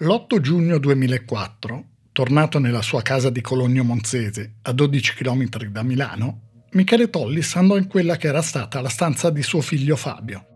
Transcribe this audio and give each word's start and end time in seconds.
L'8 0.00 0.38
giugno 0.38 0.78
2004, 0.78 1.84
tornato 2.12 2.60
nella 2.60 2.82
sua 2.82 3.02
casa 3.02 3.30
di 3.30 3.40
Cologno 3.40 3.82
Monzese, 3.82 4.58
a 4.62 4.70
12 4.70 5.14
km 5.14 5.48
da 5.70 5.82
Milano, 5.82 6.66
Michele 6.74 7.10
Tollis 7.10 7.56
andò 7.56 7.76
in 7.76 7.88
quella 7.88 8.14
che 8.14 8.28
era 8.28 8.40
stata 8.40 8.80
la 8.80 8.90
stanza 8.90 9.28
di 9.30 9.42
suo 9.42 9.60
figlio 9.60 9.96
Fabio. 9.96 10.46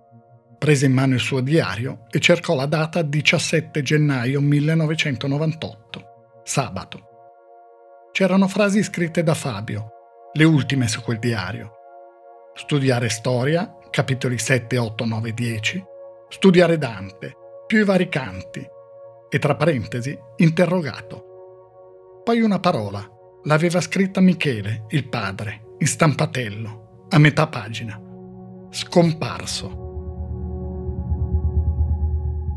Prese 0.59 0.87
in 0.87 0.93
mano 0.93 1.15
il 1.15 1.21
suo 1.21 1.41
diario 1.41 2.07
e 2.13 2.21
cercò 2.21 2.55
la 2.55 2.67
data 2.67 3.03
17 3.03 3.83
gennaio 3.83 4.41
1998, 4.41 6.05
sabato. 6.45 7.01
C'erano 8.13 8.47
frasi 8.47 8.81
scritte 8.85 9.25
da 9.25 9.35
Fabio, 9.35 9.89
le 10.35 10.45
ultime 10.45 10.87
su 10.87 11.03
quel 11.03 11.19
diario. 11.19 11.73
Studiare 12.55 13.09
storia, 13.09 13.77
capitoli 13.91 14.39
7, 14.39 14.79
8, 14.79 15.05
9, 15.05 15.35
10. 15.35 15.85
Studiare 16.29 16.79
Dante, 16.79 17.35
più 17.67 17.81
i 17.81 17.85
vari 17.85 18.09
canti, 18.09 18.65
e 19.35 19.39
tra 19.39 19.57
parentesi 19.57 20.15
interrogato. 20.37 22.21
Poi 22.23 22.43
una 22.43 22.61
parola, 22.61 23.03
l'aveva 23.45 23.81
scritta 23.81 24.21
Michele, 24.21 24.85
il 24.91 25.09
padre, 25.09 25.77
in 25.79 25.87
stampatello, 25.87 27.07
a 27.09 27.17
metà 27.17 27.47
pagina. 27.47 27.99
Scomparso. 28.69 29.81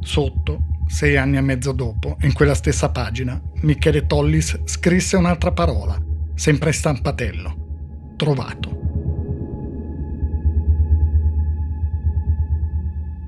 Sotto, 0.02 0.59
sei 0.85 1.16
anni 1.16 1.38
e 1.38 1.41
mezzo 1.41 1.71
dopo, 1.71 2.17
in 2.23 2.33
quella 2.33 2.53
stessa 2.53 2.89
pagina, 2.89 3.41
Michele 3.61 4.05
Tollis 4.05 4.59
scrisse 4.66 5.16
un'altra 5.16 5.53
parola, 5.53 5.97
sempre 6.33 6.71
in 6.71 6.75
stampatello. 6.75 8.13
Trovato. 8.17 8.80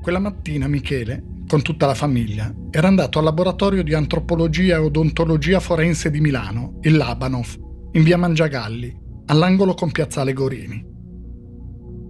Quella 0.01 0.19
mattina 0.19 0.67
Michele 0.67 1.35
con 1.47 1.61
tutta 1.61 1.85
la 1.85 1.93
famiglia, 1.95 2.53
era 2.69 2.87
andato 2.87 3.17
al 3.17 3.23
laboratorio 3.23 3.81
di 3.81 3.93
antropologia 3.93 4.75
e 4.75 4.79
odontologia 4.79 5.59
forense 5.59 6.11
di 6.11 6.19
Milano, 6.19 6.77
il 6.81 6.97
Labanov, 6.97 7.55
in 7.93 8.03
via 8.03 8.17
Mangiagalli, 8.17 8.95
all'angolo 9.27 9.73
con 9.73 9.91
piazzale 9.91 10.33
Gorini. 10.33 10.85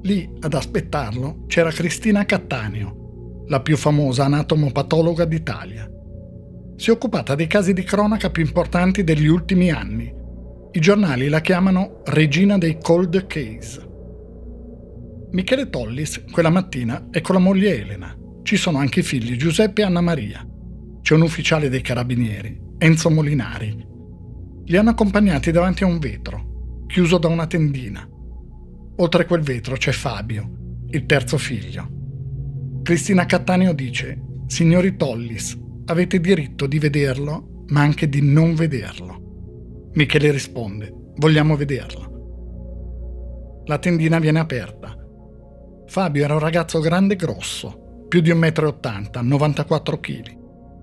Lì, 0.01 0.29
ad 0.39 0.53
aspettarlo, 0.53 1.43
c'era 1.47 1.69
Cristina 1.69 2.25
Cattaneo, 2.25 3.45
la 3.47 3.61
più 3.61 3.77
famosa 3.77 4.25
anatomopatologa 4.25 5.25
d'Italia. 5.25 5.89
Si 6.75 6.89
è 6.89 6.93
occupata 6.93 7.35
dei 7.35 7.47
casi 7.47 7.73
di 7.73 7.83
cronaca 7.83 8.29
più 8.29 8.43
importanti 8.43 9.03
degli 9.03 9.27
ultimi 9.27 9.71
anni. 9.71 10.13
I 10.71 10.79
giornali 10.79 11.27
la 11.27 11.41
chiamano 11.41 12.01
regina 12.05 12.57
dei 12.57 12.77
cold 12.81 13.25
case. 13.27 13.85
Michele 15.31 15.69
Tollis 15.69 16.23
quella 16.31 16.49
mattina 16.49 17.07
è 17.09 17.21
con 17.21 17.35
la 17.35 17.41
moglie 17.41 17.79
Elena, 17.79 18.15
ci 18.47 18.55
sono 18.55 18.77
anche 18.77 19.01
i 19.01 19.03
figli 19.03 19.35
Giuseppe 19.35 19.81
e 19.81 19.83
Anna 19.83 19.99
Maria. 19.99 20.47
C'è 21.01 21.13
un 21.13 21.23
ufficiale 21.23 21.67
dei 21.67 21.81
carabinieri, 21.81 22.57
Enzo 22.77 23.09
Molinari. 23.09 23.85
Li 24.63 24.77
hanno 24.77 24.91
accompagnati 24.91 25.51
davanti 25.51 25.83
a 25.83 25.87
un 25.87 25.99
vetro, 25.99 26.85
chiuso 26.87 27.17
da 27.17 27.27
una 27.27 27.45
tendina. 27.45 28.07
Oltre 28.99 29.25
quel 29.25 29.41
vetro 29.41 29.75
c'è 29.75 29.91
Fabio, 29.91 30.49
il 30.91 31.05
terzo 31.05 31.37
figlio. 31.37 31.89
Cristina 32.83 33.25
Cattaneo 33.25 33.73
dice, 33.73 34.17
signori 34.45 34.95
Tollis, 34.95 35.59
avete 35.87 36.21
diritto 36.21 36.67
di 36.67 36.79
vederlo, 36.79 37.65
ma 37.67 37.81
anche 37.81 38.07
di 38.07 38.21
non 38.21 38.55
vederlo. 38.55 39.89
Michele 39.95 40.31
risponde, 40.31 40.93
vogliamo 41.17 41.57
vederlo. 41.57 43.63
La 43.65 43.77
tendina 43.77 44.19
viene 44.19 44.39
aperta. 44.39 44.95
Fabio 45.87 46.23
era 46.23 46.35
un 46.35 46.39
ragazzo 46.39 46.79
grande 46.79 47.15
e 47.15 47.17
grosso, 47.17 47.81
più 48.07 48.21
di 48.21 48.31
1,80 48.31 49.21
m, 49.21 49.27
94 49.27 49.99
kg. 49.99 50.37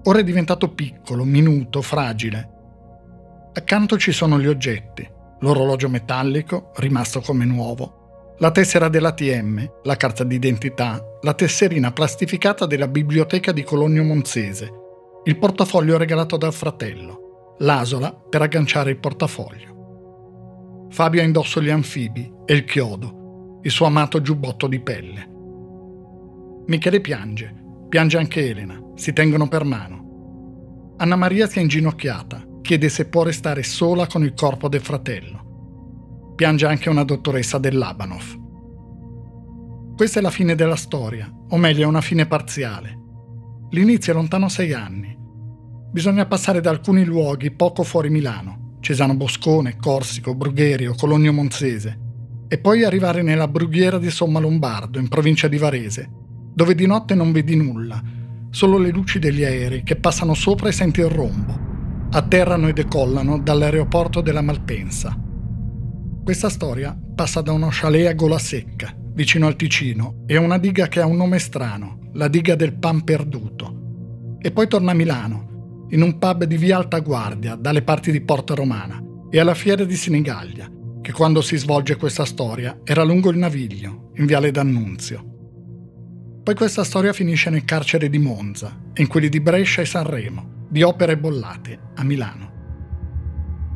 Ora 0.05 0.19
è 0.19 0.25
diventato 0.25 0.73
piccolo, 0.73 1.25
minuto, 1.25 1.81
fragile. 1.81 2.51
Accanto 3.55 3.97
ci 3.97 4.13
sono 4.13 4.39
gli 4.39 4.47
oggetti, 4.47 5.09
l'orologio 5.41 5.89
metallico, 5.89 6.73
rimasto 6.77 7.21
come 7.21 7.45
nuovo, 7.45 8.35
la 8.39 8.51
tessera 8.51 8.89
dell'ATM, 8.89 9.71
la 9.85 9.97
carta 9.97 10.25
d'identità, 10.25 11.01
la 11.23 11.35
tesserina 11.35 11.93
plastificata 11.93 12.67
della 12.67 12.89
biblioteca 12.89 13.53
di 13.53 13.63
Cologno 13.63 14.03
Monzese, 14.03 14.71
il 15.25 15.39
portafoglio 15.39 15.97
regalato 15.97 16.37
dal 16.37 16.53
fratello, 16.53 17.55
l'asola 17.59 18.13
per 18.13 18.43
agganciare 18.43 18.91
il 18.91 18.99
portafoglio. 18.99 20.89
Fabio 20.91 21.23
ha 21.23 21.25
indosso 21.25 21.63
gli 21.63 21.71
anfibi 21.71 22.31
e 22.45 22.55
il 22.55 22.65
chiodo, 22.65 23.61
il 23.63 23.71
suo 23.71 23.87
amato 23.87 24.21
giubbotto 24.21 24.67
di 24.67 24.81
pelle. 24.81 25.34
Michele 26.67 27.03
piange, 27.03 27.55
piange 27.91 28.17
anche 28.17 28.49
Elena, 28.49 28.81
si 28.95 29.13
tengono 29.13 29.49
per 29.49 29.65
mano. 29.65 30.95
Anna 30.97 31.15
Maria 31.15 31.47
si 31.47 31.59
è 31.59 31.61
inginocchiata, 31.61 32.43
chiede 32.63 32.89
se 32.89 33.05
può 33.05 33.23
restare 33.23 33.63
sola 33.63 34.07
con 34.07 34.25
il 34.25 34.33
corpo 34.33 34.71
del 34.71 34.81
fratello. 34.81 36.33
Piange 36.35 36.65
anche 36.65 36.89
una 36.89 37.05
dottoressa 37.05 37.59
dell'Abanov. 37.59 38.41
Questa 39.95 40.21
è 40.21 40.23
la 40.23 40.31
fine 40.31 40.55
della 40.55 40.75
storia, 40.75 41.31
o 41.31 41.57
meglio 41.59 41.83
è 41.83 41.87
una 41.87 42.01
fine 42.01 42.25
parziale. 42.25 42.99
L'inizio 43.71 44.13
è 44.13 44.17
lontano 44.17 44.49
sei 44.49 44.73
anni. 44.73 45.15
Bisogna 45.93 46.25
passare 46.25 46.63
da 46.63 46.71
alcuni 46.71 47.05
luoghi 47.05 47.51
poco 47.51 47.83
fuori 47.83 48.09
Milano, 48.09 48.79
Cesano 48.81 49.15
Boscone, 49.15 49.77
Corsico, 49.77 50.35
Brugherio, 50.35 50.95
Cologno 50.95 51.33
Monzese, 51.33 51.99
e 52.49 52.59
poi 52.59 52.85
arrivare 52.85 53.21
nella 53.21 53.49
brughiera 53.49 53.99
di 53.99 54.11
Somma 54.11 54.41
Lombardo, 54.41 54.99
in 54.99 55.09
provincia 55.09 55.47
di 55.47 55.59
Varese, 55.59 56.23
dove 56.55 56.75
di 56.75 56.87
notte 56.87 57.15
non 57.15 57.33
vedi 57.33 57.57
nulla, 57.57 58.01
solo 58.51 58.79
le 58.79 58.91
luci 58.91 59.19
degli 59.19 59.43
aerei 59.43 59.83
che 59.83 59.97
passano 59.97 60.35
sopra 60.35 60.69
e 60.69 60.73
senti 60.73 61.01
il 61.01 61.09
rombo. 61.09 61.59
Atterrano 62.13 62.69
e 62.69 62.73
decollano 62.73 63.41
dall'aeroporto 63.41 64.21
della 64.21 64.41
Malpensa. 64.41 65.19
Questa 66.23 66.49
storia 66.49 66.97
passa 67.15 67.41
da 67.41 67.51
uno 67.51 67.69
chalet 67.71 68.07
a 68.07 68.13
gola 68.15 68.39
secca, 68.39 68.95
vicino 69.15 69.49
al 69.49 69.57
Ticino, 69.57 70.23
e 70.27 70.37
a 70.37 70.41
una 70.41 70.59
diga 70.59 70.87
che 70.87 71.01
ha 71.01 71.07
un 71.07 71.17
nome 71.17 71.41
strano, 71.41 72.11
la 72.13 72.29
diga 72.29 72.55
del 72.55 72.75
pan 72.75 73.03
perduto. 73.03 74.37
E 74.41 74.53
poi 74.53 74.69
torna 74.69 74.93
a 74.93 74.95
Milano, 74.95 75.87
in 75.91 76.03
un 76.03 76.19
pub 76.19 76.45
di 76.45 76.57
via 76.57 76.77
Alta 76.77 77.01
Guardia, 77.01 77.57
dalle 77.57 77.83
parti 77.83 78.13
di 78.13 78.21
Porta 78.21 78.55
Romana, 78.55 79.03
e 79.29 79.41
alla 79.41 79.55
fiera 79.55 79.85
di 79.85 79.97
Senigallia, 79.97 80.71
che 81.03 81.13
quando 81.13 81.41
si 81.41 81.57
svolge 81.57 81.97
questa 81.97 82.25
storia 82.25 82.79
era 82.85 83.03
lungo 83.03 83.31
il 83.31 83.39
Naviglio, 83.39 84.13
in 84.15 84.27
viale 84.27 84.53
D'Annunzio. 84.53 85.34
Poi 86.45 86.55
questa 86.55 86.85
storia 86.85 87.15
finisce 87.15 87.49
nel 87.49 87.65
carcere 87.65 88.11
di 88.11 88.19
Monza, 88.19 88.79
in 88.97 89.07
quelli 89.07 89.31
di 89.31 89.41
Brescia 89.41 89.81
e 89.81 89.87
Sanremo, 89.87 90.67
di 90.69 90.83
Opere 90.83 91.17
Bollate, 91.17 91.79
a 91.95 92.05
Milano. 92.05 92.53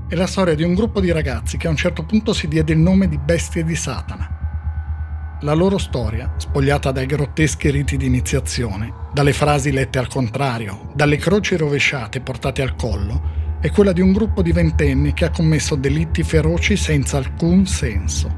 È 0.07 0.15
la 0.15 0.27
storia 0.27 0.55
di 0.55 0.65
un 0.65 0.75
gruppo 0.75 1.01
di 1.01 1.11
ragazzi 1.11 1.57
che 1.57 1.67
a 1.67 1.71
un 1.71 1.77
certo 1.77 2.05
punto 2.05 2.35
si 2.35 2.47
diede 2.47 2.75
il 2.75 2.79
nome 2.79 3.09
di 3.09 3.17
bestie 3.17 3.65
di 3.65 3.75
Satana. 3.75 5.39
La 5.41 5.55
loro 5.55 5.79
storia, 5.79 6.35
spogliata 6.37 6.93
dai 6.93 7.07
grotteschi 7.07 7.71
riti 7.71 7.97
di 7.97 8.05
iniziazione, 8.05 8.93
dalle 9.15 9.33
frasi 9.33 9.73
lette 9.73 9.99
al 9.99 10.09
contrario, 10.09 10.93
dalle 10.95 11.17
croci 11.17 11.57
rovesciate 11.57 12.21
portate 12.21 12.61
al 12.61 12.77
collo, 12.77 13.57
è 13.63 13.71
quella 13.71 13.93
di 13.93 14.03
un 14.03 14.13
gruppo 14.13 14.43
di 14.43 14.53
ventenni 14.53 15.15
che 15.15 15.25
ha 15.25 15.31
commesso 15.31 15.75
delitti 15.75 16.23
feroci 16.23 16.77
senza 16.77 17.17
alcun 17.17 17.65
senso. 17.65 18.31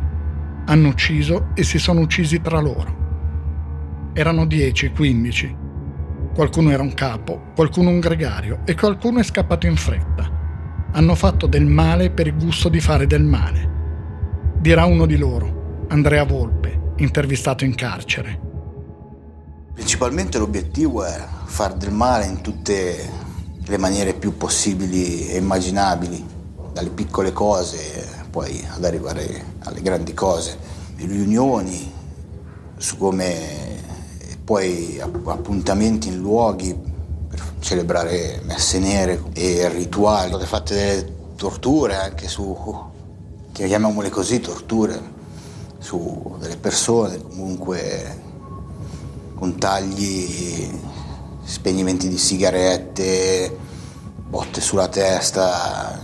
Hanno 0.67 0.87
ucciso 0.87 1.49
e 1.55 1.65
si 1.65 1.81
sono 1.81 1.99
uccisi 1.99 2.41
tra 2.41 2.61
loro. 2.61 3.00
Erano 4.21 4.45
10, 4.45 4.91
15. 4.91 5.57
Qualcuno 6.35 6.71
era 6.71 6.83
un 6.83 6.93
capo, 6.93 7.53
qualcuno 7.55 7.89
un 7.89 8.01
gregario 8.01 8.61
e 8.67 8.75
qualcuno 8.75 9.21
è 9.21 9.23
scappato 9.23 9.65
in 9.65 9.77
fretta. 9.77 10.31
Hanno 10.93 11.15
fatto 11.15 11.47
del 11.47 11.65
male 11.65 12.11
per 12.11 12.27
il 12.27 12.37
gusto 12.37 12.69
di 12.69 12.81
fare 12.81 13.07
del 13.07 13.23
male. 13.23 13.71
Dirà 14.59 14.85
uno 14.85 15.07
di 15.07 15.17
loro, 15.17 15.87
Andrea 15.89 16.25
Volpe, 16.25 16.93
intervistato 16.97 17.65
in 17.65 17.75
carcere. 17.75 18.41
Principalmente 19.73 20.37
l'obiettivo 20.37 21.03
era 21.03 21.27
far 21.45 21.73
del 21.73 21.91
male 21.91 22.27
in 22.27 22.43
tutte 22.43 23.11
le 23.65 23.79
maniere 23.79 24.13
più 24.13 24.37
possibili 24.37 25.29
e 25.29 25.39
immaginabili, 25.39 26.23
dalle 26.75 26.91
piccole 26.91 27.33
cose 27.33 28.27
poi 28.29 28.63
ad 28.69 28.85
arrivare 28.85 29.45
alle 29.61 29.81
grandi 29.81 30.13
cose, 30.13 30.59
riunioni 30.97 31.91
su 32.77 32.99
come 32.99 33.60
poi 34.51 35.01
appuntamenti 35.01 36.09
in 36.09 36.19
luoghi 36.19 36.75
per 36.75 37.41
celebrare 37.61 38.41
messe 38.47 38.81
nere 38.81 39.23
e 39.33 39.69
rituali, 39.69 40.33
sono 40.33 40.45
fatte 40.45 40.75
delle 40.75 41.17
torture 41.37 41.95
anche 41.95 42.27
su, 42.27 42.57
chiamiamole 43.53 44.09
così, 44.09 44.41
torture, 44.41 45.01
su 45.79 46.35
delle 46.41 46.57
persone 46.57 47.23
comunque 47.23 48.23
con 49.37 49.57
tagli, 49.57 50.69
spegnimenti 51.45 52.09
di 52.09 52.19
sigarette, 52.19 53.57
botte 54.27 54.61
sulla 54.61 54.89
testa, 54.89 55.97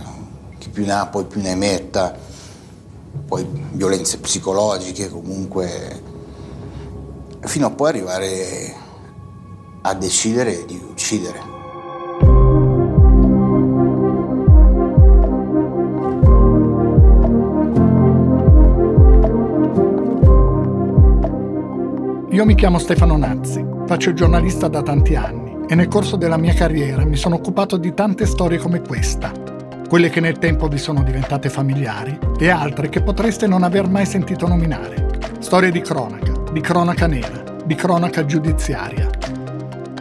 chi 0.57 0.69
più 0.69 0.85
ne 0.85 0.93
ha 0.93 1.07
poi 1.07 1.25
più 1.25 1.41
ne 1.41 1.53
metta, 1.53 2.17
poi 3.27 3.45
violenze 3.73 4.19
psicologiche 4.19 5.09
comunque 5.09 6.01
fino 7.47 7.67
a 7.67 7.71
poi 7.71 7.89
arrivare 7.89 8.75
a 9.81 9.93
decidere 9.93 10.65
di 10.65 10.81
uccidere. 10.89 11.55
Io 22.29 22.45
mi 22.45 22.53
chiamo 22.53 22.77
Stefano 22.77 23.17
Nazzi, 23.17 23.65
faccio 23.87 24.13
giornalista 24.13 24.67
da 24.67 24.83
tanti 24.83 25.15
anni 25.15 25.65
e 25.67 25.73
nel 25.73 25.87
corso 25.87 26.17
della 26.17 26.37
mia 26.37 26.53
carriera 26.53 27.03
mi 27.03 27.15
sono 27.15 27.35
occupato 27.35 27.77
di 27.77 27.95
tante 27.95 28.27
storie 28.27 28.59
come 28.59 28.81
questa, 28.81 29.31
quelle 29.89 30.09
che 30.09 30.19
nel 30.19 30.37
tempo 30.37 30.67
vi 30.67 30.77
sono 30.77 31.01
diventate 31.01 31.49
familiari 31.49 32.19
e 32.37 32.49
altre 32.49 32.89
che 32.89 33.01
potreste 33.01 33.47
non 33.47 33.63
aver 33.63 33.87
mai 33.87 34.05
sentito 34.05 34.47
nominare. 34.47 35.07
Storie 35.39 35.71
di 35.71 35.81
cronaca, 35.81 36.36
di 36.57 36.63
cronaca 36.63 37.05
nera, 37.05 37.43
di 37.65 37.75
cronaca 37.75 38.25
giudiziaria. 38.25 39.07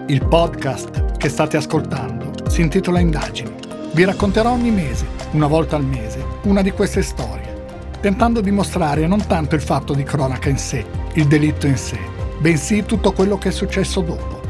Il 0.07 0.27
podcast 0.27 1.19
che 1.19 1.29
state 1.29 1.59
ascoltando 1.59 2.33
si 2.49 2.63
intitola 2.63 2.99
Indagini. 2.99 3.55
Vi 3.93 4.05
racconterò 4.05 4.53
ogni 4.53 4.71
mese, 4.71 5.07
una 5.33 5.49
volta 5.49 5.77
al 5.77 5.85
mese, 5.85 6.25
una 6.45 6.63
di 6.63 6.71
queste 6.71 7.03
storie, 7.03 7.67
tentando 8.01 8.41
di 8.41 8.51
mostrare 8.53 9.07
non 9.07 9.27
tanto 9.27 9.55
il 9.55 9.61
fatto 9.61 9.93
di 9.93 10.03
cronaca 10.03 10.49
in 10.49 10.57
sé, 10.57 10.83
il 11.13 11.27
delitto 11.27 11.67
in 11.67 11.77
sé, 11.77 11.99
bensì 12.39 12.87
tutto 12.87 13.13
quello 13.13 13.37
che 13.37 13.51
è 13.51 13.53
successo 13.53 14.01
dopo, 14.01 14.41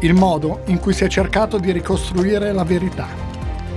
il 0.00 0.14
modo 0.14 0.62
in 0.64 0.80
cui 0.80 0.92
si 0.92 1.04
è 1.04 1.08
cercato 1.08 1.58
di 1.58 1.70
ricostruire 1.70 2.52
la 2.52 2.64
verità, 2.64 3.06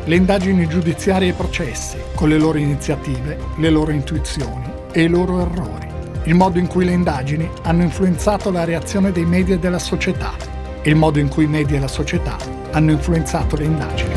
le 0.03 0.15
indagini 0.15 0.67
giudiziarie 0.67 1.27
e 1.27 1.31
i 1.31 1.35
processi, 1.35 1.97
con 2.15 2.27
le 2.27 2.39
loro 2.39 2.57
iniziative, 2.57 3.37
le 3.57 3.69
loro 3.69 3.91
intuizioni 3.91 4.65
e 4.91 5.03
i 5.03 5.07
loro 5.07 5.41
errori, 5.41 5.87
il 6.27 6.35
modo 6.35 6.59
in 6.59 6.67
cui 6.67 6.83
le 6.83 6.91
indagini 6.91 7.49
hanno 7.63 7.83
influenzato 7.83 8.51
la 8.51 8.65
reazione 8.65 9.13
dei 9.13 9.25
media 9.25 9.55
e 9.55 9.59
della 9.59 9.79
società, 9.79 10.33
e 10.81 10.89
il 10.89 10.95
modo 10.97 11.19
in 11.19 11.29
cui 11.29 11.45
i 11.45 11.47
media 11.47 11.77
e 11.77 11.79
la 11.79 11.87
società 11.87 12.37
hanno 12.71 12.91
influenzato 12.91 13.55
le 13.55 13.63
indagini. 13.63 14.13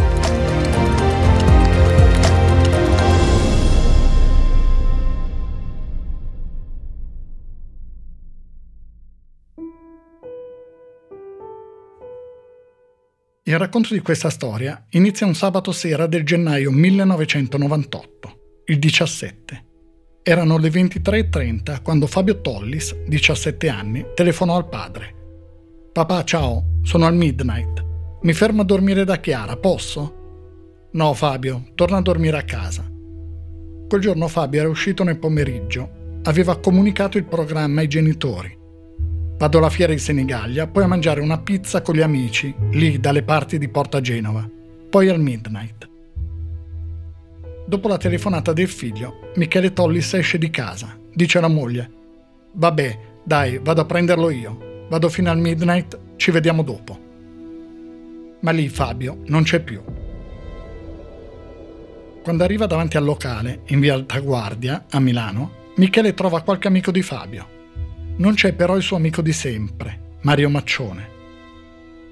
Il 13.44 13.58
racconto 13.58 13.94
di 13.94 14.00
questa 14.00 14.30
storia 14.30 14.84
inizia 14.90 15.26
un 15.26 15.34
sabato 15.34 15.70
sera 15.70 16.06
del 16.06 16.24
gennaio 16.24 16.72
1998, 16.72 18.62
il 18.66 18.78
17. 18.80 19.69
Erano 20.22 20.58
le 20.58 20.68
23.30 20.68 21.82
quando 21.82 22.06
Fabio 22.06 22.40
Tollis, 22.40 23.04
17 23.06 23.68
anni, 23.68 24.06
telefonò 24.14 24.56
al 24.56 24.68
padre. 24.68 25.14
Papà, 25.92 26.24
ciao, 26.24 26.78
sono 26.82 27.06
al 27.06 27.14
midnight. 27.14 27.84
Mi 28.22 28.32
fermo 28.32 28.62
a 28.62 28.64
dormire 28.64 29.04
da 29.04 29.16
Chiara, 29.16 29.56
posso? 29.56 30.88
No, 30.92 31.14
Fabio, 31.14 31.70
torna 31.74 31.98
a 31.98 32.02
dormire 32.02 32.38
a 32.38 32.44
casa. 32.44 32.84
Quel 33.88 34.00
giorno 34.00 34.28
Fabio 34.28 34.60
era 34.60 34.68
uscito 34.68 35.02
nel 35.02 35.18
pomeriggio, 35.18 36.18
aveva 36.22 36.58
comunicato 36.58 37.18
il 37.18 37.24
programma 37.24 37.80
ai 37.80 37.88
genitori 37.88 38.58
Vado 39.40 39.56
alla 39.56 39.70
fiera 39.70 39.94
di 39.94 39.98
Senigallia, 39.98 40.66
poi 40.66 40.82
a 40.82 40.86
mangiare 40.86 41.22
una 41.22 41.38
pizza 41.38 41.80
con 41.80 41.94
gli 41.94 42.02
amici, 42.02 42.54
lì 42.72 43.00
dalle 43.00 43.22
parti 43.22 43.56
di 43.56 43.68
Porta 43.68 44.02
Genova, 44.02 44.46
poi 44.90 45.08
al 45.08 45.18
midnight. 45.18 45.88
Dopo 47.70 47.86
la 47.86 47.98
telefonata 47.98 48.52
del 48.52 48.66
figlio, 48.66 49.30
Michele 49.36 49.72
Tollis 49.72 50.14
esce 50.14 50.38
di 50.38 50.50
casa, 50.50 50.98
dice 51.14 51.38
alla 51.38 51.46
moglie: 51.46 51.88
Vabbè, 52.54 52.98
dai, 53.22 53.60
vado 53.62 53.82
a 53.82 53.84
prenderlo 53.84 54.28
io. 54.30 54.86
Vado 54.88 55.08
fino 55.08 55.30
al 55.30 55.38
midnight, 55.38 56.16
ci 56.16 56.32
vediamo 56.32 56.64
dopo. 56.64 56.98
Ma 58.40 58.50
lì 58.50 58.68
Fabio 58.68 59.18
non 59.26 59.44
c'è 59.44 59.60
più. 59.60 59.80
Quando 62.24 62.42
arriva 62.42 62.66
davanti 62.66 62.96
al 62.96 63.04
locale, 63.04 63.60
in 63.66 63.78
via 63.78 63.94
Altaguardia, 63.94 64.86
a 64.90 64.98
Milano, 64.98 65.52
Michele 65.76 66.12
trova 66.12 66.42
qualche 66.42 66.66
amico 66.66 66.90
di 66.90 67.02
Fabio 67.02 67.58
non 68.16 68.34
c'è 68.34 68.52
però 68.52 68.76
il 68.76 68.82
suo 68.82 68.96
amico 68.96 69.22
di 69.22 69.32
sempre, 69.32 70.16
Mario 70.22 70.50
Maccione. 70.50 71.08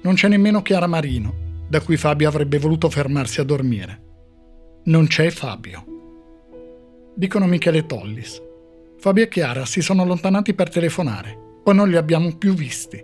Non 0.03 0.15
c'è 0.15 0.29
nemmeno 0.29 0.61
Chiara 0.61 0.87
Marino, 0.87 1.65
da 1.67 1.81
cui 1.81 1.97
Fabio 1.97 2.29
avrebbe 2.29 2.59
voluto 2.59 2.89
fermarsi 2.89 3.41
a 3.41 3.43
dormire. 3.43 4.08
Non 4.83 5.07
c'è 5.07 5.29
Fabio. 5.29 5.83
Dicono 7.13 7.47
Michele 7.47 7.85
Tollis. 7.85 8.41
Fabio 8.97 9.23
e 9.23 9.27
Chiara 9.27 9.65
si 9.65 9.81
sono 9.81 10.03
allontanati 10.03 10.53
per 10.53 10.69
telefonare, 10.69 11.37
poi 11.63 11.75
non 11.75 11.89
li 11.89 11.97
abbiamo 11.97 12.37
più 12.37 12.53
visti. 12.53 13.03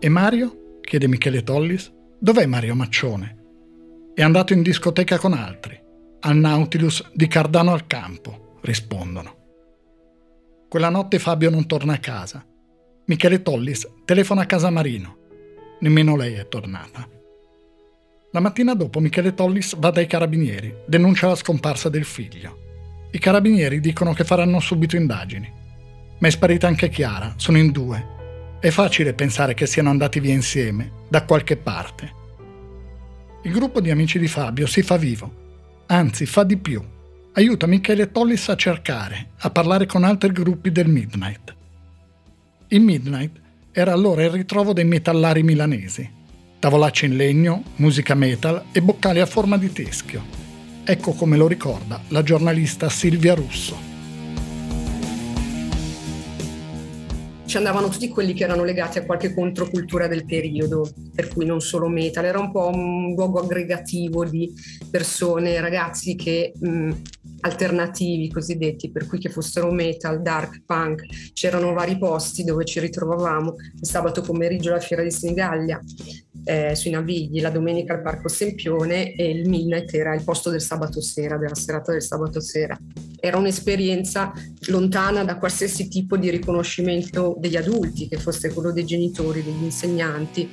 E 0.00 0.08
Mario? 0.08 0.78
chiede 0.80 1.06
Michele 1.06 1.44
Tollis. 1.44 1.92
Dov'è 2.18 2.44
Mario 2.46 2.74
Maccione? 2.74 3.36
È 4.14 4.22
andato 4.22 4.52
in 4.52 4.62
discoteca 4.62 5.18
con 5.18 5.32
altri, 5.32 5.80
al 6.20 6.36
Nautilus 6.36 7.08
di 7.14 7.28
Cardano 7.28 7.72
al 7.72 7.86
Campo, 7.86 8.58
rispondono. 8.62 9.34
Quella 10.68 10.88
notte 10.88 11.20
Fabio 11.20 11.50
non 11.50 11.66
torna 11.66 11.94
a 11.94 11.98
casa. 11.98 12.44
Michele 13.04 13.42
Tollis 13.42 13.88
telefona 14.04 14.42
a 14.42 14.46
casa 14.46 14.70
Marino. 14.70 15.18
Nemmeno 15.78 16.16
lei 16.16 16.34
è 16.34 16.48
tornata. 16.48 17.08
La 18.36 18.42
mattina 18.42 18.74
dopo 18.74 19.00
Michele 19.00 19.32
Tollis 19.32 19.78
va 19.78 19.88
dai 19.88 20.06
carabinieri, 20.06 20.82
denuncia 20.84 21.26
la 21.26 21.34
scomparsa 21.34 21.88
del 21.88 22.04
figlio. 22.04 23.08
I 23.12 23.18
carabinieri 23.18 23.80
dicono 23.80 24.12
che 24.12 24.24
faranno 24.24 24.60
subito 24.60 24.94
indagini. 24.94 25.50
Ma 26.18 26.28
è 26.28 26.30
sparita 26.30 26.66
anche 26.66 26.90
Chiara, 26.90 27.32
sono 27.38 27.56
in 27.56 27.70
due. 27.70 28.58
È 28.60 28.68
facile 28.68 29.14
pensare 29.14 29.54
che 29.54 29.64
siano 29.64 29.88
andati 29.88 30.20
via 30.20 30.34
insieme, 30.34 30.90
da 31.08 31.24
qualche 31.24 31.56
parte. 31.56 32.12
Il 33.44 33.52
gruppo 33.52 33.80
di 33.80 33.90
amici 33.90 34.18
di 34.18 34.28
Fabio 34.28 34.66
si 34.66 34.82
fa 34.82 34.98
vivo, 34.98 35.84
anzi 35.86 36.26
fa 36.26 36.44
di 36.44 36.58
più 36.58 36.84
aiuta 37.32 37.66
Michele 37.66 38.12
Tollis 38.12 38.50
a 38.50 38.56
cercare, 38.56 39.30
a 39.38 39.48
parlare 39.48 39.86
con 39.86 40.04
altri 40.04 40.30
gruppi 40.32 40.70
del 40.70 40.88
Midnight. 40.88 41.56
Il 42.68 42.82
Midnight 42.82 43.40
era 43.72 43.92
allora 43.92 44.24
il 44.24 44.30
ritrovo 44.30 44.74
dei 44.74 44.84
metallari 44.84 45.42
milanesi. 45.42 46.15
Tavolacce 46.66 47.06
in 47.06 47.14
legno, 47.14 47.62
musica 47.76 48.16
metal 48.16 48.64
e 48.72 48.82
boccali 48.82 49.20
a 49.20 49.26
forma 49.26 49.56
di 49.56 49.70
teschio. 49.70 50.20
Ecco 50.82 51.12
come 51.12 51.36
lo 51.36 51.46
ricorda 51.46 52.00
la 52.08 52.24
giornalista 52.24 52.88
Silvia 52.88 53.34
Russo. 53.34 53.86
ci 57.46 57.56
andavano 57.56 57.88
tutti 57.88 58.08
quelli 58.08 58.34
che 58.34 58.44
erano 58.44 58.64
legati 58.64 58.98
a 58.98 59.04
qualche 59.06 59.32
controcultura 59.32 60.08
del 60.08 60.26
periodo, 60.26 60.90
per 61.14 61.28
cui 61.28 61.46
non 61.46 61.60
solo 61.60 61.88
metal, 61.88 62.24
era 62.24 62.38
un 62.38 62.50
po' 62.50 62.68
un 62.68 63.14
luogo 63.14 63.40
aggregativo 63.40 64.24
di 64.24 64.52
persone, 64.90 65.58
ragazzi 65.60 66.16
che 66.16 66.52
mh, 66.58 66.90
alternativi 67.40 68.30
cosiddetti, 68.30 68.90
per 68.90 69.06
cui 69.06 69.18
che 69.18 69.30
fossero 69.30 69.70
metal, 69.70 70.20
dark, 70.20 70.64
punk, 70.66 71.32
c'erano 71.32 71.72
vari 71.72 71.96
posti 71.96 72.44
dove 72.44 72.64
ci 72.64 72.80
ritrovavamo, 72.80 73.54
il 73.80 73.86
sabato 73.86 74.20
pomeriggio 74.20 74.70
alla 74.70 74.80
Fiera 74.80 75.02
di 75.02 75.10
Senigallia, 75.10 75.80
eh, 76.48 76.76
sui 76.76 76.92
Navigli, 76.92 77.40
la 77.40 77.50
domenica 77.50 77.92
al 77.92 78.02
Parco 78.02 78.28
Sempione 78.28 79.14
e 79.14 79.30
il 79.30 79.48
Midnight 79.48 79.92
era 79.92 80.14
il 80.14 80.22
posto 80.22 80.48
del 80.48 80.60
sabato 80.62 81.00
sera, 81.00 81.36
della 81.36 81.56
serata 81.56 81.90
del 81.90 82.02
sabato 82.02 82.40
sera. 82.40 82.78
Era 83.18 83.36
un'esperienza 83.36 84.32
lontana 84.68 85.24
da 85.24 85.38
qualsiasi 85.38 85.88
tipo 85.88 86.16
di 86.16 86.30
riconoscimento 86.30 87.34
degli 87.38 87.56
adulti, 87.56 88.06
che 88.06 88.18
fosse 88.18 88.52
quello 88.52 88.70
dei 88.70 88.84
genitori, 88.84 89.42
degli 89.42 89.64
insegnanti, 89.64 90.48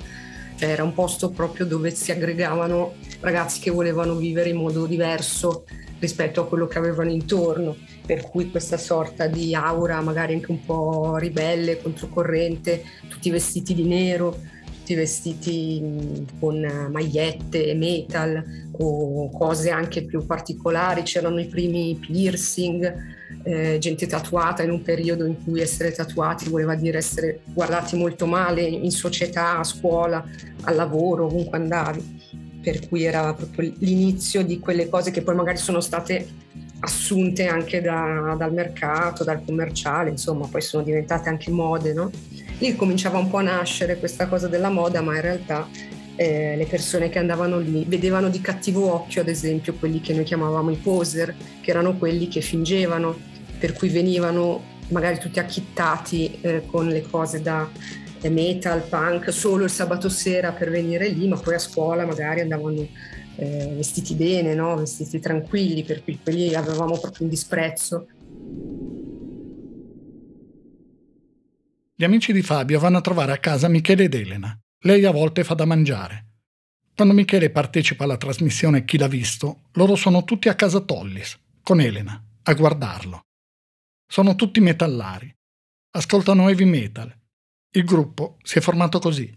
cioè 0.56 0.70
era 0.70 0.84
un 0.84 0.96
posto 0.96 1.30
proprio 1.30 1.68
dove 1.68 1.92
si 1.92 2.12
aggregavano 2.12 2.96
ragazzi 3.20 3.60
che 3.60 3.70
volevano 3.70 4.16
vivere 4.16 4.50
in 4.50 4.58
modo 4.58 4.88
diverso 4.88 5.66
rispetto 6.00 6.42
a 6.42 6.48
quello 6.48 6.66
che 6.66 6.80
avevano 6.80 7.12
intorno, 7.12 7.78
per 8.04 8.24
cui 8.24 8.50
questa 8.50 8.78
sorta 8.78 9.28
di 9.28 9.54
aura 9.54 10.02
magari 10.02 10.34
anche 10.34 10.50
un 10.50 10.66
po' 10.66 11.18
ribelle, 11.18 11.80
controcorrente, 11.80 12.84
tutti 13.08 13.30
vestiti 13.30 13.76
di 13.76 13.86
nero, 13.86 14.38
tutti 14.84 14.96
vestiti 14.96 16.26
con 16.42 16.60
magliette, 16.92 17.74
metal 17.74 18.44
o 18.74 19.30
cose 19.30 19.70
anche 19.70 20.04
più 20.04 20.26
particolari, 20.26 21.04
c'erano 21.04 21.40
i 21.40 21.46
primi 21.46 21.98
piercing, 22.02 22.94
eh, 23.44 23.78
gente 23.80 24.08
tatuata 24.08 24.62
in 24.62 24.72
un 24.72 24.82
periodo 24.82 25.26
in 25.26 25.42
cui 25.42 25.62
essere 25.62 25.94
tatuati 25.94 26.50
voleva 26.50 26.76
dire 26.76 26.98
essere 26.98 27.40
guardati 27.46 27.96
molto 27.96 28.26
male 28.26 28.62
in 28.64 28.92
società, 28.92 29.58
a 29.58 29.64
scuola, 29.64 30.22
al 30.64 30.76
lavoro, 30.76 31.26
ovunque 31.26 31.58
andavi 31.58 32.42
per 32.62 32.88
cui 32.88 33.04
era 33.04 33.34
proprio 33.34 33.74
l'inizio 33.80 34.44
di 34.44 34.60
quelle 34.60 34.88
cose 34.90 35.12
che 35.12 35.22
poi 35.22 35.36
magari 35.36 35.58
sono 35.58 35.82
state 35.82 36.28
assunte 36.80 37.48
anche 37.48 37.82
da, 37.82 38.36
dal 38.38 38.54
mercato, 38.54 39.24
dal 39.24 39.44
commerciale, 39.46 40.10
insomma, 40.10 40.48
poi 40.48 40.62
sono 40.62 40.84
diventate 40.84 41.30
anche 41.30 41.50
mode, 41.52 41.94
no? 41.94 42.12
Lì 42.64 42.78
cominciava 42.78 43.18
un 43.18 43.30
po' 43.30 43.40
a 43.40 43.42
nascere 43.42 44.00
questa 44.00 44.30
cosa 44.30 44.48
della 44.48 44.70
moda, 44.70 45.02
ma 45.02 45.16
in 45.16 45.22
realtà 45.22 45.68
eh, 46.16 46.56
le 46.56 46.66
persone 46.66 47.10
che 47.10 47.20
andavano 47.20 47.60
lì 47.60 47.84
vedevano 47.86 48.30
di 48.30 48.40
cattivo 48.40 48.94
occhio, 48.94 49.20
ad 49.20 49.28
esempio, 49.28 49.74
quelli 49.74 50.00
che 50.00 50.14
noi 50.14 50.24
chiamavamo 50.24 50.72
i 50.72 50.78
poser, 50.78 51.36
che 51.60 51.72
erano 51.72 51.98
quelli 51.98 52.30
che 52.30 52.40
fingevano, 52.40 53.20
per 53.60 53.74
cui 53.74 53.90
venivano 53.90 54.64
magari 54.92 55.20
tutti 55.20 55.40
acchittati 55.40 56.40
eh, 56.40 56.64
con 56.66 56.88
le 56.88 57.02
cose 57.02 57.42
da 57.42 57.70
metal, 58.30 58.84
punk, 58.88 59.34
solo 59.34 59.66
il 59.66 59.70
sabato 59.70 60.08
sera 60.08 60.54
per 60.54 60.70
venire 60.70 61.10
lì, 61.10 61.28
ma 61.28 61.36
poi 61.36 61.56
a 61.56 61.60
scuola 61.60 62.06
magari 62.06 62.40
andavano 62.40 62.88
eh, 63.36 63.74
vestiti 63.76 64.14
bene, 64.14 64.54
no? 64.54 64.78
vestiti 64.78 65.20
tranquilli, 65.20 65.84
per 65.84 66.02
cui 66.02 66.18
quelli 66.24 66.56
avevamo 66.56 66.98
proprio 66.98 67.26
un 67.26 67.30
disprezzo. 67.30 68.08
Gli 71.96 72.06
amici 72.06 72.34
di 72.34 72.42
Fabio 72.42 72.80
vanno 72.80 72.98
a 72.98 73.02
trovare 73.02 73.34
a 73.34 73.38
casa 73.38 73.68
Michele 73.68 74.06
ed 74.06 74.16
Elena. 74.16 74.58
Lei 74.86 75.06
a 75.06 75.12
volte 75.12 75.44
fa 75.44 75.54
da 75.54 75.66
mangiare. 75.66 76.26
Quando 76.96 77.14
Michele 77.14 77.52
partecipa 77.52 78.04
alla 78.04 78.18
trasmissione 78.18 78.84
Chi 78.84 78.98
l'ha 78.98 79.08
visto, 79.08 79.70
loro 79.74 79.96
sono 79.96 80.24
tutti 80.24 80.50
a 80.50 80.56
casa 80.56 80.80
Tollis, 80.80 81.40
con 81.62 81.80
Elena, 81.80 82.20
a 82.42 82.54
guardarlo. 82.54 83.22
Sono 84.08 84.34
tutti 84.34 84.60
metallari. 84.60 85.32
Ascoltano 85.92 86.50
heavy 86.50 86.66
metal. 86.66 87.16
Il 87.76 87.84
gruppo 87.84 88.38
si 88.42 88.58
è 88.58 88.62
formato 88.62 88.98
così. 88.98 89.32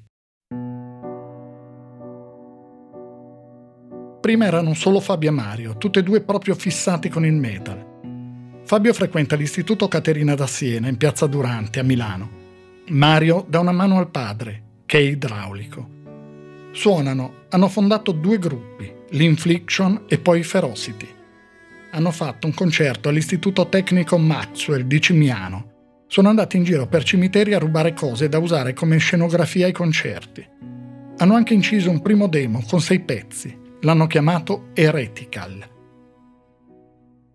Prima 4.18 4.46
erano 4.46 4.72
solo 4.72 5.00
Fabio 5.00 5.28
e 5.28 5.32
Mario, 5.32 5.76
tutti 5.76 5.98
e 5.98 6.02
due 6.02 6.22
proprio 6.22 6.54
fissati 6.54 7.10
con 7.10 7.26
il 7.26 7.34
metal. 7.34 8.62
Fabio 8.64 8.94
frequenta 8.94 9.36
l'istituto 9.36 9.88
Caterina 9.88 10.34
da 10.34 10.46
Siena, 10.46 10.88
in 10.88 10.96
piazza 10.96 11.26
Durante, 11.26 11.80
a 11.80 11.82
Milano. 11.82 12.44
Mario 12.88 13.44
dà 13.48 13.60
una 13.60 13.72
mano 13.72 13.98
al 13.98 14.10
padre, 14.10 14.62
che 14.86 14.98
è 14.98 15.00
idraulico. 15.00 15.88
Suonano, 16.72 17.44
hanno 17.50 17.68
fondato 17.68 18.12
due 18.12 18.38
gruppi, 18.38 18.92
l'Infliction 19.10 20.04
e 20.08 20.18
poi 20.18 20.42
Ferocity. 20.42 21.08
Hanno 21.92 22.10
fatto 22.10 22.46
un 22.46 22.54
concerto 22.54 23.08
all'Istituto 23.08 23.68
Tecnico 23.68 24.18
Maxwell 24.18 24.82
di 24.82 25.00
Cimiano. 25.00 25.72
Sono 26.06 26.28
andati 26.28 26.56
in 26.56 26.64
giro 26.64 26.86
per 26.86 27.02
cimiteri 27.02 27.54
a 27.54 27.58
rubare 27.58 27.94
cose 27.94 28.28
da 28.28 28.38
usare 28.38 28.72
come 28.72 28.98
scenografia 28.98 29.66
ai 29.66 29.72
concerti. 29.72 30.46
Hanno 31.16 31.34
anche 31.34 31.54
inciso 31.54 31.90
un 31.90 32.02
primo 32.02 32.28
demo 32.28 32.62
con 32.68 32.80
sei 32.80 33.00
pezzi, 33.00 33.64
L'hanno 33.80 34.06
chiamato 34.06 34.68
Heretical. 34.72 35.64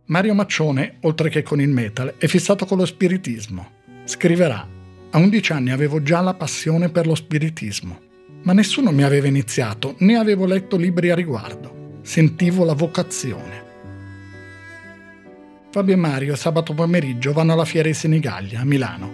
Mario 0.06 0.34
Maccione, 0.34 0.98
oltre 1.02 1.30
che 1.30 1.44
con 1.44 1.62
il 1.62 1.70
metal, 1.70 2.16
è 2.18 2.26
fissato 2.26 2.66
con 2.66 2.78
lo 2.78 2.86
spiritismo. 2.86 3.70
Scriverà: 4.06 4.68
A 5.14 5.18
11 5.18 5.52
anni 5.52 5.72
avevo 5.72 6.02
già 6.02 6.22
la 6.22 6.34
passione 6.34 6.88
per 6.88 7.06
lo 7.06 7.16
spiritismo, 7.16 8.00
ma 8.44 8.54
nessuno 8.54 8.92
mi 8.92 9.04
aveva 9.04 9.28
iniziato 9.28 9.96
né 9.98 10.16
avevo 10.16 10.46
letto 10.46 10.78
libri 10.78 11.10
a 11.10 11.16
riguardo. 11.16 12.00
Sentivo 12.02 12.64
la 12.64 12.74
vocazione. 12.74 13.70
Fabio 15.70 15.94
e 15.94 15.98
Mario 15.98 16.36
sabato 16.38 16.74
pomeriggio 16.74 17.34
vanno 17.34 17.52
alla 17.52 17.66
fiera 17.66 17.90
di 17.90 17.94
Senigallia 17.94 18.62
a 18.62 18.64
Milano. 18.64 19.14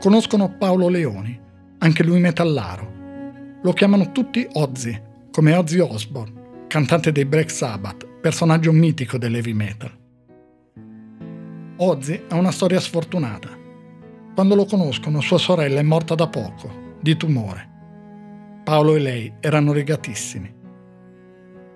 Conoscono 0.00 0.56
Paolo 0.56 0.88
Leoni, 0.88 1.38
anche 1.78 2.02
lui 2.02 2.18
metallaro. 2.18 3.60
Lo 3.62 3.72
chiamano 3.74 4.12
tutti 4.12 4.48
Ozzy 4.52 4.98
come 5.30 5.54
Ozzy 5.54 5.78
Osbourne, 5.78 6.66
cantante 6.68 7.12
dei 7.12 7.26
Black 7.26 7.50
Sabbath, 7.50 8.06
personaggio 8.18 8.72
mitico 8.72 9.18
dell'heavy 9.18 9.52
metal. 9.52 9.90
Ozzy 11.76 12.22
ha 12.28 12.36
una 12.36 12.50
storia 12.50 12.80
sfortunata. 12.80 13.60
Quando 14.34 14.54
lo 14.54 14.64
conoscono, 14.64 15.20
sua 15.20 15.38
sorella 15.38 15.80
è 15.80 15.82
morta 15.82 16.14
da 16.14 16.28
poco, 16.28 16.96
di 17.00 17.16
tumore. 17.16 17.70
Paolo 18.64 18.96
e 18.96 19.00
lei 19.00 19.32
erano 19.40 19.72
legatissimi. 19.72 20.60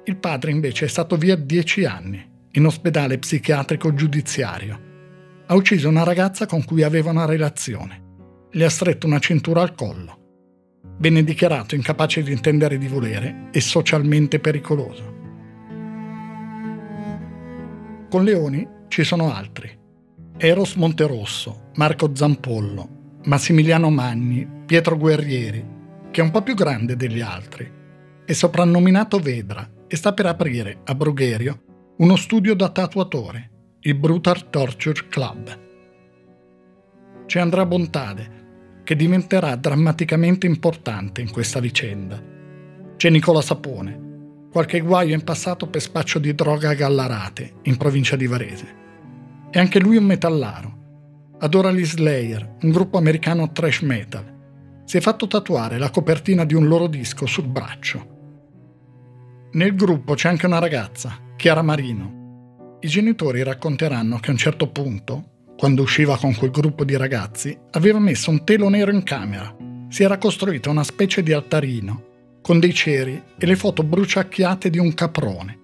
Il 0.04 0.16
padre 0.16 0.50
invece 0.50 0.84
è 0.84 0.88
stato 0.88 1.16
via 1.16 1.36
dieci 1.36 1.84
anni, 1.84 2.24
in 2.52 2.66
ospedale 2.66 3.18
psichiatrico 3.18 3.92
giudiziario. 3.92 4.80
Ha 5.46 5.54
ucciso 5.54 5.88
una 5.88 6.04
ragazza 6.04 6.46
con 6.46 6.64
cui 6.64 6.82
aveva 6.82 7.10
una 7.10 7.26
relazione. 7.26 8.02
Le 8.50 8.64
ha 8.64 8.70
stretto 8.70 9.06
una 9.06 9.18
cintura 9.18 9.62
al 9.62 9.74
collo 9.74 10.24
venne 10.98 11.22
dichiarato 11.22 11.74
incapace 11.74 12.22
di 12.22 12.32
intendere 12.32 12.78
di 12.78 12.88
volere 12.88 13.48
e 13.52 13.60
socialmente 13.60 14.38
pericoloso. 14.38 15.14
Con 18.08 18.24
Leoni 18.24 18.66
ci 18.88 19.04
sono 19.04 19.32
altri. 19.32 19.75
Eros 20.38 20.74
Monterosso, 20.74 21.70
Marco 21.76 22.14
Zampollo, 22.14 23.20
Massimiliano 23.24 23.88
Magni, 23.88 24.46
Pietro 24.66 24.98
Guerrieri, 24.98 25.64
che 26.10 26.20
è 26.20 26.24
un 26.24 26.30
po' 26.30 26.42
più 26.42 26.54
grande 26.54 26.94
degli 26.94 27.22
altri, 27.22 27.72
è 28.22 28.32
soprannominato 28.34 29.18
Vedra 29.18 29.66
e 29.86 29.96
sta 29.96 30.12
per 30.12 30.26
aprire 30.26 30.80
a 30.84 30.94
Brugherio 30.94 31.62
uno 31.96 32.16
studio 32.16 32.54
da 32.54 32.68
tatuatore, 32.68 33.50
il 33.80 33.94
Brutal 33.94 34.50
Torture 34.50 35.08
Club. 35.08 35.58
C'è 37.24 37.40
Andrea 37.40 37.64
Bontade, 37.64 38.80
che 38.84 38.94
diventerà 38.94 39.56
drammaticamente 39.56 40.46
importante 40.46 41.22
in 41.22 41.30
questa 41.30 41.60
vicenda. 41.60 42.22
C'è 42.94 43.08
Nicola 43.08 43.40
Sapone, 43.40 44.48
qualche 44.52 44.80
guaio 44.80 45.14
in 45.14 45.24
passato 45.24 45.66
per 45.66 45.80
spaccio 45.80 46.18
di 46.18 46.34
droga 46.34 46.68
a 46.68 46.74
Gallarate, 46.74 47.54
in 47.62 47.78
provincia 47.78 48.16
di 48.16 48.26
Varese. 48.26 48.84
E 49.56 49.58
anche 49.58 49.80
lui 49.80 49.96
un 49.96 50.04
metallaro. 50.04 50.74
Adora 51.38 51.72
gli 51.72 51.82
Slayer, 51.82 52.56
un 52.60 52.70
gruppo 52.70 52.98
americano 52.98 53.52
trash 53.52 53.80
metal. 53.80 54.82
Si 54.84 54.98
è 54.98 55.00
fatto 55.00 55.26
tatuare 55.26 55.78
la 55.78 55.88
copertina 55.88 56.44
di 56.44 56.52
un 56.52 56.68
loro 56.68 56.88
disco 56.88 57.24
sul 57.24 57.46
braccio. 57.46 58.06
Nel 59.52 59.74
gruppo 59.74 60.12
c'è 60.12 60.28
anche 60.28 60.44
una 60.44 60.58
ragazza, 60.58 61.18
Chiara 61.36 61.62
Marino. 61.62 62.76
I 62.80 62.86
genitori 62.86 63.42
racconteranno 63.42 64.18
che 64.18 64.28
a 64.28 64.32
un 64.32 64.36
certo 64.36 64.68
punto 64.68 65.54
quando 65.56 65.80
usciva 65.80 66.18
con 66.18 66.34
quel 66.34 66.50
gruppo 66.50 66.84
di 66.84 66.94
ragazzi, 66.94 67.58
aveva 67.70 67.98
messo 67.98 68.28
un 68.28 68.44
telo 68.44 68.68
nero 68.68 68.90
in 68.90 69.04
camera. 69.04 69.56
Si 69.88 70.02
era 70.02 70.18
costruita 70.18 70.68
una 70.68 70.84
specie 70.84 71.22
di 71.22 71.32
altarino, 71.32 72.40
con 72.42 72.60
dei 72.60 72.74
ceri 72.74 73.22
e 73.38 73.46
le 73.46 73.56
foto 73.56 73.82
bruciacchiate 73.82 74.68
di 74.68 74.78
un 74.78 74.92
caprone. 74.92 75.58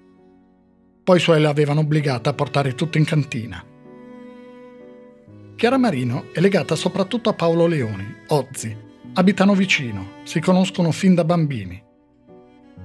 Poi 1.04 1.18
i 1.18 1.20
suoi 1.20 1.42
l'avevano 1.42 1.80
obbligata 1.80 2.30
a 2.30 2.32
portare 2.32 2.74
tutto 2.74 2.96
in 2.96 3.04
cantina. 3.04 3.62
Chiara 5.62 5.78
Marino 5.78 6.32
è 6.32 6.40
legata 6.40 6.74
soprattutto 6.74 7.28
a 7.28 7.34
Paolo 7.34 7.68
Leoni, 7.68 8.04
Ozzi. 8.30 8.76
Abitano 9.12 9.54
vicino, 9.54 10.14
si 10.24 10.40
conoscono 10.40 10.90
fin 10.90 11.14
da 11.14 11.22
bambini. 11.22 11.80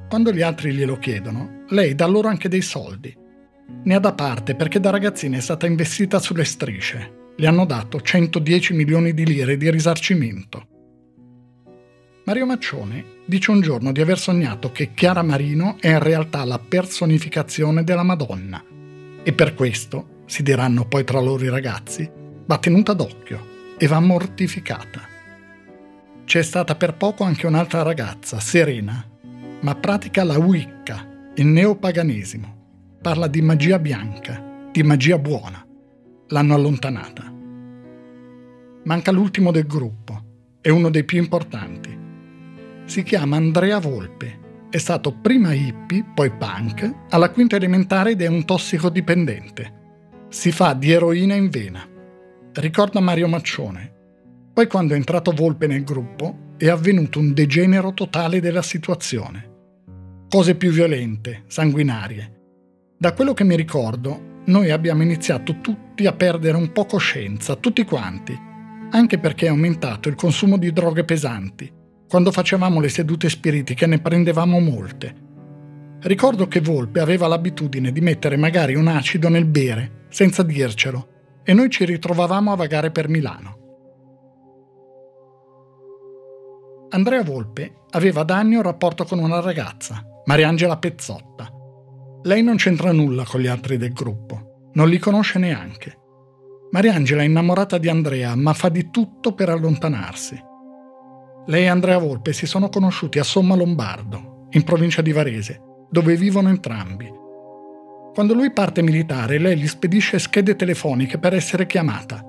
Quando 0.07 0.31
gli 0.31 0.43
altri 0.43 0.71
glielo 0.73 0.99
chiedono, 0.99 1.63
lei 1.69 1.95
dà 1.95 2.05
loro 2.05 2.27
anche 2.27 2.47
dei 2.47 2.61
soldi 2.61 3.11
ne 3.81 3.95
ha 3.95 3.99
da 3.99 4.13
parte 4.13 4.53
perché 4.53 4.79
da 4.79 4.91
ragazzina 4.91 5.37
è 5.37 5.39
stata 5.39 5.65
investita 5.65 6.19
sulle 6.19 6.45
strisce. 6.45 7.31
Le 7.35 7.47
hanno 7.47 7.65
dato 7.65 7.99
110 7.99 8.73
milioni 8.75 9.11
di 9.15 9.25
lire 9.25 9.57
di 9.57 9.71
risarcimento. 9.71 10.67
Mario 12.25 12.45
Maccione 12.45 13.03
dice 13.25 13.49
un 13.49 13.59
giorno 13.59 13.91
di 13.91 14.01
aver 14.01 14.19
sognato 14.19 14.71
che 14.71 14.93
Chiara 14.93 15.23
Marino 15.23 15.77
è 15.79 15.89
in 15.89 15.99
realtà 16.03 16.45
la 16.45 16.59
personificazione 16.59 17.83
della 17.83 18.03
Madonna 18.03 18.63
e 19.23 19.33
per 19.33 19.55
questo, 19.55 20.21
si 20.27 20.43
diranno 20.43 20.85
poi 20.85 21.03
tra 21.03 21.19
loro 21.19 21.43
i 21.43 21.49
ragazzi, 21.49 22.16
va 22.47 22.57
tenuta 22.57 22.93
d'occhio 22.93 23.75
e 23.77 23.87
va 23.87 23.99
mortificata. 23.99 25.01
C'è 26.25 26.41
stata 26.41 26.75
per 26.75 26.95
poco 26.95 27.23
anche 27.23 27.45
un'altra 27.45 27.83
ragazza, 27.83 28.39
Serena, 28.39 29.05
ma 29.61 29.75
pratica 29.75 30.23
la 30.23 30.37
Wicca, 30.37 31.31
il 31.35 31.45
neopaganesimo 31.45 32.55
parla 33.07 33.27
di 33.27 33.41
magia 33.41 33.79
bianca, 33.79 34.69
di 34.69 34.83
magia 34.83 35.17
buona. 35.17 35.65
L'hanno 36.27 36.55
allontanata. 36.55 37.23
Manca 38.83 39.11
l'ultimo 39.11 39.51
del 39.51 39.65
gruppo, 39.65 40.23
è 40.59 40.69
uno 40.69 40.89
dei 40.89 41.05
più 41.05 41.17
importanti. 41.17 41.97
Si 42.83 43.03
chiama 43.03 43.37
Andrea 43.37 43.79
Volpe. 43.79 44.45
È 44.69 44.77
stato 44.77 45.13
prima 45.13 45.53
hippie, 45.53 46.03
poi 46.13 46.31
punk, 46.31 46.93
alla 47.09 47.29
quinta 47.29 47.55
elementare 47.55 48.11
ed 48.11 48.21
è 48.21 48.27
un 48.27 48.43
tossicodipendente. 48.43 49.73
Si 50.27 50.51
fa 50.51 50.73
di 50.73 50.91
eroina 50.91 51.35
in 51.35 51.49
vena. 51.49 51.87
Ricorda 52.59 52.99
Mario 52.99 53.27
Maccione. 53.27 53.93
Poi 54.51 54.65
quando 54.65 54.95
è 54.95 54.97
entrato 54.97 55.31
Volpe 55.31 55.67
nel 55.67 55.83
gruppo 55.83 56.55
è 56.57 56.69
avvenuto 56.69 57.19
un 57.19 57.33
degenero 57.33 57.93
totale 57.93 58.39
della 58.39 58.63
situazione. 58.63 60.25
Cose 60.27 60.55
più 60.55 60.71
violente, 60.71 61.43
sanguinarie, 61.45 62.37
da 62.97 63.13
quello 63.13 63.35
che 63.35 63.43
mi 63.43 63.55
ricordo, 63.55 64.41
noi 64.45 64.71
abbiamo 64.71 65.03
iniziato 65.03 65.61
tutti 65.61 66.07
a 66.07 66.13
perdere 66.13 66.57
un 66.57 66.71
po' 66.71 66.85
coscienza, 66.85 67.55
tutti 67.57 67.85
quanti, 67.85 68.35
anche 68.89 69.19
perché 69.19 69.45
è 69.45 69.49
aumentato 69.49 70.09
il 70.09 70.15
consumo 70.15 70.57
di 70.57 70.73
droghe 70.73 71.03
pesanti. 71.03 71.71
Quando 72.09 72.31
facevamo 72.31 72.79
le 72.79 72.89
sedute 72.89 73.29
spiritiche 73.29 73.85
ne 73.85 73.99
prendevamo 73.99 74.59
molte. 74.59 75.13
Ricordo 76.01 76.47
che 76.47 76.59
Volpe 76.59 77.01
aveva 77.01 77.27
l'abitudine 77.27 77.91
di 77.91 78.01
mettere 78.01 78.35
magari 78.35 78.73
un 78.73 78.87
acido 78.87 79.29
nel 79.29 79.45
bere, 79.45 80.05
senza 80.09 80.41
dircelo, 80.41 81.16
e 81.49 81.53
noi 81.53 81.69
ci 81.69 81.85
ritrovavamo 81.85 82.51
a 82.51 82.57
vagare 82.57 82.91
per 82.91 83.07
Milano. 83.07 83.55
Andrea 86.89 87.23
Volpe 87.23 87.83
aveva 87.91 88.23
da 88.23 88.35
anni 88.35 88.55
un 88.55 88.63
rapporto 88.63 89.05
con 89.05 89.19
una 89.19 89.39
ragazza, 89.39 90.03
Mariangela 90.25 90.77
Pezzotta. 90.77 91.49
Lei 92.23 92.43
non 92.43 92.57
c'entra 92.57 92.91
nulla 92.91 93.23
con 93.23 93.39
gli 93.39 93.47
altri 93.47 93.77
del 93.77 93.93
gruppo, 93.93 94.71
non 94.73 94.89
li 94.89 94.97
conosce 94.97 95.39
neanche. 95.39 95.97
Mariangela 96.71 97.21
è 97.21 97.25
innamorata 97.25 97.77
di 97.77 97.87
Andrea, 97.87 98.35
ma 98.35 98.51
fa 98.51 98.67
di 98.67 98.89
tutto 98.89 99.33
per 99.33 99.47
allontanarsi. 99.47 100.37
Lei 101.45 101.63
e 101.63 101.67
Andrea 101.67 101.97
Volpe 101.97 102.33
si 102.33 102.45
sono 102.45 102.67
conosciuti 102.67 103.19
a 103.19 103.23
Somma 103.23 103.55
Lombardo, 103.55 104.47
in 104.49 104.63
provincia 104.63 105.01
di 105.01 105.13
Varese, 105.13 105.61
dove 105.89 106.17
vivono 106.17 106.49
entrambi. 106.49 107.09
Quando 108.17 108.33
lui 108.33 108.49
parte 108.49 108.81
militare, 108.81 109.37
lei 109.37 109.55
gli 109.55 109.67
spedisce 109.67 110.17
schede 110.17 110.55
telefoniche 110.55 111.19
per 111.19 111.35
essere 111.35 111.67
chiamata. 111.67 112.25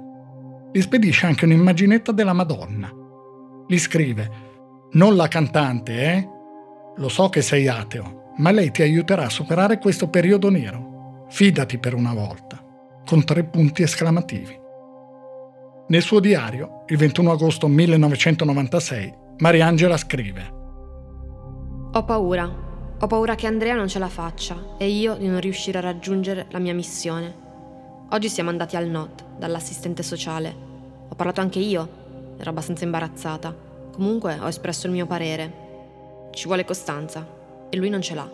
Gli 0.71 0.83
spedisce 0.83 1.25
anche 1.25 1.47
un'immaginetta 1.47 2.13
della 2.13 2.35
Madonna. 2.35 2.93
Gli 3.67 3.79
scrive: 3.79 4.31
Non 4.93 5.17
la 5.17 5.29
cantante, 5.29 6.03
eh? 6.03 6.29
Lo 6.97 7.09
so 7.09 7.31
che 7.31 7.41
sei 7.41 7.69
ateo, 7.69 8.35
ma 8.37 8.51
lei 8.51 8.71
ti 8.71 8.83
aiuterà 8.83 9.25
a 9.25 9.31
superare 9.31 9.79
questo 9.79 10.11
periodo 10.11 10.51
nero. 10.51 11.25
Fidati 11.31 11.79
per 11.79 11.95
una 11.95 12.13
volta. 12.13 12.63
Con 13.07 13.25
tre 13.25 13.45
punti 13.45 13.81
esclamativi. 13.81 14.61
Nel 15.89 16.03
suo 16.03 16.21
diario, 16.21 16.85
il 16.89 16.99
21 16.99 17.33
agosto 17.33 17.67
1996, 17.67 19.15
Mariangela 19.39 19.97
scrive: 19.97 20.53
Ho 21.93 22.05
paura. 22.05 22.68
Ho 23.01 23.07
paura 23.07 23.37
che 23.37 23.47
Andrea 23.47 23.77
non 23.77 23.87
ce 23.87 24.01
la 24.01 24.09
faccia 24.09 24.75
e 24.77 24.89
io 24.89 25.15
di 25.15 25.29
non 25.29 25.39
riuscire 25.39 25.79
a 25.79 25.83
raggiungere 25.83 26.47
la 26.51 26.59
mia 26.59 26.75
missione. 26.75 27.33
Oggi 28.11 28.29
siamo 28.29 28.51
andati 28.51 28.75
al 28.75 28.89
NOT 28.89 29.25
dall'assistente 29.39 30.03
sociale. 30.03 30.53
Ho 31.09 31.15
parlato 31.15 31.41
anche 31.41 31.61
io, 31.61 31.89
ero 32.37 32.51
abbastanza 32.51 32.83
imbarazzata. 32.83 33.55
Comunque 33.93 34.37
ho 34.41 34.49
espresso 34.49 34.89
il 34.89 34.95
mio 34.95 35.07
parere. 35.07 36.29
Ci 36.33 36.47
vuole 36.47 36.65
costanza 36.65 37.25
e 37.71 37.77
lui 37.77 37.89
non 37.89 38.03
ce 38.03 38.15
l'ha. 38.17 38.29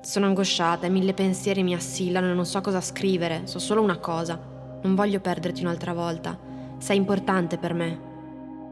Sono 0.00 0.26
angosciata 0.26 0.86
e 0.86 0.90
mille 0.90 1.14
pensieri 1.14 1.62
mi 1.62 1.74
assillano 1.74 2.28
e 2.28 2.34
non 2.34 2.46
so 2.46 2.60
cosa 2.60 2.80
scrivere, 2.80 3.42
so 3.44 3.60
solo 3.60 3.82
una 3.82 3.98
cosa. 3.98 4.36
Non 4.82 4.96
voglio 4.96 5.20
perderti 5.20 5.62
un'altra 5.62 5.92
volta. 5.92 6.36
Sei 6.78 6.96
importante 6.96 7.56
per 7.56 7.74
me. 7.74 8.00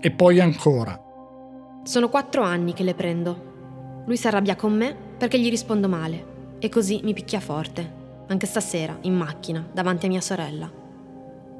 E 0.00 0.10
poi 0.10 0.40
ancora. 0.40 1.00
Sono 1.84 2.08
quattro 2.08 2.42
anni 2.42 2.72
che 2.72 2.82
le 2.82 2.94
prendo. 2.94 3.47
Lui 4.08 4.16
si 4.16 4.26
arrabbia 4.26 4.56
con 4.56 4.76
me 4.76 4.96
perché 5.16 5.38
gli 5.38 5.48
rispondo 5.48 5.88
male 5.88 6.56
e 6.58 6.68
così 6.68 7.00
mi 7.04 7.12
picchia 7.12 7.38
forte 7.38 7.98
anche 8.28 8.46
stasera, 8.46 8.96
in 9.02 9.14
macchina, 9.14 9.66
davanti 9.72 10.06
a 10.06 10.08
mia 10.08 10.20
sorella. 10.20 10.70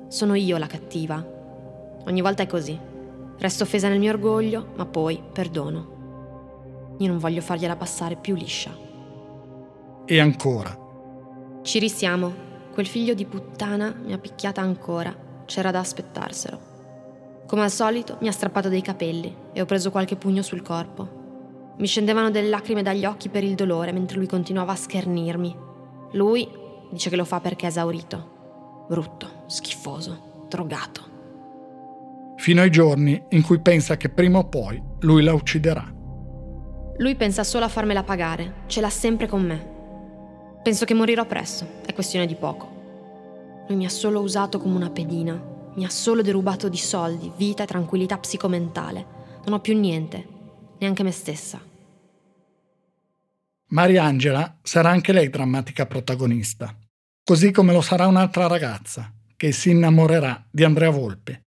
Sono 0.08 0.34
io 0.34 0.58
la 0.58 0.66
cattiva. 0.66 1.24
Ogni 2.04 2.20
volta 2.20 2.42
è 2.42 2.46
così. 2.46 2.78
Resto 3.38 3.62
offesa 3.62 3.88
nel 3.88 3.98
mio 3.98 4.12
orgoglio, 4.12 4.72
ma 4.76 4.84
poi 4.84 5.22
perdono. 5.32 6.94
Io 6.98 7.08
non 7.08 7.18
voglio 7.18 7.40
fargliela 7.40 7.76
passare 7.76 8.16
più 8.16 8.34
liscia. 8.34 8.76
E 10.04 10.20
ancora. 10.20 10.76
Ci 11.62 11.78
risiamo. 11.78 12.46
Quel 12.72 12.86
figlio 12.86 13.14
di 13.14 13.24
puttana 13.24 13.94
mi 14.04 14.12
ha 14.12 14.18
picchiata 14.18 14.60
ancora. 14.60 15.14
C'era 15.46 15.70
da 15.70 15.78
aspettarselo. 15.78 16.60
Come 17.46 17.62
al 17.62 17.70
solito 17.70 18.18
mi 18.20 18.28
ha 18.28 18.32
strappato 18.32 18.68
dei 18.68 18.82
capelli 18.82 19.34
e 19.54 19.60
ho 19.62 19.64
preso 19.64 19.90
qualche 19.90 20.16
pugno 20.16 20.42
sul 20.42 20.60
corpo. 20.60 21.17
Mi 21.78 21.86
scendevano 21.86 22.30
delle 22.30 22.48
lacrime 22.48 22.82
dagli 22.82 23.04
occhi 23.04 23.28
per 23.28 23.44
il 23.44 23.54
dolore 23.54 23.92
mentre 23.92 24.18
lui 24.18 24.26
continuava 24.26 24.72
a 24.72 24.76
schernirmi 24.76 25.66
lui 26.12 26.48
dice 26.90 27.10
che 27.10 27.16
lo 27.16 27.24
fa 27.24 27.40
perché 27.40 27.66
è 27.66 27.68
esaurito. 27.68 28.86
Brutto, 28.88 29.44
schifoso, 29.46 30.46
drogato. 30.48 31.16
Fino 32.36 32.62
ai 32.62 32.70
giorni 32.70 33.22
in 33.30 33.42
cui 33.42 33.60
pensa 33.60 33.96
che 33.96 34.08
prima 34.08 34.38
o 34.38 34.44
poi 34.44 34.82
lui 35.00 35.22
la 35.22 35.34
ucciderà. 35.34 35.92
Lui 36.96 37.14
pensa 37.14 37.44
solo 37.44 37.66
a 37.66 37.68
farmela 37.68 38.02
pagare, 38.02 38.62
ce 38.66 38.80
l'ha 38.80 38.90
sempre 38.90 39.26
con 39.26 39.44
me. 39.44 39.76
Penso 40.62 40.84
che 40.84 40.94
morirò 40.94 41.26
presto, 41.26 41.66
è 41.84 41.92
questione 41.92 42.26
di 42.26 42.34
poco. 42.34 42.76
Lui 43.68 43.76
mi 43.76 43.84
ha 43.84 43.90
solo 43.90 44.20
usato 44.20 44.58
come 44.58 44.76
una 44.76 44.90
pedina, 44.90 45.40
mi 45.74 45.84
ha 45.84 45.90
solo 45.90 46.22
derubato 46.22 46.68
di 46.68 46.78
soldi, 46.78 47.30
vita 47.36 47.64
e 47.64 47.66
tranquillità 47.66 48.16
psicomentale. 48.18 49.16
Non 49.44 49.54
ho 49.54 49.60
più 49.60 49.78
niente, 49.78 50.26
neanche 50.78 51.02
me 51.02 51.12
stessa. 51.12 51.67
Mariangela 53.70 54.58
sarà 54.62 54.88
anche 54.90 55.12
lei 55.12 55.28
drammatica 55.28 55.84
protagonista, 55.84 56.74
così 57.22 57.50
come 57.50 57.72
lo 57.72 57.82
sarà 57.82 58.06
un'altra 58.06 58.46
ragazza 58.46 59.12
che 59.36 59.52
si 59.52 59.70
innamorerà 59.70 60.46
di 60.50 60.64
Andrea 60.64 60.90
Volpe. 60.90 61.42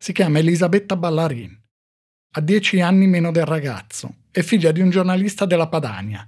Si 0.00 0.12
chiama 0.12 0.38
Elisabetta 0.38 0.96
Ballarin. 0.96 1.56
Ha 2.36 2.40
dieci 2.40 2.80
anni 2.80 3.08
meno 3.08 3.32
del 3.32 3.44
ragazzo, 3.44 4.14
è 4.30 4.42
figlia 4.42 4.70
di 4.70 4.80
un 4.80 4.90
giornalista 4.90 5.46
della 5.46 5.66
Padania. 5.66 6.26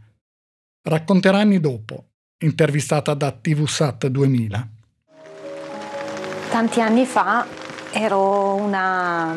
Racconterà 0.83 1.39
anni 1.39 1.61
dopo, 1.61 2.09
intervistata 2.43 3.15
da 3.15 3.31
TVSAT 3.31 4.09
2000. 4.09 4.69
Tanti 6.51 6.81
anni 6.81 7.07
fa 7.07 7.47
ero 7.93 8.55
una, 8.57 9.37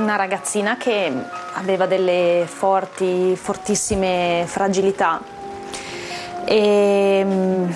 una 0.00 0.16
ragazzina 0.16 0.76
che 0.76 1.12
aveva 1.54 1.86
delle 1.86 2.44
forti, 2.46 3.36
fortissime 3.36 4.44
fragilità 4.46 5.20
e 6.44 7.22
mm, 7.24 7.70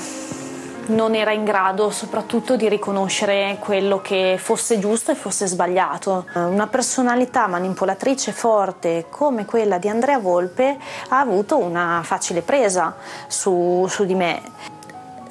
non 0.87 1.15
era 1.15 1.33
in 1.33 1.45
grado 1.45 1.91
soprattutto 1.91 2.57
di 2.57 2.69
riconoscere 2.69 3.57
quello 3.61 4.01
che 4.01 4.37
fosse 4.39 4.79
giusto 4.79 5.13
e 5.13 5.15
fosse 5.15 5.47
sbagliato. 5.47 6.27
Una 6.35 6.67
personalità 6.67 7.47
manipolatrice 7.47 8.33
forte 8.33 9.07
come 9.09 9.45
quella 9.45 9.79
di 9.79 9.89
Andrea 9.89 10.19
Volpe 10.19 10.77
ha 11.09 11.21
avuto 11.21 11.59
una 11.59 12.01
facile 12.05 12.43
presa 12.43 12.97
su, 13.29 13.87
su 13.89 14.05
di 14.05 14.15
me 14.15 14.43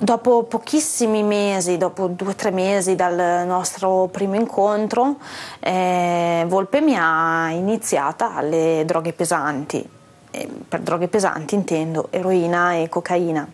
Dopo 0.04 0.44
pochissimi 0.44 1.24
mesi, 1.24 1.78
dopo 1.78 2.08
due 2.08 2.32
o 2.32 2.36
tre 2.36 2.52
mesi 2.52 2.94
dal 2.94 3.48
nostro 3.48 4.10
primo 4.10 4.36
incontro, 4.36 5.18
eh, 5.62 6.44
Volpe 6.46 6.82
mi 6.82 6.94
ha 6.98 7.50
iniziata 7.52 8.36
alle 8.36 8.84
droghe 8.86 9.14
pesanti. 9.14 9.82
E 10.30 10.50
per 10.68 10.82
droghe 10.82 11.08
pesanti 11.08 11.56
intendo 11.56 12.12
eroina 12.12 12.74
e 12.74 12.90
cocaina. 12.90 13.50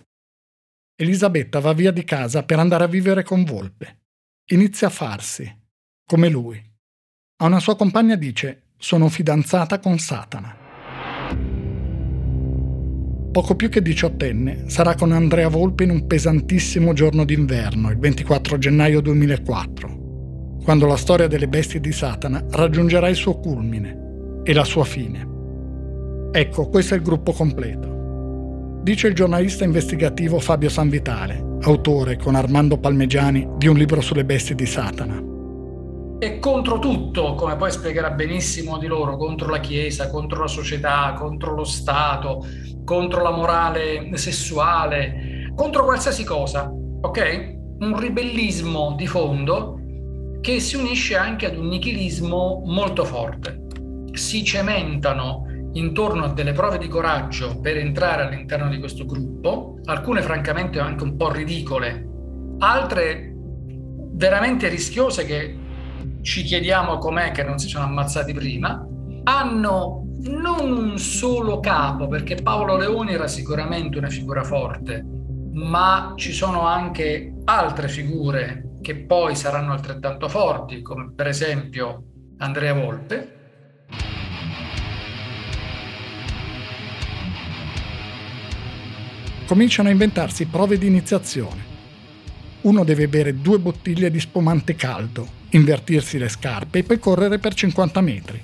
Elisabetta 0.95 1.59
va 1.59 1.73
via 1.73 1.91
di 1.91 2.03
casa 2.03 2.41
per 2.41 2.57
andare 2.57 2.85
a 2.85 2.87
vivere 2.87 3.21
con 3.21 3.43
Volpe. 3.43 3.99
Inizia 4.47 4.87
a 4.87 4.89
farsi, 4.89 5.55
come 6.03 6.29
lui. 6.29 6.59
A 7.43 7.45
una 7.45 7.59
sua 7.59 7.75
compagna 7.75 8.15
dice: 8.15 8.69
Sono 8.75 9.07
fidanzata 9.07 9.77
con 9.77 9.99
Satana. 9.99 11.58
Poco 13.31 13.55
più 13.55 13.69
che 13.69 13.83
diciottenne, 13.83 14.63
sarà 14.65 14.95
con 14.95 15.11
Andrea 15.11 15.49
Volpe 15.49 15.83
in 15.83 15.91
un 15.91 16.07
pesantissimo 16.07 16.93
giorno 16.93 17.25
d'inverno, 17.25 17.91
il 17.91 17.99
24 17.99 18.57
gennaio 18.57 19.01
2004, 19.01 20.59
quando 20.63 20.87
la 20.87 20.97
storia 20.97 21.27
delle 21.27 21.47
bestie 21.47 21.79
di 21.79 21.91
Satana 21.91 22.43
raggiungerà 22.49 23.07
il 23.07 23.15
suo 23.15 23.37
culmine 23.37 24.41
e 24.43 24.51
la 24.51 24.63
sua 24.63 24.83
fine. 24.83 25.27
Ecco, 26.31 26.69
questo 26.69 26.95
è 26.95 26.97
il 26.97 27.03
gruppo 27.03 27.31
completo. 27.31 28.79
Dice 28.81 29.07
il 29.07 29.13
giornalista 29.13 29.63
investigativo 29.63 30.39
Fabio 30.39 30.69
Sanvitale, 30.69 31.57
autore 31.61 32.17
con 32.17 32.33
Armando 32.33 32.79
Palmegiani 32.79 33.47
di 33.57 33.67
un 33.67 33.77
libro 33.77 34.01
sulle 34.01 34.25
bestie 34.25 34.55
di 34.55 34.65
Satana. 34.65 35.21
E 36.21 36.39
contro 36.39 36.79
tutto, 36.79 37.33
come 37.35 37.55
poi 37.55 37.71
spiegherà 37.71 38.11
benissimo 38.11 38.77
di 38.77 38.87
loro, 38.87 39.15
contro 39.15 39.47
la 39.49 39.61
Chiesa, 39.61 40.09
contro 40.09 40.41
la 40.41 40.47
società, 40.47 41.13
contro 41.17 41.55
lo 41.55 41.63
Stato, 41.63 42.45
contro 42.83 43.23
la 43.23 43.31
morale 43.31 44.09
sessuale, 44.17 45.53
contro 45.55 45.85
qualsiasi 45.85 46.25
cosa, 46.25 46.69
ok? 46.69 47.55
Un 47.79 47.97
ribellismo 47.97 48.95
di 48.97 49.07
fondo 49.07 49.79
che 50.41 50.59
si 50.59 50.75
unisce 50.75 51.15
anche 51.15 51.45
ad 51.45 51.55
un 51.55 51.67
nichilismo 51.67 52.63
molto 52.65 53.05
forte. 53.05 53.67
Si 54.11 54.43
cementano 54.43 55.45
intorno 55.71 56.25
a 56.25 56.33
delle 56.33 56.51
prove 56.51 56.79
di 56.79 56.89
coraggio 56.89 57.61
per 57.61 57.77
entrare 57.77 58.23
all'interno 58.23 58.67
di 58.67 58.77
questo 58.77 59.05
gruppo, 59.05 59.79
alcune 59.85 60.21
francamente 60.21 60.81
anche 60.81 61.03
un 61.03 61.15
po' 61.15 61.31
ridicole, 61.31 62.07
altre 62.57 63.33
veramente 64.11 64.67
rischiose 64.67 65.25
che 65.25 65.67
ci 66.21 66.43
chiediamo 66.43 66.97
com'è 66.97 67.31
che 67.31 67.43
non 67.43 67.57
si 67.59 67.67
sono 67.67 67.85
ammazzati 67.85 68.33
prima, 68.33 68.85
hanno 69.23 70.03
non 70.21 70.71
un 70.71 70.97
solo 70.97 71.59
capo, 71.59 72.07
perché 72.07 72.35
Paolo 72.35 72.77
Leoni 72.77 73.13
era 73.13 73.27
sicuramente 73.27 73.97
una 73.97 74.09
figura 74.09 74.43
forte, 74.43 75.05
ma 75.53 76.13
ci 76.15 76.33
sono 76.33 76.65
anche 76.65 77.33
altre 77.45 77.87
figure 77.87 78.75
che 78.81 78.95
poi 78.95 79.35
saranno 79.35 79.71
altrettanto 79.71 80.27
forti, 80.27 80.81
come 80.81 81.11
per 81.15 81.27
esempio 81.27 82.03
Andrea 82.37 82.73
Volpe. 82.73 83.35
Cominciano 89.45 89.89
a 89.89 89.91
inventarsi 89.91 90.45
prove 90.45 90.77
di 90.77 90.85
iniziazione. 90.85 91.67
Uno 92.61 92.83
deve 92.83 93.07
bere 93.07 93.41
due 93.41 93.57
bottiglie 93.57 94.11
di 94.11 94.19
spumante 94.19 94.75
caldo, 94.75 95.38
invertirsi 95.51 96.17
le 96.17 96.29
scarpe 96.29 96.79
e 96.79 96.83
poi 96.83 96.99
correre 96.99 97.39
per 97.39 97.53
50 97.53 98.01
metri 98.01 98.41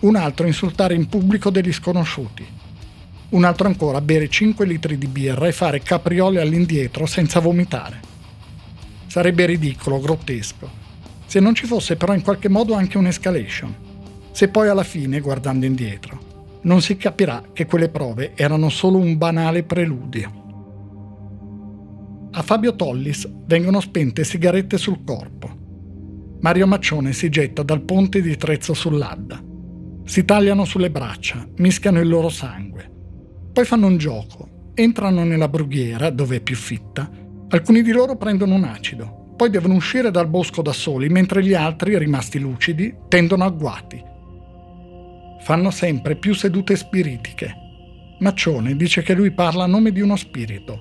un 0.00 0.14
altro 0.14 0.46
insultare 0.46 0.94
in 0.94 1.08
pubblico 1.08 1.50
degli 1.50 1.72
sconosciuti, 1.72 2.46
un 3.30 3.44
altro 3.44 3.66
ancora 3.66 4.00
bere 4.00 4.28
5 4.28 4.64
litri 4.64 4.96
di 4.96 5.08
birra 5.08 5.48
e 5.48 5.52
fare 5.52 5.80
capriole 5.80 6.40
all'indietro 6.40 7.04
senza 7.04 7.40
vomitare. 7.40 8.00
Sarebbe 9.06 9.46
ridicolo, 9.46 9.98
grottesco, 9.98 10.70
se 11.26 11.40
non 11.40 11.54
ci 11.54 11.66
fosse 11.66 11.96
però 11.96 12.14
in 12.14 12.22
qualche 12.22 12.48
modo 12.48 12.74
anche 12.74 12.96
un'escalation, 12.96 13.74
se 14.30 14.48
poi 14.48 14.68
alla 14.68 14.84
fine, 14.84 15.18
guardando 15.18 15.66
indietro, 15.66 16.26
non 16.62 16.80
si 16.80 16.96
capirà 16.96 17.42
che 17.52 17.66
quelle 17.66 17.88
prove 17.88 18.32
erano 18.36 18.68
solo 18.68 18.98
un 18.98 19.18
banale 19.18 19.64
preludio. 19.64 20.46
A 22.30 22.42
Fabio 22.42 22.76
Tollis 22.76 23.28
vengono 23.46 23.80
spente 23.80 24.22
sigarette 24.22 24.78
sul 24.78 25.02
corpo. 25.04 25.57
Mario 26.40 26.68
Maccione 26.68 27.12
si 27.12 27.28
getta 27.30 27.64
dal 27.64 27.82
ponte 27.82 28.22
di 28.22 28.36
Trezzo 28.36 28.72
sull'Adda. 28.72 29.42
Si 30.04 30.24
tagliano 30.24 30.64
sulle 30.64 30.88
braccia, 30.88 31.44
mischiano 31.56 31.98
il 31.98 32.08
loro 32.08 32.28
sangue. 32.28 32.88
Poi 33.52 33.64
fanno 33.64 33.88
un 33.88 33.96
gioco, 33.96 34.72
entrano 34.74 35.24
nella 35.24 35.48
brughiera, 35.48 36.10
dove 36.10 36.36
è 36.36 36.40
più 36.40 36.54
fitta, 36.54 37.10
alcuni 37.48 37.82
di 37.82 37.90
loro 37.90 38.16
prendono 38.16 38.54
un 38.54 38.62
acido, 38.62 39.34
poi 39.36 39.50
devono 39.50 39.74
uscire 39.74 40.12
dal 40.12 40.28
bosco 40.28 40.62
da 40.62 40.72
soli, 40.72 41.08
mentre 41.08 41.44
gli 41.44 41.54
altri, 41.54 41.98
rimasti 41.98 42.38
lucidi, 42.38 42.94
tendono 43.08 43.44
agguati. 43.44 44.00
Fanno 45.40 45.70
sempre 45.72 46.14
più 46.14 46.34
sedute 46.34 46.76
spiritiche. 46.76 47.52
Maccione 48.20 48.76
dice 48.76 49.02
che 49.02 49.14
lui 49.14 49.32
parla 49.32 49.64
a 49.64 49.68
nome 49.68 49.90
di 49.90 50.00
uno 50.00 50.14
spirito, 50.14 50.78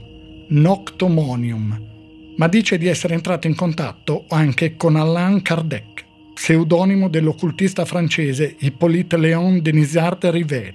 Noctomonium, 0.49 1.96
ma 2.37 2.47
dice 2.47 2.77
di 2.77 2.87
essere 2.87 3.13
entrato 3.13 3.47
in 3.47 3.55
contatto 3.55 4.25
anche 4.29 4.75
con 4.75 4.95
Alain 4.95 5.41
Kardec, 5.41 6.05
pseudonimo 6.33 7.09
dell'occultista 7.09 7.83
francese 7.83 8.55
Hippolyte 8.59 9.17
Léon 9.17 9.61
Denisard 9.61 10.25
Rivel, 10.25 10.73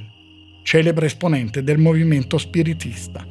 celebre 0.64 1.06
esponente 1.06 1.62
del 1.62 1.78
movimento 1.78 2.36
spiritista. 2.36 3.24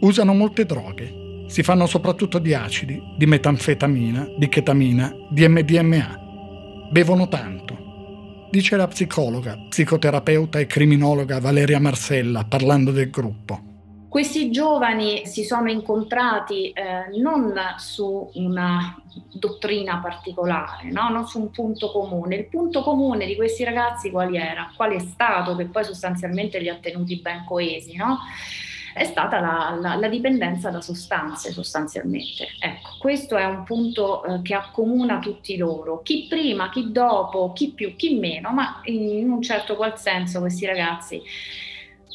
Usano 0.00 0.34
molte 0.34 0.64
droghe, 0.64 1.44
si 1.46 1.62
fanno 1.62 1.86
soprattutto 1.86 2.38
di 2.38 2.54
acidi, 2.54 3.00
di 3.16 3.26
metanfetamina, 3.26 4.28
di 4.36 4.48
chetamina, 4.48 5.14
di 5.30 5.46
MDMA. 5.46 6.88
Bevono 6.90 7.28
tanto. 7.28 8.48
Dice 8.50 8.76
la 8.76 8.88
psicologa, 8.88 9.56
psicoterapeuta 9.68 10.58
e 10.58 10.66
criminologa 10.66 11.38
Valeria 11.38 11.78
Marsella 11.78 12.44
parlando 12.44 12.90
del 12.90 13.10
gruppo. 13.10 13.69
Questi 14.10 14.50
giovani 14.50 15.24
si 15.24 15.44
sono 15.44 15.70
incontrati 15.70 16.72
eh, 16.72 17.16
non 17.20 17.54
su 17.78 18.28
una 18.34 19.00
dottrina 19.32 20.00
particolare, 20.02 20.90
no? 20.90 21.10
non 21.10 21.28
su 21.28 21.38
un 21.38 21.52
punto 21.52 21.92
comune. 21.92 22.34
Il 22.34 22.46
punto 22.46 22.82
comune 22.82 23.24
di 23.24 23.36
questi 23.36 23.62
ragazzi 23.62 24.10
qual 24.10 24.34
era? 24.34 24.72
Qual 24.74 24.90
è 24.90 24.98
stato 24.98 25.54
che 25.54 25.66
poi 25.66 25.84
sostanzialmente 25.84 26.58
li 26.58 26.68
ha 26.68 26.74
tenuti 26.74 27.20
ben 27.20 27.44
coesi? 27.44 27.94
No? 27.94 28.18
È 28.92 29.04
stata 29.04 29.38
la, 29.38 29.78
la, 29.80 29.94
la, 29.94 30.08
dipendenza 30.08 30.70
da 30.70 30.80
sostanze 30.80 31.52
sostanzialmente. 31.52 32.48
Ecco, 32.58 32.96
questo 32.98 33.36
è 33.36 33.44
un 33.44 33.62
punto 33.62 34.24
eh, 34.24 34.42
che 34.42 34.54
accomuna 34.54 35.20
tutti 35.20 35.56
loro, 35.56 36.02
chi 36.02 36.26
prima, 36.28 36.68
chi 36.70 36.90
dopo, 36.90 37.52
chi 37.52 37.70
più, 37.70 37.94
chi 37.94 38.16
meno, 38.18 38.50
ma 38.50 38.80
in 38.86 39.30
un 39.30 39.40
certo 39.40 39.76
qual 39.76 39.96
senso 39.96 40.40
questi 40.40 40.66
ragazzi 40.66 41.22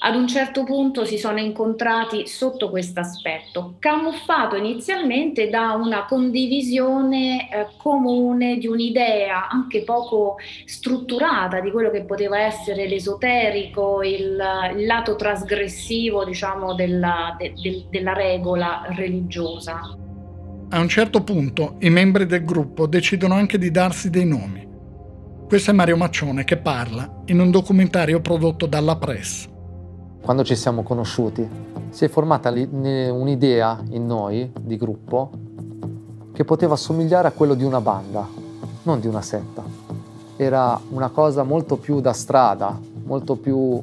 ad 0.06 0.16
un 0.16 0.28
certo 0.28 0.64
punto 0.64 1.04
si 1.04 1.18
sono 1.18 1.40
incontrati 1.40 2.28
sotto 2.28 2.70
questo 2.70 3.00
aspetto, 3.00 3.78
camuffato 3.80 4.56
inizialmente 4.56 5.50
da 5.50 5.74
una 5.74 6.06
condivisione 6.06 7.50
eh, 7.50 7.68
comune 7.78 8.58
di 8.58 8.68
un'idea 8.68 9.50
anche 9.50 9.82
poco 9.82 10.36
strutturata 10.66 11.60
di 11.60 11.72
quello 11.72 11.90
che 11.90 12.04
poteva 12.04 12.40
essere 12.40 12.88
l'esoterico, 12.88 14.04
il, 14.04 14.40
il 14.78 14.86
lato 14.86 15.16
trasgressivo 15.16 16.24
diciamo, 16.24 16.76
della, 16.76 17.36
de, 17.40 17.54
de, 17.60 17.86
della 17.90 18.14
regola 18.14 18.86
religiosa. 18.90 19.80
A 20.70 20.80
un 20.80 20.88
certo 20.88 21.24
punto 21.24 21.78
i 21.80 21.90
membri 21.90 22.28
del 22.28 22.46
gruppo 22.46 22.86
decidono 22.86 23.34
anche 23.34 23.58
di 23.58 23.72
darsi 23.72 24.12
dei 24.12 24.26
nomi. 24.28 24.68
Questo 25.48 25.72
è 25.72 25.74
Mario 25.74 25.98
Maccione 25.98 26.44
che 26.44 26.58
parla 26.58 27.24
in 27.26 27.40
un 27.40 27.50
documentario 27.50 28.22
prodotto 28.22 28.68
dalla 28.68 28.98
Press 28.98 29.54
quando 30.26 30.44
ci 30.44 30.56
siamo 30.56 30.82
conosciuti, 30.82 31.48
si 31.90 32.04
è 32.04 32.08
formata 32.08 32.50
un'idea 32.50 33.80
in 33.90 34.08
noi 34.08 34.52
di 34.60 34.76
gruppo 34.76 35.30
che 36.34 36.44
poteva 36.44 36.74
assomigliare 36.74 37.28
a 37.28 37.32
quello 37.32 37.54
di 37.54 37.64
una 37.64 37.80
banda, 37.80 38.28
non 38.82 39.00
di 39.00 39.06
una 39.06 39.22
setta. 39.22 39.64
Era 40.36 40.82
una 40.90 41.10
cosa 41.10 41.44
molto 41.44 41.78
più 41.78 42.02
da 42.02 42.12
strada, 42.12 42.76
molto 43.04 43.36
più 43.36 43.80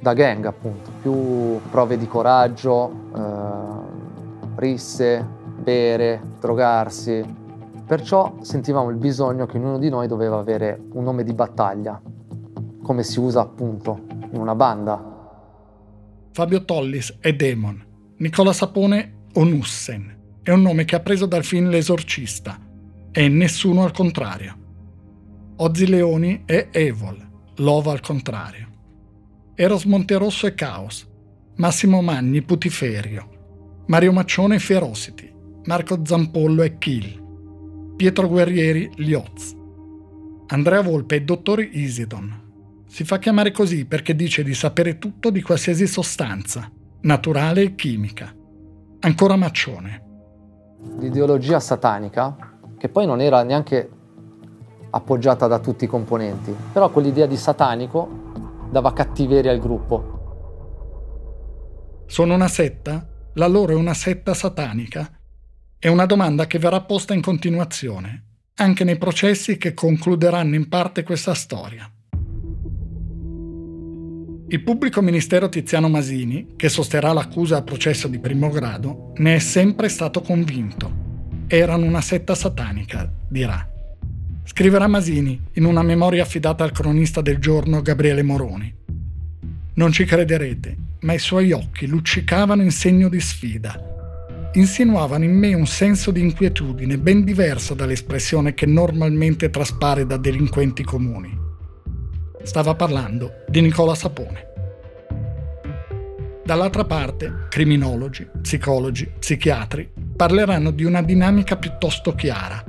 da 0.00 0.14
gang 0.14 0.46
appunto, 0.46 0.90
più 1.02 1.60
prove 1.70 1.98
di 1.98 2.08
coraggio, 2.08 2.90
eh, 3.14 3.20
risse, 4.54 5.22
bere, 5.62 6.22
drogarsi. 6.40 7.22
Perciò 7.86 8.36
sentivamo 8.40 8.88
il 8.88 8.96
bisogno 8.96 9.44
che 9.44 9.58
ognuno 9.58 9.76
di 9.76 9.90
noi 9.90 10.06
doveva 10.08 10.38
avere 10.38 10.80
un 10.92 11.04
nome 11.04 11.24
di 11.24 11.34
battaglia, 11.34 12.00
come 12.82 13.02
si 13.02 13.20
usa 13.20 13.42
appunto 13.42 14.14
in 14.36 14.42
una 14.42 14.54
banda. 14.54 15.14
Fabio 16.32 16.64
Tollis 16.64 17.16
è 17.20 17.32
Demon, 17.34 17.84
Nicola 18.18 18.52
Sapone 18.52 19.24
Onussen. 19.34 20.14
È 20.42 20.50
un 20.50 20.62
nome 20.62 20.84
che 20.84 20.94
ha 20.94 21.00
preso 21.00 21.26
dal 21.26 21.44
film 21.44 21.68
L'esorcista 21.68 22.58
e 23.10 23.28
nessuno 23.28 23.82
al 23.82 23.92
contrario. 23.92 24.64
Ozzy 25.56 25.86
Leoni 25.86 26.42
è 26.44 26.68
Evil, 26.70 27.28
Lova 27.56 27.92
al 27.92 28.00
contrario. 28.00 28.68
Eros 29.54 29.84
Monterosso 29.84 30.46
è 30.46 30.54
Caos, 30.54 31.08
Massimo 31.56 32.02
Magni 32.02 32.42
Putiferio, 32.42 33.84
Mario 33.86 34.12
Maccione 34.12 34.58
Ferocity, 34.58 35.32
Marco 35.64 36.04
Zampollo 36.04 36.62
è 36.62 36.76
Kill, 36.76 37.94
Pietro 37.96 38.28
Guerrieri 38.28 38.90
Lioz, 38.96 39.56
Andrea 40.48 40.82
Volpe 40.82 41.16
è 41.16 41.22
Dottor 41.22 41.60
Isidon, 41.62 42.45
si 42.96 43.04
fa 43.04 43.18
chiamare 43.18 43.50
così 43.50 43.84
perché 43.84 44.16
dice 44.16 44.42
di 44.42 44.54
sapere 44.54 44.96
tutto 44.96 45.28
di 45.28 45.42
qualsiasi 45.42 45.86
sostanza, 45.86 46.72
naturale 47.02 47.60
e 47.60 47.74
chimica. 47.74 48.34
Ancora 49.00 49.36
Maccione. 49.36 50.02
L'ideologia 50.98 51.60
satanica, 51.60 52.56
che 52.78 52.88
poi 52.88 53.04
non 53.04 53.20
era 53.20 53.42
neanche 53.42 53.86
appoggiata 54.88 55.46
da 55.46 55.58
tutti 55.58 55.84
i 55.84 55.88
componenti, 55.88 56.56
però 56.72 56.88
quell'idea 56.88 57.26
di 57.26 57.36
satanico 57.36 58.68
dava 58.70 58.94
cattiveria 58.94 59.50
al 59.50 59.58
gruppo. 59.58 60.14
Sono 62.06 62.32
una 62.32 62.48
setta? 62.48 63.06
La 63.34 63.46
loro 63.46 63.72
è 63.72 63.76
una 63.76 63.92
setta 63.92 64.32
satanica? 64.32 65.20
È 65.78 65.88
una 65.88 66.06
domanda 66.06 66.46
che 66.46 66.58
verrà 66.58 66.80
posta 66.80 67.12
in 67.12 67.20
continuazione, 67.20 68.38
anche 68.54 68.84
nei 68.84 68.96
processi 68.96 69.58
che 69.58 69.74
concluderanno 69.74 70.54
in 70.54 70.70
parte 70.70 71.02
questa 71.02 71.34
storia. 71.34 71.90
Il 74.48 74.62
pubblico 74.62 75.02
ministero 75.02 75.48
Tiziano 75.48 75.88
Masini, 75.88 76.54
che 76.54 76.68
sosterrà 76.68 77.12
l'accusa 77.12 77.56
a 77.56 77.62
processo 77.62 78.06
di 78.06 78.20
primo 78.20 78.48
grado, 78.48 79.12
ne 79.16 79.34
è 79.34 79.38
sempre 79.40 79.88
stato 79.88 80.20
convinto. 80.20 81.44
Erano 81.48 81.84
una 81.84 82.00
setta 82.00 82.36
satanica, 82.36 83.12
dirà. 83.28 83.68
Scriverà 84.44 84.86
Masini 84.86 85.40
in 85.54 85.64
una 85.64 85.82
memoria 85.82 86.22
affidata 86.22 86.62
al 86.62 86.70
cronista 86.70 87.20
del 87.22 87.38
giorno 87.38 87.82
Gabriele 87.82 88.22
Moroni. 88.22 88.72
Non 89.74 89.90
ci 89.90 90.04
crederete, 90.04 90.76
ma 91.00 91.12
i 91.12 91.18
suoi 91.18 91.50
occhi 91.50 91.88
luccicavano 91.88 92.62
in 92.62 92.70
segno 92.70 93.08
di 93.08 93.18
sfida. 93.18 94.50
Insinuavano 94.52 95.24
in 95.24 95.36
me 95.36 95.54
un 95.54 95.66
senso 95.66 96.12
di 96.12 96.20
inquietudine 96.20 96.98
ben 96.98 97.24
diverso 97.24 97.74
dall'espressione 97.74 98.54
che 98.54 98.66
normalmente 98.66 99.50
traspare 99.50 100.06
da 100.06 100.16
delinquenti 100.16 100.84
comuni. 100.84 101.45
Stava 102.46 102.76
parlando 102.76 103.42
di 103.48 103.60
Nicola 103.60 103.96
Sapone. 103.96 104.46
Dall'altra 106.44 106.84
parte, 106.84 107.48
criminologi, 107.48 108.24
psicologi, 108.40 109.10
psichiatri 109.18 109.90
parleranno 110.14 110.70
di 110.70 110.84
una 110.84 111.02
dinamica 111.02 111.56
piuttosto 111.56 112.14
chiara, 112.14 112.64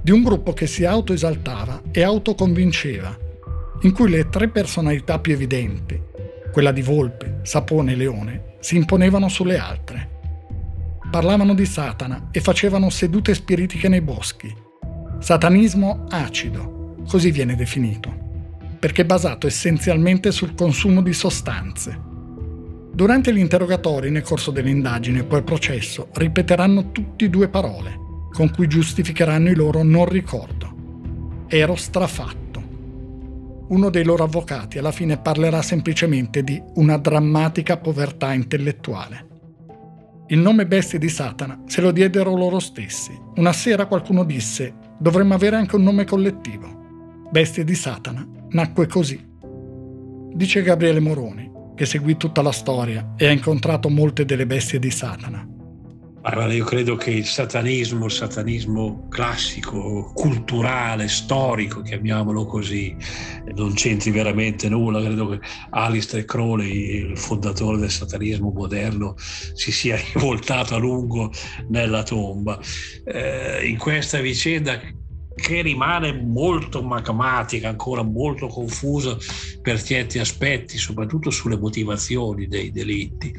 di 0.00 0.12
un 0.12 0.22
gruppo 0.22 0.52
che 0.52 0.68
si 0.68 0.84
autoesaltava 0.84 1.82
e 1.90 2.04
autoconvinceva, 2.04 3.18
in 3.80 3.92
cui 3.92 4.08
le 4.08 4.28
tre 4.28 4.46
personalità 4.48 5.18
più 5.18 5.32
evidenti, 5.32 6.00
quella 6.52 6.70
di 6.70 6.82
Volpe, 6.82 7.40
Sapone 7.42 7.92
e 7.92 7.96
Leone, 7.96 8.44
si 8.60 8.76
imponevano 8.76 9.28
sulle 9.28 9.58
altre. 9.58 10.20
Parlavano 11.10 11.54
di 11.54 11.66
Satana 11.66 12.28
e 12.30 12.40
facevano 12.40 12.90
sedute 12.90 13.34
spiritiche 13.34 13.88
nei 13.88 14.02
boschi. 14.02 14.54
Satanismo 15.18 16.06
acido, 16.10 16.94
così 17.08 17.32
viene 17.32 17.56
definito 17.56 18.23
perché 18.84 19.00
è 19.00 19.06
basato 19.06 19.46
essenzialmente 19.46 20.30
sul 20.30 20.54
consumo 20.54 21.00
di 21.00 21.14
sostanze. 21.14 21.98
Durante 22.92 23.32
gli 23.32 23.38
interrogatori 23.38 24.10
nel 24.10 24.20
corso 24.20 24.50
dell'indagine 24.50 25.20
e 25.20 25.24
poi 25.24 25.42
processo 25.42 26.08
ripeteranno 26.12 26.92
tutti 26.92 27.30
due 27.30 27.48
parole, 27.48 27.98
con 28.30 28.50
cui 28.50 28.66
giustificheranno 28.66 29.48
il 29.48 29.56
loro 29.56 29.82
non 29.82 30.04
ricordo. 30.04 31.46
Ero 31.46 31.76
strafatto. 31.76 32.62
Uno 33.68 33.88
dei 33.88 34.04
loro 34.04 34.24
avvocati 34.24 34.76
alla 34.76 34.92
fine 34.92 35.16
parlerà 35.16 35.62
semplicemente 35.62 36.44
di 36.44 36.62
una 36.74 36.98
drammatica 36.98 37.78
povertà 37.78 38.34
intellettuale. 38.34 39.28
Il 40.26 40.40
nome 40.40 40.66
bestie 40.66 40.98
di 40.98 41.08
Satana 41.08 41.62
se 41.64 41.80
lo 41.80 41.90
diedero 41.90 42.36
loro 42.36 42.58
stessi. 42.58 43.18
Una 43.36 43.54
sera 43.54 43.86
qualcuno 43.86 44.24
disse 44.24 44.74
dovremmo 44.98 45.32
avere 45.32 45.56
anche 45.56 45.76
un 45.76 45.84
nome 45.84 46.04
collettivo. 46.04 46.82
Bestie 47.30 47.64
di 47.64 47.74
Satana 47.74 48.42
nacque 48.54 48.86
così. 48.86 49.32
Dice 50.32 50.62
Gabriele 50.62 51.00
Moroni, 51.00 51.50
che 51.76 51.86
seguì 51.86 52.16
tutta 52.16 52.42
la 52.42 52.52
storia 52.52 53.14
e 53.16 53.26
ha 53.26 53.30
incontrato 53.30 53.88
molte 53.88 54.24
delle 54.24 54.46
bestie 54.46 54.78
di 54.78 54.90
Satana. 54.90 55.48
Allora, 56.26 56.50
io 56.54 56.64
credo 56.64 56.96
che 56.96 57.10
il 57.10 57.26
satanismo, 57.26 58.06
il 58.06 58.10
satanismo 58.10 59.08
classico, 59.10 60.10
culturale, 60.14 61.06
storico, 61.06 61.82
chiamiamolo 61.82 62.46
così, 62.46 62.96
non 63.54 63.74
c'entri 63.74 64.10
veramente 64.10 64.70
nulla. 64.70 65.02
Credo 65.02 65.28
che 65.28 65.40
Alistair 65.70 66.24
Crowley, 66.24 67.10
il 67.10 67.18
fondatore 67.18 67.76
del 67.76 67.90
satanismo 67.90 68.50
moderno, 68.54 69.14
si 69.18 69.70
sia 69.70 69.96
rivoltato 70.14 70.74
a 70.74 70.78
lungo 70.78 71.30
nella 71.68 72.02
tomba. 72.02 72.58
Eh, 73.04 73.68
in 73.68 73.76
questa 73.76 74.20
vicenda 74.20 74.80
che 75.34 75.62
rimane 75.62 76.12
molto 76.12 76.82
magmatica, 76.82 77.68
ancora 77.68 78.02
molto 78.02 78.46
confusa 78.46 79.16
per 79.60 79.82
certi 79.82 80.18
aspetti, 80.18 80.78
soprattutto 80.78 81.30
sulle 81.30 81.58
motivazioni 81.58 82.46
dei 82.46 82.70
delitti. 82.70 83.34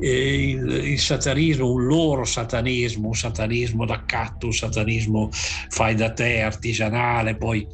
Il, 0.00 0.68
il, 0.68 0.98
satanismo, 0.98 1.70
un 1.70 1.84
loro 1.86 2.24
satanismo, 2.24 3.08
un 3.08 3.14
satanismo 3.14 3.86
d'accatto, 3.86 4.46
un 4.46 4.52
satanismo 4.52 5.28
fai 5.32 5.94
da 5.94 6.12
te, 6.12 6.40
artigianale, 6.40 7.36
poi 7.36 7.66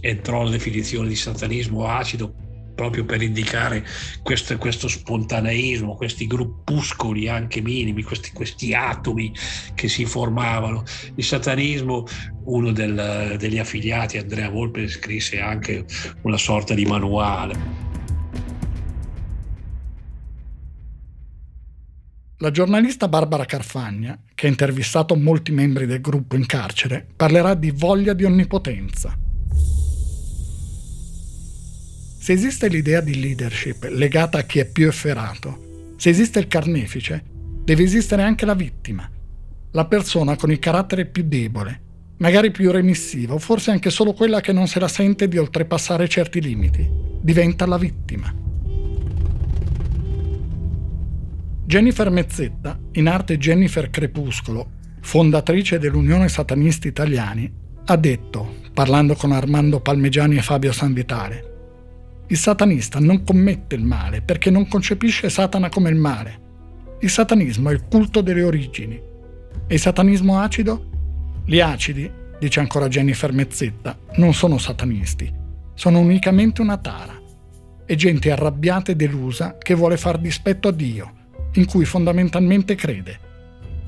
entrò 0.00 0.42
la 0.42 0.50
definizione 0.50 1.08
di 1.08 1.16
satanismo 1.16 1.86
acido 1.86 2.34
proprio 2.74 3.04
per 3.04 3.22
indicare 3.22 3.84
questo, 4.22 4.56
questo 4.58 4.88
spontaneismo, 4.88 5.96
questi 5.96 6.26
gruppuscoli 6.26 7.28
anche 7.28 7.60
minimi, 7.60 8.02
questi, 8.02 8.30
questi, 8.32 8.74
atomi 8.74 9.32
che 9.74 9.88
si 9.88 10.04
formavano. 10.04 10.84
Il 11.14 11.24
satanismo, 11.24 12.06
uno 12.44 12.72
del, 12.72 13.36
degli 13.38 13.58
affiliati, 13.58 14.18
Andrea 14.18 14.48
Volpe, 14.48 14.88
scrisse 14.88 15.40
anche 15.40 15.84
una 16.22 16.38
sorta 16.38 16.74
di 16.74 16.84
manuale. 16.84 17.88
La 22.38 22.50
giornalista 22.50 23.06
Barbara 23.06 23.44
Carfagna, 23.44 24.18
che 24.34 24.46
ha 24.46 24.48
intervistato 24.48 25.14
molti 25.14 25.52
membri 25.52 25.84
del 25.84 26.00
gruppo 26.00 26.36
in 26.36 26.46
carcere, 26.46 27.06
parlerà 27.14 27.52
di 27.52 27.70
voglia 27.70 28.14
di 28.14 28.24
onnipotenza 28.24 29.14
se 32.30 32.36
esiste 32.36 32.68
l'idea 32.68 33.00
di 33.00 33.20
leadership 33.20 33.88
legata 33.90 34.38
a 34.38 34.42
chi 34.42 34.60
è 34.60 34.64
più 34.64 34.86
efferato, 34.86 35.94
se 35.96 36.10
esiste 36.10 36.38
il 36.38 36.46
carnefice, 36.46 37.24
deve 37.64 37.82
esistere 37.82 38.22
anche 38.22 38.46
la 38.46 38.54
vittima, 38.54 39.10
la 39.72 39.84
persona 39.86 40.36
con 40.36 40.52
il 40.52 40.60
carattere 40.60 41.06
più 41.06 41.24
debole, 41.26 41.80
magari 42.18 42.52
più 42.52 42.70
remissiva 42.70 43.34
o 43.34 43.38
forse 43.40 43.72
anche 43.72 43.90
solo 43.90 44.12
quella 44.12 44.40
che 44.40 44.52
non 44.52 44.68
se 44.68 44.78
la 44.78 44.86
sente 44.86 45.26
di 45.26 45.38
oltrepassare 45.38 46.06
certi 46.06 46.40
limiti, 46.40 46.88
diventa 47.20 47.66
la 47.66 47.78
vittima. 47.78 48.32
Jennifer 51.64 52.10
Mezzetta, 52.10 52.78
in 52.92 53.08
arte 53.08 53.38
Jennifer 53.38 53.90
Crepuscolo, 53.90 54.70
fondatrice 55.00 55.80
dell'Unione 55.80 56.28
Satanisti 56.28 56.86
Italiani, 56.86 57.52
ha 57.86 57.96
detto, 57.96 58.54
parlando 58.72 59.16
con 59.16 59.32
Armando 59.32 59.80
Palmegiani 59.80 60.36
e 60.36 60.42
Fabio 60.42 60.70
Sanvitale, 60.70 61.49
il 62.30 62.38
satanista 62.38 63.00
non 63.00 63.24
commette 63.24 63.74
il 63.74 63.82
male 63.82 64.22
perché 64.22 64.50
non 64.50 64.68
concepisce 64.68 65.28
Satana 65.28 65.68
come 65.68 65.90
il 65.90 65.96
male. 65.96 66.48
Il 67.00 67.10
satanismo 67.10 67.70
è 67.70 67.72
il 67.72 67.82
culto 67.90 68.20
delle 68.20 68.44
origini. 68.44 68.94
E 69.66 69.74
il 69.74 69.80
satanismo 69.80 70.38
acido? 70.38 71.42
Gli 71.44 71.58
acidi, 71.58 72.08
dice 72.38 72.60
ancora 72.60 72.86
Jennifer 72.86 73.32
Mezzetta, 73.32 73.98
non 74.16 74.32
sono 74.32 74.58
satanisti, 74.58 75.32
sono 75.74 75.98
unicamente 75.98 76.60
una 76.60 76.76
tara. 76.76 77.20
È 77.84 77.94
gente 77.96 78.30
arrabbiata 78.30 78.92
e 78.92 78.96
delusa 78.96 79.58
che 79.58 79.74
vuole 79.74 79.96
far 79.96 80.18
dispetto 80.18 80.68
a 80.68 80.72
Dio, 80.72 81.12
in 81.54 81.64
cui 81.64 81.84
fondamentalmente 81.84 82.76
crede. 82.76 83.18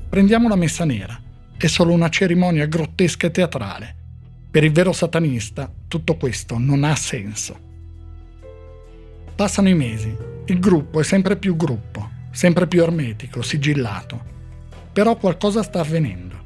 Prendiamo 0.09 0.49
la 0.49 0.57
messa 0.57 0.83
nera, 0.83 1.17
è 1.55 1.67
solo 1.67 1.93
una 1.93 2.09
cerimonia 2.09 2.65
grottesca 2.65 3.27
e 3.27 3.31
teatrale. 3.31 3.95
Per 4.51 4.65
il 4.65 4.71
vero 4.73 4.91
satanista 4.91 5.71
tutto 5.87 6.17
questo 6.17 6.57
non 6.57 6.83
ha 6.83 6.95
senso. 6.97 7.62
Passano 9.35 9.67
i 9.67 9.73
mesi, 9.73 10.15
il 10.45 10.59
gruppo 10.59 10.99
è 10.99 11.03
sempre 11.03 11.37
più 11.37 11.55
gruppo, 11.55 12.07
sempre 12.31 12.67
più 12.67 12.83
ermetico, 12.83 13.41
sigillato. 13.41 14.31
Però 14.93 15.15
qualcosa 15.15 15.63
sta 15.63 15.79
avvenendo. 15.79 16.41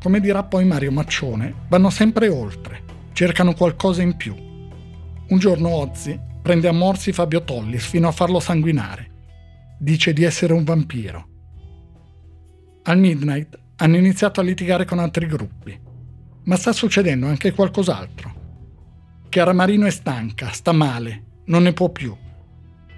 Come 0.00 0.18
dirà 0.18 0.42
poi 0.42 0.64
Mario 0.64 0.90
Maccione, 0.90 1.54
vanno 1.68 1.90
sempre 1.90 2.26
oltre, 2.28 2.82
cercano 3.12 3.54
qualcosa 3.54 4.02
in 4.02 4.16
più. 4.16 4.34
Un 4.34 5.38
giorno 5.38 5.68
Ozzi 5.68 6.18
prende 6.42 6.66
a 6.66 6.72
morsi 6.72 7.12
Fabio 7.12 7.44
Tollis 7.44 7.86
fino 7.86 8.08
a 8.08 8.12
farlo 8.12 8.40
sanguinare. 8.40 9.10
Dice 9.78 10.12
di 10.12 10.24
essere 10.24 10.52
un 10.52 10.64
vampiro. 10.64 11.28
Al 12.82 12.98
midnight 12.98 13.56
hanno 13.76 13.96
iniziato 13.96 14.40
a 14.40 14.42
litigare 14.42 14.84
con 14.84 14.98
altri 14.98 15.26
gruppi. 15.26 15.78
Ma 16.44 16.56
sta 16.56 16.72
succedendo 16.72 17.26
anche 17.26 17.52
qualcos'altro. 17.52 18.40
Chiara 19.28 19.52
Marino 19.52 19.86
è 19.86 19.90
stanca, 19.90 20.50
sta 20.50 20.72
male, 20.72 21.30
non 21.52 21.64
ne 21.64 21.74
può 21.74 21.90
più. 21.90 22.16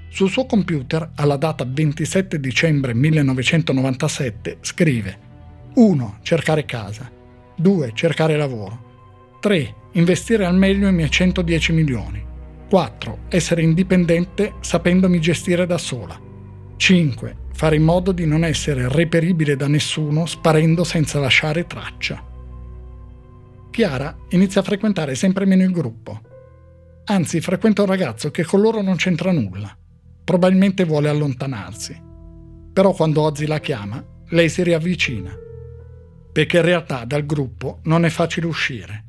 Sul 0.09 0.31
suo 0.31 0.47
computer, 0.47 1.11
alla 1.17 1.37
data 1.37 1.67
27 1.69 2.39
dicembre 2.39 2.95
1997, 2.95 4.59
scrive 4.61 5.19
1. 5.75 6.19
Cercare 6.23 6.65
casa 6.65 7.11
2. 7.57 7.91
Cercare 7.95 8.37
lavoro 8.37 9.39
3. 9.41 9.75
Investire 9.95 10.47
al 10.47 10.55
meglio 10.55 10.87
i 10.87 10.93
miei 10.93 11.11
110 11.11 11.73
milioni 11.73 12.25
4. 12.71 13.19
Essere 13.29 13.63
indipendente 13.63 14.55
sapendomi 14.61 15.21
gestire 15.21 15.67
da 15.67 15.79
sola 15.79 16.17
5. 16.77 17.37
Fare 17.53 17.75
in 17.75 17.83
modo 17.83 18.13
di 18.13 18.25
non 18.25 18.45
essere 18.45 18.89
reperibile 18.89 19.57
da 19.57 19.67
nessuno 19.67 20.27
sparendo 20.27 20.85
senza 20.85 21.19
lasciare 21.19 21.67
traccia. 21.67 22.25
Chiara 23.73 24.17
inizia 24.29 24.61
a 24.61 24.65
frequentare 24.65 25.17
sempre 25.17 25.45
meno 25.45 25.65
il 25.65 25.73
gruppo 25.73 26.21
Anzi, 27.07 27.43
frequenta 27.43 27.83
un 27.83 27.89
ragazzo 27.89 28.31
che 28.31 28.45
con 28.45 28.61
loro 28.61 28.81
non 28.81 28.97
c'entra 28.97 29.31
nulla. 29.31 29.77
Probabilmente 30.25 30.85
vuole 30.85 31.11
allontanarsi. 31.11 32.01
Però 32.73 32.93
quando 32.93 33.21
Ozzy 33.21 33.45
la 33.47 33.61
chiama, 33.61 34.03
lei 34.29 34.49
si 34.49 34.63
riavvicina. 34.63 35.37
Perché 36.33 36.57
in 36.57 36.65
realtà 36.65 37.05
dal 37.05 37.27
gruppo 37.27 37.81
non 37.85 38.07
è 38.07 38.09
facile 38.09 38.47
uscire. 38.47 39.05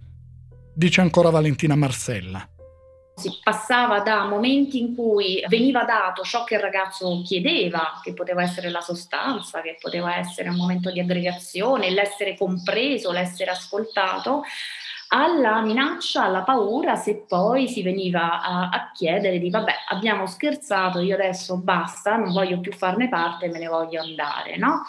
Dice 0.73 0.99
ancora 0.99 1.29
Valentina 1.29 1.75
Marcella. 1.75 2.47
Si 3.15 3.31
passava 3.41 4.01
da 4.01 4.27
momenti 4.27 4.77
in 4.77 4.93
cui 4.93 5.41
veniva 5.47 5.85
dato 5.85 6.21
ciò 6.23 6.43
che 6.43 6.55
il 6.55 6.59
ragazzo 6.59 7.21
chiedeva, 7.23 8.01
che 8.03 8.13
poteva 8.13 8.43
essere 8.43 8.69
la 8.69 8.81
sostanza, 8.81 9.61
che 9.61 9.77
poteva 9.79 10.17
essere 10.17 10.49
un 10.49 10.57
momento 10.57 10.91
di 10.91 10.99
aggregazione, 10.99 11.91
l'essere 11.91 12.37
compreso, 12.37 13.13
l'essere 13.13 13.51
ascoltato, 13.51 14.43
alla 15.09 15.61
minaccia, 15.61 16.23
alla 16.23 16.43
paura 16.43 16.95
se 16.95 17.25
poi 17.27 17.67
si 17.67 17.81
veniva 17.83 18.41
a, 18.41 18.69
a, 18.69 18.91
chiedere 18.93 19.39
di 19.39 19.49
vabbè 19.49 19.73
abbiamo 19.89 20.25
scherzato, 20.25 20.99
io 20.99 21.15
adesso 21.15 21.57
basta, 21.57 22.15
non 22.15 22.31
voglio 22.31 22.59
più 22.59 22.71
farne 22.71 23.09
parte, 23.09 23.49
me 23.49 23.59
ne 23.59 23.67
voglio 23.67 24.01
andare, 24.01 24.57
no? 24.57 24.83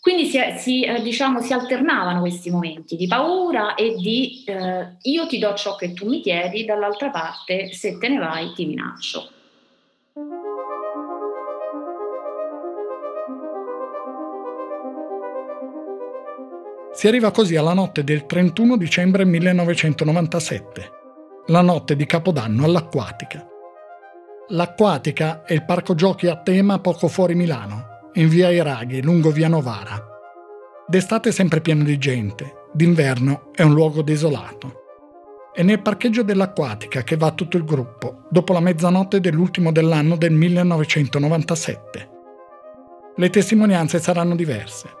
Quindi 0.00 0.26
si, 0.26 0.40
si, 0.56 0.82
eh, 0.82 1.00
diciamo, 1.00 1.40
si 1.40 1.52
alternavano 1.52 2.20
questi 2.20 2.50
momenti 2.50 2.96
di 2.96 3.06
paura 3.06 3.74
e 3.74 3.94
di 3.94 4.42
eh, 4.46 4.96
io 5.02 5.26
ti 5.28 5.38
do 5.38 5.54
ciò 5.54 5.76
che 5.76 5.92
tu 5.92 6.08
mi 6.08 6.20
chiedi, 6.20 6.64
dall'altra 6.64 7.10
parte 7.10 7.72
se 7.72 7.98
te 7.98 8.08
ne 8.08 8.18
vai 8.18 8.52
ti 8.52 8.66
minaccio. 8.66 9.30
Si 16.94 17.08
arriva 17.08 17.30
così 17.30 17.56
alla 17.56 17.72
notte 17.72 18.04
del 18.04 18.26
31 18.26 18.76
dicembre 18.76 19.24
1997, 19.24 20.90
la 21.46 21.62
notte 21.62 21.96
di 21.96 22.04
Capodanno 22.04 22.64
all'Acquatica. 22.66 23.48
L'Acquatica 24.48 25.42
è 25.42 25.54
il 25.54 25.64
parco 25.64 25.94
giochi 25.94 26.26
a 26.26 26.36
tema 26.36 26.80
poco 26.80 27.08
fuori 27.08 27.34
Milano, 27.34 28.10
in 28.14 28.28
via 28.28 28.50
Iraghi, 28.50 29.00
lungo 29.00 29.30
via 29.30 29.48
Novara. 29.48 30.06
D'estate 30.86 31.30
è 31.30 31.32
sempre 31.32 31.62
pieno 31.62 31.82
di 31.82 31.96
gente, 31.96 32.66
d'inverno 32.74 33.52
è 33.54 33.62
un 33.62 33.72
luogo 33.72 34.02
desolato. 34.02 34.80
È 35.54 35.62
nel 35.62 35.80
parcheggio 35.80 36.22
dell'Acquatica 36.22 37.02
che 37.02 37.16
va 37.16 37.30
tutto 37.32 37.56
il 37.56 37.64
gruppo, 37.64 38.24
dopo 38.28 38.52
la 38.52 38.60
mezzanotte 38.60 39.18
dell'ultimo 39.18 39.72
dell'anno 39.72 40.16
del 40.16 40.32
1997. 40.32 42.10
Le 43.16 43.30
testimonianze 43.30 43.98
saranno 43.98 44.36
diverse. 44.36 45.00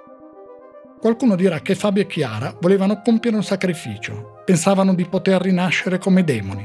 Qualcuno 1.02 1.34
dirà 1.34 1.58
che 1.58 1.74
Fabio 1.74 2.02
e 2.02 2.06
Chiara 2.06 2.54
volevano 2.60 3.02
compiere 3.02 3.36
un 3.36 3.42
sacrificio, 3.42 4.40
pensavano 4.44 4.94
di 4.94 5.04
poter 5.04 5.42
rinascere 5.42 5.98
come 5.98 6.22
demoni. 6.22 6.64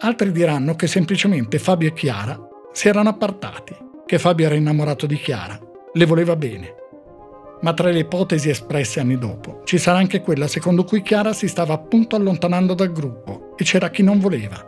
Altri 0.00 0.32
diranno 0.32 0.74
che 0.76 0.86
semplicemente 0.86 1.58
Fabio 1.58 1.88
e 1.88 1.92
Chiara 1.92 2.40
si 2.72 2.88
erano 2.88 3.10
appartati, 3.10 3.76
che 4.06 4.18
Fabio 4.18 4.46
era 4.46 4.54
innamorato 4.54 5.04
di 5.04 5.16
Chiara, 5.16 5.60
le 5.92 6.06
voleva 6.06 6.36
bene. 6.36 6.74
Ma 7.60 7.74
tra 7.74 7.90
le 7.90 7.98
ipotesi 7.98 8.48
espresse 8.48 8.98
anni 8.98 9.18
dopo 9.18 9.60
ci 9.64 9.76
sarà 9.76 9.98
anche 9.98 10.22
quella 10.22 10.46
secondo 10.46 10.84
cui 10.84 11.02
Chiara 11.02 11.34
si 11.34 11.48
stava 11.48 11.74
appunto 11.74 12.16
allontanando 12.16 12.72
dal 12.72 12.92
gruppo 12.92 13.52
e 13.58 13.64
c'era 13.64 13.90
chi 13.90 14.02
non 14.02 14.20
voleva. 14.20 14.66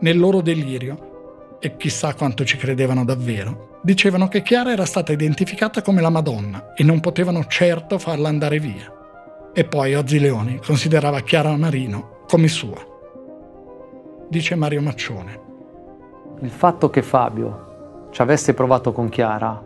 Nel 0.00 0.18
loro 0.18 0.40
delirio, 0.40 1.58
e 1.60 1.76
chissà 1.76 2.12
quanto 2.14 2.44
ci 2.44 2.56
credevano 2.56 3.04
davvero, 3.04 3.71
dicevano 3.82 4.28
che 4.28 4.42
Chiara 4.42 4.72
era 4.72 4.84
stata 4.84 5.12
identificata 5.12 5.82
come 5.82 6.00
la 6.00 6.08
Madonna 6.08 6.72
e 6.74 6.84
non 6.84 7.00
potevano 7.00 7.44
certo 7.46 7.98
farla 7.98 8.28
andare 8.28 8.60
via. 8.60 8.90
E 9.52 9.64
poi 9.64 9.94
Ozzi 9.94 10.20
Leoni 10.20 10.60
considerava 10.64 11.20
Chiara 11.20 11.56
Marino 11.56 12.20
come 12.28 12.48
sua. 12.48 12.80
Dice 14.28 14.54
Mario 14.54 14.80
Maccione. 14.80 15.40
Il 16.40 16.50
fatto 16.50 16.90
che 16.90 17.02
Fabio 17.02 18.08
ci 18.10 18.22
avesse 18.22 18.54
provato 18.54 18.92
con 18.92 19.08
Chiara 19.08 19.60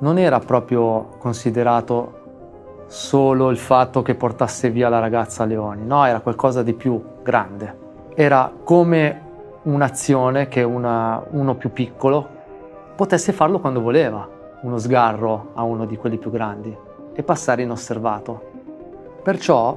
non 0.00 0.18
era 0.18 0.40
proprio 0.40 1.16
considerato 1.18 2.84
solo 2.88 3.50
il 3.50 3.56
fatto 3.56 4.02
che 4.02 4.16
portasse 4.16 4.70
via 4.70 4.88
la 4.88 4.98
ragazza 4.98 5.44
Leoni, 5.44 5.86
no, 5.86 6.04
era 6.04 6.20
qualcosa 6.20 6.62
di 6.62 6.74
più 6.74 7.00
grande. 7.22 7.78
Era 8.14 8.52
come 8.64 9.30
un'azione 9.62 10.48
che 10.48 10.62
una, 10.62 11.24
uno 11.30 11.54
più 11.54 11.72
piccolo 11.72 12.31
potesse 13.02 13.32
farlo 13.32 13.58
quando 13.58 13.80
voleva, 13.80 14.28
uno 14.62 14.78
sgarro 14.78 15.50
a 15.54 15.64
uno 15.64 15.86
di 15.86 15.96
quelli 15.96 16.18
più 16.18 16.30
grandi 16.30 16.72
e 17.12 17.22
passare 17.24 17.62
inosservato. 17.62 18.50
Perciò 19.24 19.76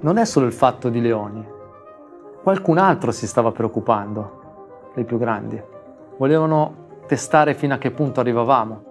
non 0.00 0.16
è 0.16 0.24
solo 0.24 0.46
il 0.46 0.54
fatto 0.54 0.88
di 0.88 1.02
Leoni, 1.02 1.46
qualcun 2.42 2.78
altro 2.78 3.12
si 3.12 3.26
stava 3.26 3.52
preoccupando 3.52 4.92
dei 4.94 5.04
più 5.04 5.18
grandi. 5.18 5.62
Volevano 6.16 7.02
testare 7.06 7.52
fino 7.52 7.74
a 7.74 7.78
che 7.78 7.90
punto 7.90 8.20
arrivavamo. 8.20 8.84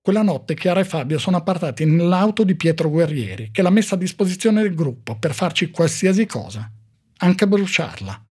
Quella 0.00 0.22
notte 0.22 0.54
Chiara 0.54 0.78
e 0.78 0.84
Fabio 0.84 1.18
sono 1.18 1.38
appartati 1.38 1.84
nell'auto 1.84 2.44
di 2.44 2.54
Pietro 2.54 2.88
Guerrieri, 2.88 3.50
che 3.50 3.62
l'ha 3.62 3.70
messa 3.70 3.96
a 3.96 3.98
disposizione 3.98 4.62
del 4.62 4.76
gruppo 4.76 5.18
per 5.18 5.34
farci 5.34 5.72
qualsiasi 5.72 6.24
cosa, 6.24 6.70
anche 7.16 7.48
bruciarla. 7.48 8.26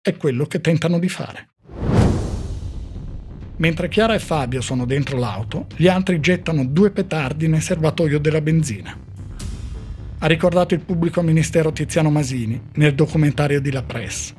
È 0.00 0.16
quello 0.16 0.46
che 0.46 0.60
tentano 0.60 1.00
di 1.00 1.08
fare. 1.08 1.48
Mentre 3.56 3.88
Chiara 3.88 4.14
e 4.14 4.20
Fabio 4.20 4.60
sono 4.60 4.86
dentro 4.86 5.18
l'auto, 5.18 5.66
gli 5.76 5.88
altri 5.88 6.20
gettano 6.20 6.64
due 6.64 6.92
petardi 6.92 7.48
nel 7.48 7.60
serbatoio 7.60 8.20
della 8.20 8.40
benzina. 8.40 8.96
Ha 10.20 10.26
ricordato 10.26 10.74
il 10.74 10.80
pubblico 10.80 11.20
ministero 11.20 11.72
Tiziano 11.72 12.10
Masini 12.10 12.70
nel 12.74 12.94
documentario 12.94 13.60
di 13.60 13.72
La 13.72 13.82
Presse. 13.82 14.34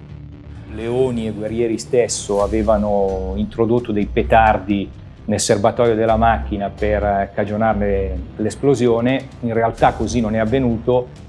Leoni 0.73 1.27
e 1.27 1.31
Guerrieri 1.31 1.77
stesso 1.77 2.41
avevano 2.41 3.33
introdotto 3.35 3.91
dei 3.91 4.05
petardi 4.05 4.89
nel 5.25 5.39
serbatoio 5.41 5.93
della 5.93 6.15
macchina 6.15 6.69
per 6.69 7.31
cagionarne 7.35 8.17
l'esplosione, 8.37 9.27
in 9.41 9.53
realtà 9.53 9.91
così 9.91 10.21
non 10.21 10.35
è 10.35 10.37
avvenuto, 10.37 11.27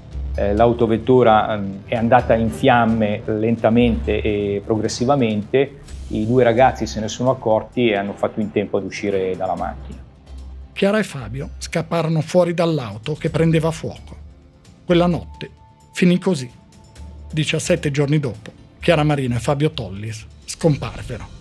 l'autovettura 0.53 1.55
eh, 1.55 1.61
è 1.85 1.95
andata 1.95 2.35
in 2.35 2.49
fiamme 2.49 3.21
lentamente 3.25 4.21
e 4.21 4.61
progressivamente, 4.65 5.79
i 6.07 6.25
due 6.25 6.43
ragazzi 6.43 6.85
se 6.85 6.99
ne 6.99 7.07
sono 7.07 7.31
accorti 7.31 7.89
e 7.89 7.95
hanno 7.95 8.13
fatto 8.13 8.39
in 8.39 8.51
tempo 8.51 8.77
ad 8.77 8.83
uscire 8.83 9.35
dalla 9.35 9.55
macchina. 9.55 9.99
Chiara 10.73 10.99
e 10.99 11.03
Fabio 11.03 11.51
scapparono 11.57 12.21
fuori 12.21 12.53
dall'auto 12.53 13.13
che 13.13 13.29
prendeva 13.29 13.71
fuoco. 13.71 14.15
Quella 14.85 15.07
notte 15.07 15.49
finì 15.93 16.17
così. 16.17 16.49
17 17.31 17.91
giorni 17.91 18.19
dopo, 18.19 18.51
Chiara 18.79 19.03
Marino 19.03 19.35
e 19.35 19.39
Fabio 19.39 19.71
Tollis 19.71 20.25
scomparvero. 20.45 21.39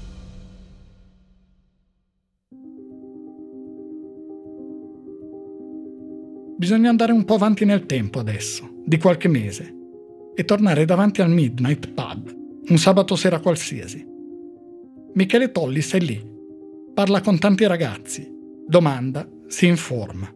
Bisogna 6.60 6.90
andare 6.90 7.12
un 7.12 7.24
po' 7.24 7.36
avanti 7.36 7.64
nel 7.64 7.86
tempo 7.86 8.18
adesso, 8.18 8.69
di 8.84 8.98
qualche 8.98 9.28
mese, 9.28 9.74
e 10.34 10.44
tornare 10.44 10.84
davanti 10.84 11.20
al 11.20 11.30
Midnight 11.30 11.92
Pub, 11.92 12.34
un 12.68 12.78
sabato 12.78 13.16
sera 13.16 13.40
qualsiasi. 13.40 14.06
Michele 15.14 15.50
Tollis 15.50 15.92
è 15.94 15.98
lì, 15.98 16.24
parla 16.94 17.20
con 17.20 17.38
tanti 17.38 17.66
ragazzi, 17.66 18.30
domanda, 18.66 19.28
si 19.46 19.66
informa. 19.66 20.32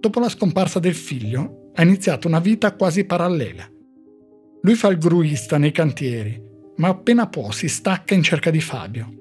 Dopo 0.00 0.20
la 0.20 0.28
scomparsa 0.28 0.78
del 0.78 0.94
figlio, 0.94 1.70
ha 1.74 1.82
iniziato 1.82 2.28
una 2.28 2.40
vita 2.40 2.74
quasi 2.74 3.04
parallela. 3.04 3.68
Lui 4.62 4.74
fa 4.74 4.88
il 4.88 4.98
gruista 4.98 5.58
nei 5.58 5.72
cantieri, 5.72 6.40
ma 6.76 6.88
appena 6.88 7.28
può 7.28 7.50
si 7.50 7.68
stacca 7.68 8.14
in 8.14 8.22
cerca 8.22 8.50
di 8.50 8.60
Fabio. 8.60 9.20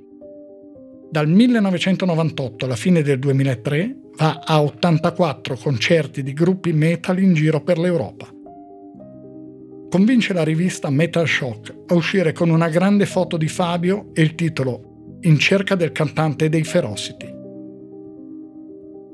Dal 1.09 1.27
1998 1.27 2.65
alla 2.65 2.75
fine 2.75 3.01
del 3.01 3.19
2003 3.19 4.00
va 4.17 4.41
a 4.43 4.61
84 4.61 5.55
concerti 5.55 6.23
di 6.23 6.33
gruppi 6.33 6.73
metal 6.73 7.19
in 7.19 7.33
giro 7.33 7.61
per 7.61 7.77
l'Europa. 7.77 8.27
Convince 9.89 10.33
la 10.33 10.43
rivista 10.43 10.89
Metal 10.89 11.27
Shock 11.27 11.73
a 11.87 11.93
uscire 11.95 12.31
con 12.31 12.49
una 12.49 12.69
grande 12.69 13.05
foto 13.05 13.35
di 13.35 13.47
Fabio 13.47 14.11
e 14.13 14.21
il 14.21 14.35
titolo 14.35 15.17
In 15.21 15.37
cerca 15.37 15.75
del 15.75 15.91
cantante 15.91 16.49
dei 16.49 16.63
Ferocity. 16.63 17.29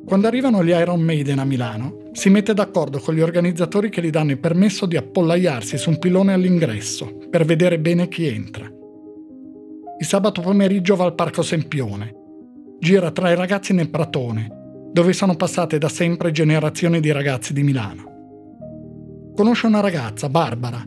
Quando 0.06 0.28
arrivano 0.28 0.64
gli 0.64 0.70
Iron 0.70 1.02
Maiden 1.02 1.40
a 1.40 1.46
Milano, 1.46 2.12
si 2.14 2.30
mette 2.30 2.54
d'accordo 2.54 3.00
con 3.00 3.14
gli 3.14 3.20
organizzatori 3.20 3.90
che 3.90 4.02
gli 4.02 4.10
danno 4.10 4.32
il 4.32 4.40
permesso 4.40 4.86
di 4.86 4.96
appollaiarsi 4.96 5.78
su 5.78 5.90
un 5.90 6.00
pilone 6.00 6.34
all'ingresso 6.34 7.18
per 7.30 7.44
vedere 7.44 7.80
bene 7.80 8.08
chi 8.08 8.26
entra. 8.26 8.72
Il 10.00 10.06
sabato 10.06 10.42
pomeriggio 10.42 10.96
va 10.96 11.06
al 11.06 11.16
Parco 11.16 11.42
Sempione. 11.42 12.14
Gira 12.80 13.12
tra 13.12 13.32
i 13.32 13.36
ragazzi 13.36 13.74
nel 13.74 13.90
Pratone, 13.90 14.67
dove 14.98 15.14
sono 15.14 15.36
passate 15.36 15.78
da 15.78 15.90
sempre 15.90 16.32
generazioni 16.32 17.00
di 17.00 17.12
ragazzi 17.12 17.54
di 17.54 17.62
Milano. 17.62 19.32
Conosce 19.36 19.68
una 19.68 19.80
ragazza, 19.80 20.28
Barbara. 20.28 20.84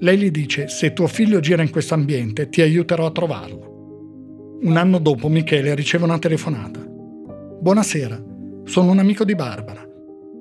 Lei 0.00 0.18
gli 0.18 0.30
dice: 0.30 0.68
Se 0.68 0.92
tuo 0.92 1.06
figlio 1.06 1.40
gira 1.40 1.62
in 1.62 1.70
questo 1.70 1.94
ambiente, 1.94 2.50
ti 2.50 2.60
aiuterò 2.60 3.06
a 3.06 3.10
trovarlo. 3.12 4.58
Un 4.60 4.76
anno 4.76 4.98
dopo 4.98 5.30
Michele 5.30 5.74
riceve 5.74 6.04
una 6.04 6.18
telefonata. 6.18 6.86
Buonasera, 7.60 8.22
sono 8.64 8.90
un 8.90 8.98
amico 8.98 9.24
di 9.24 9.34
Barbara. 9.34 9.88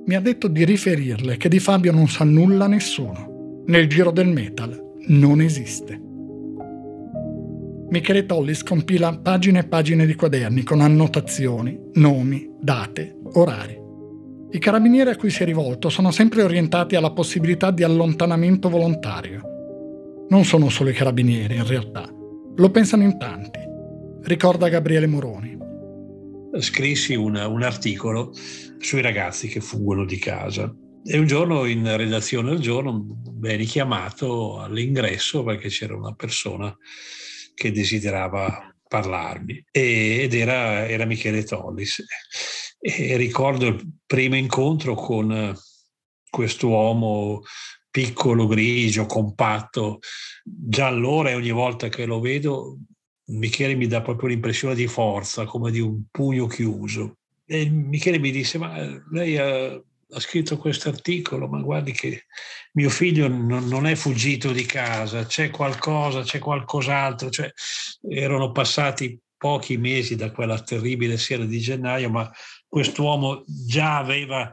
Mi 0.05 0.15
ha 0.15 0.19
detto 0.19 0.49
di 0.49 0.65
riferirle 0.65 1.37
che 1.37 1.47
di 1.47 1.59
Fabio 1.59 1.93
non 1.93 2.09
sa 2.09 2.25
nulla 2.25 2.67
nessuno. 2.67 3.63
Nel 3.67 3.87
giro 3.87 4.11
del 4.11 4.27
metal 4.27 4.77
non 5.07 5.39
esiste. 5.39 6.01
Michele 7.89 8.27
Tollis 8.27 8.61
compila 8.61 9.17
pagine 9.17 9.59
e 9.59 9.67
pagine 9.67 10.05
di 10.05 10.13
quaderni 10.13 10.61
con 10.61 10.79
annotazioni, 10.79 11.75
nomi, 11.93 12.47
date, 12.61 13.17
orari. 13.33 13.77
I 14.51 14.59
carabinieri 14.59 15.09
a 15.09 15.15
cui 15.15 15.31
si 15.31 15.41
è 15.41 15.45
rivolto 15.45 15.89
sono 15.89 16.11
sempre 16.11 16.43
orientati 16.43 16.95
alla 16.95 17.11
possibilità 17.11 17.71
di 17.71 17.83
allontanamento 17.83 18.69
volontario. 18.69 19.41
Non 20.29 20.45
sono 20.45 20.69
solo 20.69 20.91
i 20.91 20.93
carabinieri, 20.93 21.55
in 21.55 21.65
realtà. 21.65 22.07
Lo 22.55 22.69
pensano 22.69 23.01
in 23.01 23.17
tanti, 23.17 23.59
ricorda 24.21 24.69
Gabriele 24.69 25.07
Moroni. 25.07 25.57
Scrissi 26.59 27.15
una, 27.15 27.47
un 27.47 27.63
articolo 27.63 28.31
sui 28.77 29.01
ragazzi 29.01 29.47
che 29.47 29.61
fuggono 29.61 30.05
di 30.05 30.17
casa 30.17 30.71
e 31.03 31.17
un 31.17 31.25
giorno 31.25 31.65
in 31.65 31.95
redazione 31.97 32.51
al 32.51 32.59
giorno 32.59 33.19
venne 33.33 33.63
chiamato 33.63 34.59
all'ingresso 34.59 35.43
perché 35.43 35.69
c'era 35.69 35.95
una 35.95 36.13
persona 36.13 36.75
che 37.59 37.73
desiderava 37.73 38.73
parlarmi 38.87 39.65
ed 39.69 40.33
era, 40.33 40.87
era 40.87 41.03
Michele 41.03 41.43
Tollis. 41.43 42.01
E 42.79 43.17
ricordo 43.17 43.67
il 43.67 43.85
primo 44.05 44.37
incontro 44.37 44.95
con 44.95 45.53
quest'uomo 46.29 47.41
piccolo, 47.91 48.47
grigio, 48.47 49.05
compatto. 49.05 49.99
Già 50.41 50.87
allora 50.87 51.31
e 51.31 51.35
ogni 51.35 51.51
volta 51.51 51.89
che 51.89 52.05
lo 52.05 52.21
vedo, 52.21 52.77
Michele 53.25 53.75
mi 53.75 53.87
dà 53.87 54.01
proprio 54.01 54.29
l'impressione 54.29 54.73
di 54.73 54.87
forza, 54.87 55.43
come 55.43 55.69
di 55.69 55.81
un 55.81 56.03
pugno 56.09 56.47
chiuso. 56.47 57.17
E 57.45 57.69
Michele 57.69 58.19
mi 58.19 58.31
disse, 58.31 58.57
ma 58.57 58.77
lei 59.11 59.37
ha 59.37 59.83
ha 60.11 60.19
scritto 60.19 60.57
questo 60.57 60.89
articolo, 60.89 61.47
ma 61.47 61.61
guardi 61.61 61.91
che 61.91 62.25
mio 62.73 62.89
figlio 62.89 63.27
non, 63.27 63.67
non, 63.67 63.85
è 63.85 63.95
fuggito 63.95 64.51
di 64.51 64.65
casa, 64.65 65.25
c'è 65.25 65.49
qualcosa, 65.49 66.21
c'è 66.21 66.39
qualcos'altro, 66.39 67.29
cioè, 67.29 67.51
erano 68.09 68.51
passati 68.51 69.19
pochi 69.37 69.77
mesi 69.77 70.15
da 70.15 70.31
quella 70.31 70.61
terribile 70.61 71.17
sera 71.17 71.45
di 71.45 71.59
gennaio, 71.59 72.09
ma 72.09 72.29
quest'uomo 72.67 73.43
già 73.45 73.97
aveva 73.97 74.51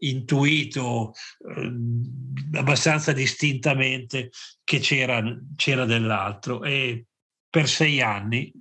intuito 0.00 1.12
eh, 1.12 2.58
abbastanza 2.58 3.12
distintamente 3.12 4.30
che 4.62 4.78
c'era, 4.78 5.22
c'era 5.56 5.84
dell'altro 5.84 6.62
e 6.62 7.06
per 7.48 7.68
sei 7.68 8.00
anni 8.00 8.52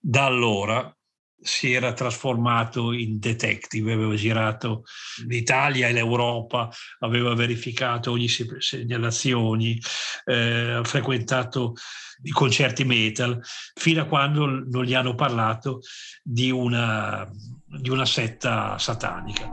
da 0.00 0.24
allora 0.24 0.96
si 1.44 1.72
era 1.72 1.92
trasformato 1.92 2.92
in 2.92 3.18
detective, 3.18 3.92
aveva 3.92 4.14
girato 4.14 4.84
l'Italia 5.26 5.88
e 5.88 5.92
l'Europa, 5.92 6.70
aveva 7.00 7.34
verificato 7.34 8.12
ogni 8.12 8.28
segnalazioni, 8.28 9.78
eh, 10.24 10.80
frequentato 10.82 11.74
i 12.22 12.30
concerti 12.30 12.84
metal, 12.84 13.38
fino 13.74 14.00
a 14.00 14.06
quando 14.06 14.46
non 14.46 14.84
gli 14.84 14.94
hanno 14.94 15.14
parlato 15.14 15.80
di 16.22 16.50
una, 16.50 17.28
di 17.66 17.90
una 17.90 18.06
setta 18.06 18.78
satanica. 18.78 19.50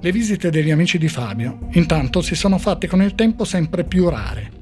Le 0.00 0.12
visite 0.12 0.48
degli 0.48 0.70
amici 0.70 0.96
di 0.96 1.08
Fabio, 1.08 1.68
intanto, 1.72 2.22
si 2.22 2.34
sono 2.34 2.56
fatte 2.56 2.86
con 2.86 3.02
il 3.02 3.14
tempo 3.14 3.44
sempre 3.44 3.84
più 3.84 4.08
rare. 4.08 4.57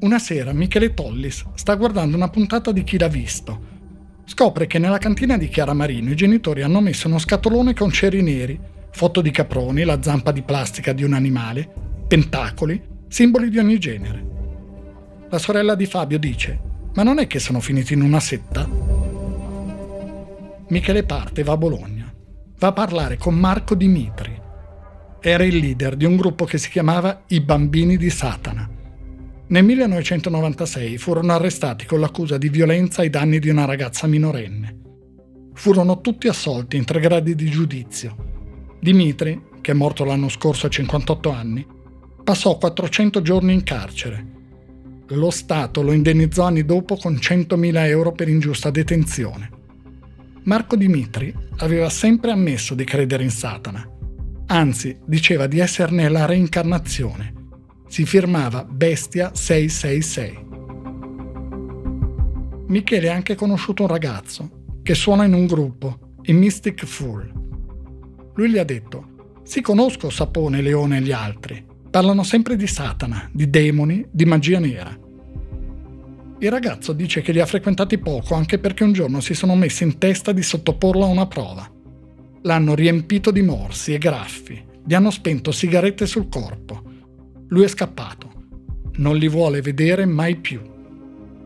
Una 0.00 0.20
sera 0.20 0.52
Michele 0.52 0.94
Tollis 0.94 1.44
sta 1.54 1.74
guardando 1.74 2.14
una 2.14 2.28
puntata 2.28 2.70
di 2.70 2.84
Chi 2.84 2.98
l'ha 2.98 3.08
visto. 3.08 3.76
Scopre 4.24 4.68
che 4.68 4.78
nella 4.78 4.98
cantina 4.98 5.36
di 5.36 5.48
Chiara 5.48 5.72
Marino 5.72 6.12
i 6.12 6.14
genitori 6.14 6.62
hanno 6.62 6.80
messo 6.80 7.08
uno 7.08 7.18
scatolone 7.18 7.74
con 7.74 7.90
ceri 7.90 8.22
neri, 8.22 8.60
foto 8.92 9.20
di 9.20 9.32
caproni, 9.32 9.82
la 9.82 10.00
zampa 10.00 10.30
di 10.30 10.42
plastica 10.42 10.92
di 10.92 11.02
un 11.02 11.14
animale, 11.14 11.72
tentacoli, 12.06 12.80
simboli 13.08 13.50
di 13.50 13.58
ogni 13.58 13.80
genere. 13.80 14.24
La 15.30 15.38
sorella 15.38 15.74
di 15.74 15.86
Fabio 15.86 16.20
dice: 16.20 16.60
Ma 16.94 17.02
non 17.02 17.18
è 17.18 17.26
che 17.26 17.40
sono 17.40 17.58
finiti 17.58 17.94
in 17.94 18.02
una 18.02 18.20
setta? 18.20 18.68
Michele 20.68 21.02
parte 21.02 21.40
e 21.40 21.44
va 21.44 21.54
a 21.54 21.56
Bologna. 21.56 22.12
Va 22.56 22.68
a 22.68 22.72
parlare 22.72 23.16
con 23.16 23.34
Marco 23.34 23.74
Dimitri. 23.74 24.40
Era 25.20 25.42
il 25.42 25.56
leader 25.56 25.96
di 25.96 26.04
un 26.04 26.14
gruppo 26.14 26.44
che 26.44 26.58
si 26.58 26.70
chiamava 26.70 27.24
I 27.26 27.40
Bambini 27.40 27.96
di 27.96 28.10
Satana. 28.10 28.76
Nel 29.50 29.64
1996 29.64 30.98
furono 30.98 31.32
arrestati 31.32 31.86
con 31.86 32.00
l'accusa 32.00 32.36
di 32.36 32.50
violenza 32.50 33.00
ai 33.00 33.08
danni 33.08 33.38
di 33.38 33.48
una 33.48 33.64
ragazza 33.64 34.06
minorenne. 34.06 34.76
Furono 35.54 36.02
tutti 36.02 36.28
assolti 36.28 36.76
in 36.76 36.84
tre 36.84 37.00
gradi 37.00 37.34
di 37.34 37.48
giudizio. 37.48 38.76
Dimitri, 38.78 39.42
che 39.62 39.70
è 39.70 39.74
morto 39.74 40.04
l'anno 40.04 40.28
scorso 40.28 40.66
a 40.66 40.68
58 40.68 41.30
anni, 41.30 41.66
passò 42.22 42.58
400 42.58 43.22
giorni 43.22 43.54
in 43.54 43.62
carcere. 43.62 44.26
Lo 45.08 45.30
Stato 45.30 45.80
lo 45.80 45.92
indennizzò 45.92 46.44
anni 46.44 46.66
dopo 46.66 46.96
con 46.96 47.14
100.000 47.14 47.86
euro 47.86 48.12
per 48.12 48.28
ingiusta 48.28 48.68
detenzione. 48.68 49.50
Marco 50.42 50.76
Dimitri 50.76 51.34
aveva 51.56 51.88
sempre 51.88 52.32
ammesso 52.32 52.74
di 52.74 52.84
credere 52.84 53.22
in 53.22 53.30
Satana, 53.30 53.82
anzi 54.48 54.98
diceva 55.06 55.46
di 55.46 55.58
esserne 55.58 56.06
la 56.10 56.26
reincarnazione. 56.26 57.37
Si 57.88 58.04
firmava 58.04 58.64
Bestia 58.64 59.30
666. 59.34 60.46
Michele 62.66 63.10
ha 63.10 63.14
anche 63.14 63.34
conosciuto 63.34 63.82
un 63.82 63.88
ragazzo 63.88 64.50
che 64.82 64.94
suona 64.94 65.24
in 65.24 65.32
un 65.32 65.46
gruppo, 65.46 66.16
i 66.24 66.34
Mystic 66.34 66.84
Fool. 66.84 67.32
Lui 68.34 68.50
gli 68.50 68.58
ha 68.58 68.64
detto: 68.64 69.40
Si 69.42 69.62
conosco 69.62 70.10
Sapone, 70.10 70.60
Leone 70.60 70.98
e 70.98 71.00
gli 71.00 71.12
altri. 71.12 71.64
Parlano 71.90 72.22
sempre 72.24 72.56
di 72.56 72.66
Satana, 72.66 73.30
di 73.32 73.48
demoni, 73.48 74.06
di 74.10 74.26
magia 74.26 74.58
nera. 74.58 74.94
Il 76.40 76.50
ragazzo 76.50 76.92
dice 76.92 77.22
che 77.22 77.32
li 77.32 77.40
ha 77.40 77.46
frequentati 77.46 77.96
poco 77.96 78.34
anche 78.34 78.58
perché 78.58 78.84
un 78.84 78.92
giorno 78.92 79.20
si 79.20 79.32
sono 79.32 79.56
messi 79.56 79.82
in 79.82 79.96
testa 79.96 80.32
di 80.32 80.42
sottoporlo 80.42 81.04
a 81.04 81.08
una 81.08 81.26
prova. 81.26 81.68
L'hanno 82.42 82.74
riempito 82.74 83.30
di 83.30 83.40
morsi 83.40 83.94
e 83.94 83.98
graffi, 83.98 84.62
gli 84.84 84.92
hanno 84.92 85.10
spento 85.10 85.50
sigarette 85.52 86.04
sul 86.06 86.28
corpo. 86.28 86.87
Lui 87.48 87.64
è 87.64 87.68
scappato. 87.68 88.30
Non 88.96 89.16
li 89.16 89.28
vuole 89.28 89.60
vedere 89.60 90.04
mai 90.06 90.36
più. 90.36 90.60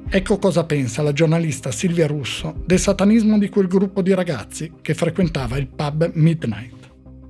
Ecco 0.08 0.38
cosa 0.38 0.64
pensa 0.64 1.02
la 1.02 1.12
giornalista 1.12 1.70
Silvia 1.70 2.06
Russo 2.06 2.62
del 2.66 2.78
satanismo 2.78 3.38
di 3.38 3.48
quel 3.48 3.66
gruppo 3.66 4.02
di 4.02 4.12
ragazzi 4.12 4.72
che 4.82 4.94
frequentava 4.94 5.56
il 5.56 5.68
pub 5.68 6.10
Midnight 6.14 6.82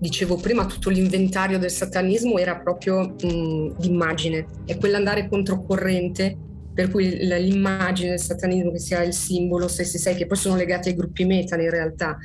dicevo 0.02 0.34
prima, 0.34 0.66
tutto 0.66 0.90
l'inventario 0.90 1.60
del 1.60 1.70
satanismo 1.70 2.36
era 2.36 2.56
proprio 2.56 3.14
mh, 3.22 3.76
d'immagine, 3.78 4.46
è 4.66 4.76
quell'andare 4.76 5.28
controcorrente 5.28 6.36
per 6.74 6.90
cui 6.90 7.18
l'immagine 7.18 8.10
del 8.10 8.20
satanismo 8.20 8.72
che 8.72 8.78
sia 8.78 9.02
il 9.02 9.12
simbolo 9.12 9.68
666 9.68 10.14
che 10.16 10.26
poi 10.26 10.36
sono 10.36 10.56
legati 10.56 10.88
ai 10.88 10.94
gruppi 10.94 11.24
metal 11.24 11.60
in 11.60 11.70
realtà 11.70 12.18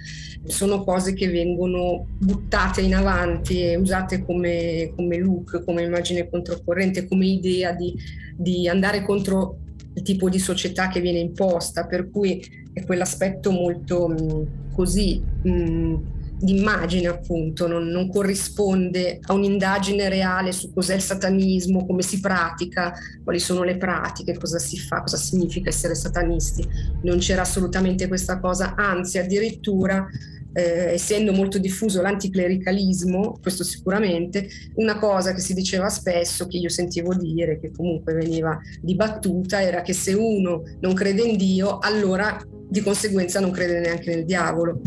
sono 0.45 0.84
cose 0.84 1.14
che 1.14 1.28
vengono 1.28 2.08
buttate 2.18 2.82
in 2.82 2.95
avanti 2.95 3.62
e 3.62 3.76
usate 3.76 4.24
come, 4.24 4.91
come 4.95 5.18
look, 5.18 5.64
come 5.64 5.84
immagine 5.84 6.30
controcorrente, 6.30 7.08
come 7.08 7.26
idea 7.26 7.74
di, 7.74 7.93
di 8.36 8.68
andare 8.68 9.04
contro 9.04 9.58
il 9.93 10.02
tipo 10.04 10.30
di 10.30 10.39
società 10.39 10.88
che 10.88 11.02
viene 11.02 11.20
imposta, 11.20 11.86
per 11.86 12.10
cui 12.10 12.41
è 12.72 12.86
quell'aspetto 12.86 13.52
molto 13.52 14.08
mh, 14.08 14.72
così 14.74 15.22
mh, 15.41 15.95
d'immagine 16.39 17.07
appunto, 17.07 17.67
non, 17.67 17.88
non, 17.88 18.09
corrisponde 18.09 19.19
a 19.21 19.33
un'indagine 19.33 20.07
reale 20.09 20.51
su 20.51 20.71
cos'è 20.71 20.95
il 20.95 21.01
satanismo, 21.01 21.85
come 21.85 22.01
si 22.01 22.19
pratica, 22.19 22.93
quali 23.23 23.39
sono 23.39 23.63
le 23.63 23.77
pratiche, 23.77 24.38
cosa 24.38 24.59
si 24.59 24.77
fa, 24.77 25.01
cosa 25.01 25.17
significa 25.17 25.69
essere 25.69 25.95
satanisti. 25.95 26.67
Non 27.03 27.17
c'era 27.17 27.41
assolutamente 27.41 28.07
questa 28.07 28.39
cosa, 28.39 28.75
anzi 28.75 29.17
addirittura 29.17 30.07
eh, 30.53 30.93
essendo 30.93 31.33
molto 31.33 31.59
diffuso 31.59 32.01
l'anticlericalismo, 32.01 33.38
questo 33.41 33.63
sicuramente, 33.63 34.47
una 34.75 34.97
cosa 34.97 35.33
che 35.33 35.39
si 35.39 35.53
diceva 35.53 35.89
spesso, 35.89 36.47
che 36.47 36.57
io 36.57 36.69
sentivo 36.69 37.13
dire, 37.13 37.59
che 37.59 37.71
comunque 37.71 38.13
veniva 38.13 38.59
dibattuta, 38.81 39.61
era 39.61 39.81
che 39.81 39.93
se 39.93 40.13
uno 40.13 40.63
non 40.79 40.93
crede 40.93 41.21
in 41.21 41.38
Dio, 41.38 41.77
allora 41.77 42.39
di 42.69 42.81
conseguenza 42.81 43.39
non 43.39 43.51
crede 43.51 43.79
neanche 43.79 44.13
nel 44.15 44.25
diavolo. 44.25 44.81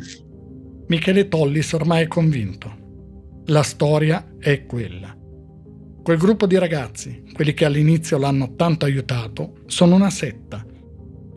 Michele 0.90 1.28
Tollis 1.28 1.72
ormai 1.72 2.02
è 2.02 2.08
convinto. 2.08 3.42
La 3.46 3.62
storia 3.62 4.34
è 4.40 4.66
quella. 4.66 5.16
Quel 6.02 6.18
gruppo 6.18 6.46
di 6.46 6.58
ragazzi, 6.58 7.22
quelli 7.32 7.54
che 7.54 7.64
all'inizio 7.64 8.18
l'hanno 8.18 8.56
tanto 8.56 8.86
aiutato, 8.86 9.60
sono 9.66 9.94
una 9.94 10.10
setta 10.10 10.66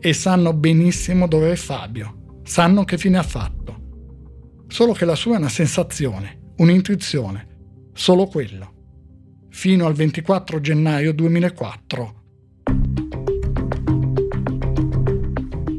e 0.00 0.12
sanno 0.12 0.54
benissimo 0.54 1.28
dove 1.28 1.52
è 1.52 1.54
Fabio, 1.54 2.40
sanno 2.42 2.82
che 2.82 2.98
fine 2.98 3.16
ha 3.16 3.22
fatto. 3.22 4.64
Solo 4.66 4.92
che 4.92 5.04
la 5.04 5.14
sua 5.14 5.36
è 5.36 5.38
una 5.38 5.48
sensazione, 5.48 6.54
un'intuizione, 6.56 7.46
solo 7.92 8.26
quello. 8.26 8.72
Fino 9.50 9.86
al 9.86 9.94
24 9.94 10.58
gennaio 10.58 11.12
2004. 11.14 12.22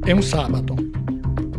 È 0.02 0.12
un 0.12 0.24
sabato 0.24 0.95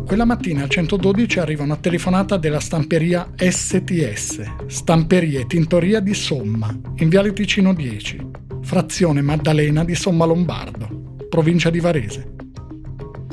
quella 0.07 0.23
mattina 0.23 0.63
al 0.63 0.69
112 0.69 1.37
arriva 1.39 1.63
una 1.63 1.75
telefonata 1.75 2.37
della 2.37 2.61
stamperia 2.61 3.29
STS, 3.35 4.41
Stamperie 4.67 5.45
Tintoria 5.45 5.99
di 5.99 6.13
Somma, 6.13 6.73
in 6.95 7.09
Viale 7.09 7.33
Ticino 7.33 7.73
10, 7.73 8.25
frazione 8.61 9.21
Maddalena 9.21 9.83
di 9.83 9.95
Somma 9.95 10.23
Lombardo, 10.23 11.17
provincia 11.27 11.69
di 11.69 11.81
Varese. 11.81 12.35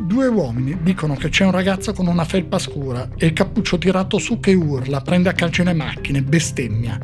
Due 0.02 0.26
uomini 0.26 0.78
dicono 0.82 1.14
che 1.14 1.28
c'è 1.28 1.44
un 1.44 1.52
ragazzo 1.52 1.92
con 1.92 2.08
una 2.08 2.24
felpa 2.24 2.58
scura 2.58 3.08
e 3.16 3.26
il 3.26 3.34
cappuccio 3.34 3.78
tirato 3.78 4.18
su 4.18 4.40
che 4.40 4.54
urla, 4.54 5.00
prende 5.00 5.28
a 5.28 5.32
calcio 5.32 5.62
le 5.62 5.74
macchine, 5.74 6.22
bestemmia. 6.22 6.98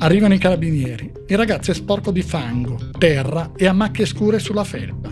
Arrivano 0.00 0.34
i 0.34 0.38
carabinieri. 0.38 1.10
Il 1.28 1.38
ragazzo 1.38 1.70
è 1.70 1.74
sporco 1.74 2.10
di 2.10 2.22
fango, 2.22 2.78
terra 2.98 3.52
e 3.56 3.66
ha 3.66 3.72
macchie 3.72 4.04
scure 4.04 4.38
sulla 4.38 4.64
felpa. 4.64 5.10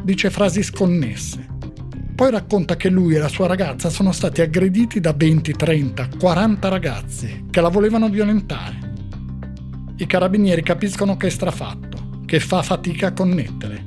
Dice 0.00 0.30
frasi 0.30 0.62
sconnesse. 0.62 1.49
Poi 2.20 2.30
racconta 2.30 2.76
che 2.76 2.90
lui 2.90 3.14
e 3.14 3.18
la 3.18 3.28
sua 3.28 3.46
ragazza 3.46 3.88
sono 3.88 4.12
stati 4.12 4.42
aggrediti 4.42 5.00
da 5.00 5.14
20, 5.14 5.52
30, 5.52 6.08
40 6.18 6.68
ragazzi 6.68 7.46
che 7.50 7.62
la 7.62 7.70
volevano 7.70 8.10
violentare. 8.10 8.92
I 9.96 10.04
carabinieri 10.04 10.62
capiscono 10.62 11.16
che 11.16 11.28
è 11.28 11.30
strafatto, 11.30 12.20
che 12.26 12.38
fa 12.38 12.60
fatica 12.60 13.06
a 13.06 13.12
connettere. 13.14 13.86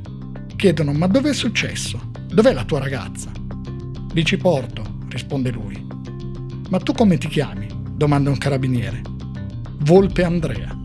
Chiedono 0.55 0.93
ma 0.93 1.05
dov'è 1.05 1.31
successo? 1.31 2.09
Dov'è 2.27 2.53
la 2.53 2.63
tua 2.63 2.79
ragazza? 2.79 3.29
Vi 4.11 4.25
ci 4.25 4.37
porto, 4.37 4.81
risponde 5.09 5.51
lui. 5.51 5.87
Ma 6.71 6.79
tu 6.79 6.91
come 6.93 7.19
ti 7.19 7.27
chiami? 7.27 7.67
domanda 7.93 8.31
un 8.31 8.37
carabiniere. 8.39 9.03
Volpe 9.81 10.23
Andrea, 10.23 10.75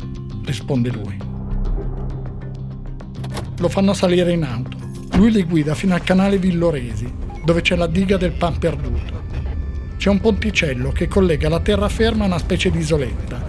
risponde 0.45 0.91
lui. 0.91 1.17
Lo 3.57 3.69
fanno 3.71 3.95
salire 3.95 4.33
in 4.33 4.43
auto. 4.43 4.77
Lui 5.17 5.31
li 5.31 5.45
guida 5.45 5.75
fino 5.75 5.95
al 5.95 6.03
canale 6.03 6.37
Villoresi, 6.37 7.11
dove 7.49 7.63
c'è 7.63 7.77
la 7.77 7.87
diga 7.87 8.19
del 8.19 8.33
pan 8.33 8.59
perduto. 8.59 9.23
C'è 9.97 10.11
un 10.11 10.21
ponticello 10.21 10.93
che 10.93 11.09
collega 11.09 11.49
la 11.49 11.61
terraferma 11.61 12.25
a 12.25 12.27
una 12.27 12.39
specie 12.39 12.71
di 12.71 12.77
isoletta. 12.77 13.43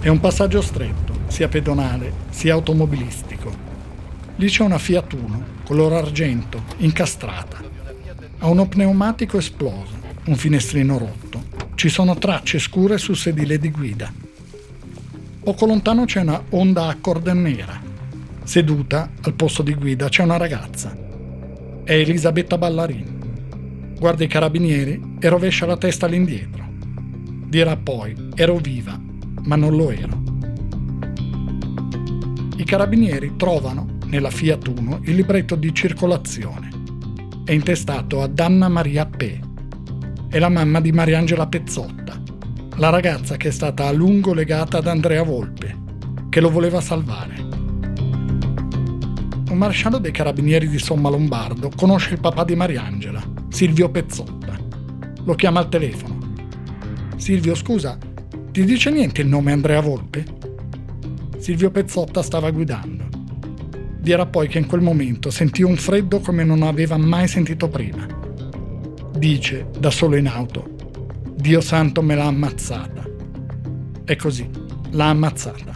È 0.00 0.08
un 0.08 0.18
passaggio 0.18 0.60
stretto, 0.60 1.12
sia 1.28 1.46
pedonale 1.46 2.12
sia 2.30 2.54
automobilistico. 2.54 3.54
Lì 4.34 4.48
c'è 4.48 4.64
una 4.64 4.78
Fiat 4.78 5.12
Uno, 5.12 5.44
color 5.62 5.92
argento, 5.92 6.64
incastrata. 6.78 7.62
Ha 8.38 8.48
uno 8.48 8.66
pneumatico 8.66 9.38
esploso, 9.38 9.94
un 10.24 10.34
finestrino 10.34 10.98
rotto. 10.98 11.44
Ci 11.76 11.88
sono 11.88 12.18
tracce 12.18 12.58
scure 12.58 12.98
sul 12.98 13.16
sedile 13.16 13.60
di 13.60 13.70
guida. 13.70 14.12
Poco 15.44 15.66
lontano 15.66 16.04
c'è 16.04 16.22
una 16.22 16.42
Honda 16.50 16.88
Accord 16.88 17.28
nera. 17.28 17.80
Seduta 18.42 19.08
al 19.20 19.34
posto 19.34 19.62
di 19.62 19.74
guida 19.74 20.08
c'è 20.08 20.24
una 20.24 20.36
ragazza. 20.36 20.96
È 21.84 21.92
Elisabetta 21.92 22.58
Ballarini 22.58 23.15
guarda 23.98 24.24
i 24.24 24.28
carabinieri 24.28 25.16
e 25.18 25.28
rovescia 25.28 25.66
la 25.66 25.76
testa 25.76 26.06
all'indietro. 26.06 26.64
Dirà 27.48 27.76
poi, 27.76 28.14
ero 28.34 28.56
viva, 28.56 29.00
ma 29.44 29.56
non 29.56 29.76
lo 29.76 29.90
ero. 29.90 30.22
I 32.56 32.64
carabinieri 32.64 33.34
trovano 33.36 33.98
nella 34.06 34.30
Fiat 34.30 34.66
Uno 34.68 35.00
il 35.04 35.14
libretto 35.14 35.54
di 35.54 35.74
circolazione. 35.74 36.68
È 37.44 37.52
intestato 37.52 38.22
ad 38.22 38.38
Anna 38.38 38.68
Maria 38.68 39.06
P. 39.06 39.38
È 40.28 40.38
la 40.38 40.48
mamma 40.48 40.80
di 40.80 40.92
Mariangela 40.92 41.46
Pezzotta, 41.46 42.20
la 42.76 42.90
ragazza 42.90 43.36
che 43.36 43.48
è 43.48 43.52
stata 43.52 43.86
a 43.86 43.92
lungo 43.92 44.34
legata 44.34 44.78
ad 44.78 44.86
Andrea 44.86 45.22
Volpe, 45.22 45.76
che 46.28 46.40
lo 46.40 46.50
voleva 46.50 46.80
salvare. 46.80 47.44
un 49.56 49.62
maresciallo 49.62 49.96
dei 49.96 50.12
carabinieri 50.12 50.68
di 50.68 50.78
Somma 50.78 51.08
Lombardo 51.08 51.70
conosce 51.74 52.12
il 52.12 52.20
papà 52.20 52.44
di 52.44 52.54
Mariangela, 52.54 53.22
Silvio 53.56 53.88
Pezzotta. 53.88 54.54
Lo 55.24 55.34
chiama 55.34 55.60
al 55.60 55.70
telefono. 55.70 56.34
Silvio, 57.16 57.54
scusa, 57.54 57.96
ti 58.50 58.62
dice 58.66 58.90
niente 58.90 59.22
il 59.22 59.28
nome 59.28 59.50
Andrea 59.50 59.80
Volpe? 59.80 60.22
Silvio 61.38 61.70
Pezzotta 61.70 62.22
stava 62.22 62.50
guidando. 62.50 63.04
Dirà 63.98 64.26
poi 64.26 64.46
che 64.48 64.58
in 64.58 64.66
quel 64.66 64.82
momento 64.82 65.30
sentì 65.30 65.62
un 65.62 65.76
freddo 65.76 66.20
come 66.20 66.44
non 66.44 66.64
aveva 66.64 66.98
mai 66.98 67.28
sentito 67.28 67.70
prima. 67.70 68.06
Dice, 69.16 69.68
da 69.78 69.90
solo 69.90 70.16
in 70.16 70.26
auto, 70.26 70.76
Dio 71.34 71.62
santo 71.62 72.02
me 72.02 72.14
l'ha 72.14 72.26
ammazzata. 72.26 73.08
E 74.04 74.16
così, 74.16 74.46
l'ha 74.90 75.08
ammazzata. 75.08 75.72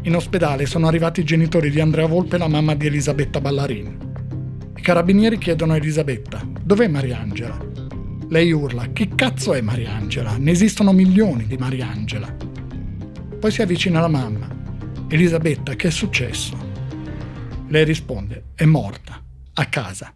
In 0.00 0.16
ospedale 0.16 0.64
sono 0.64 0.86
arrivati 0.86 1.20
i 1.20 1.24
genitori 1.24 1.68
di 1.68 1.78
Andrea 1.78 2.06
Volpe 2.06 2.36
e 2.36 2.38
la 2.38 2.48
mamma 2.48 2.74
di 2.74 2.86
Elisabetta 2.86 3.38
Ballarini. 3.38 4.01
I 4.82 4.84
carabinieri 4.84 5.38
chiedono 5.38 5.74
a 5.74 5.76
Elisabetta, 5.76 6.44
dov'è 6.60 6.88
Mariangela? 6.88 7.56
Lei 8.30 8.50
urla, 8.50 8.86
chi 8.86 9.10
cazzo 9.14 9.54
è 9.54 9.60
Mariangela? 9.60 10.36
Ne 10.38 10.50
esistono 10.50 10.90
milioni 10.90 11.46
di 11.46 11.56
Mariangela. 11.56 12.34
Poi 13.38 13.50
si 13.52 13.62
avvicina 13.62 13.98
alla 13.98 14.08
mamma. 14.08 14.48
Elisabetta, 15.08 15.76
che 15.76 15.86
è 15.86 15.90
successo? 15.92 16.56
Lei 17.68 17.84
risponde, 17.84 18.46
è 18.56 18.64
morta, 18.64 19.22
a 19.52 19.64
casa. 19.66 20.12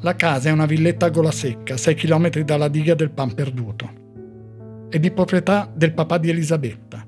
La 0.00 0.16
casa 0.16 0.48
è 0.48 0.52
una 0.52 0.66
villetta 0.66 1.06
a 1.06 1.10
gola 1.10 1.30
secca, 1.30 1.76
6 1.76 1.94
km 1.94 2.40
dalla 2.40 2.66
diga 2.66 2.96
del 2.96 3.12
Pan 3.12 3.32
Perduto. 3.32 3.99
È 4.90 4.98
di 4.98 5.12
proprietà 5.12 5.70
del 5.72 5.94
papà 5.94 6.18
di 6.18 6.30
Elisabetta. 6.30 7.06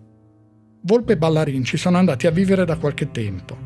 Volpe 0.82 1.14
e 1.14 1.16
Ballarin 1.16 1.64
ci 1.64 1.76
sono 1.76 1.98
andati 1.98 2.28
a 2.28 2.30
vivere 2.30 2.64
da 2.64 2.76
qualche 2.76 3.10
tempo. 3.10 3.58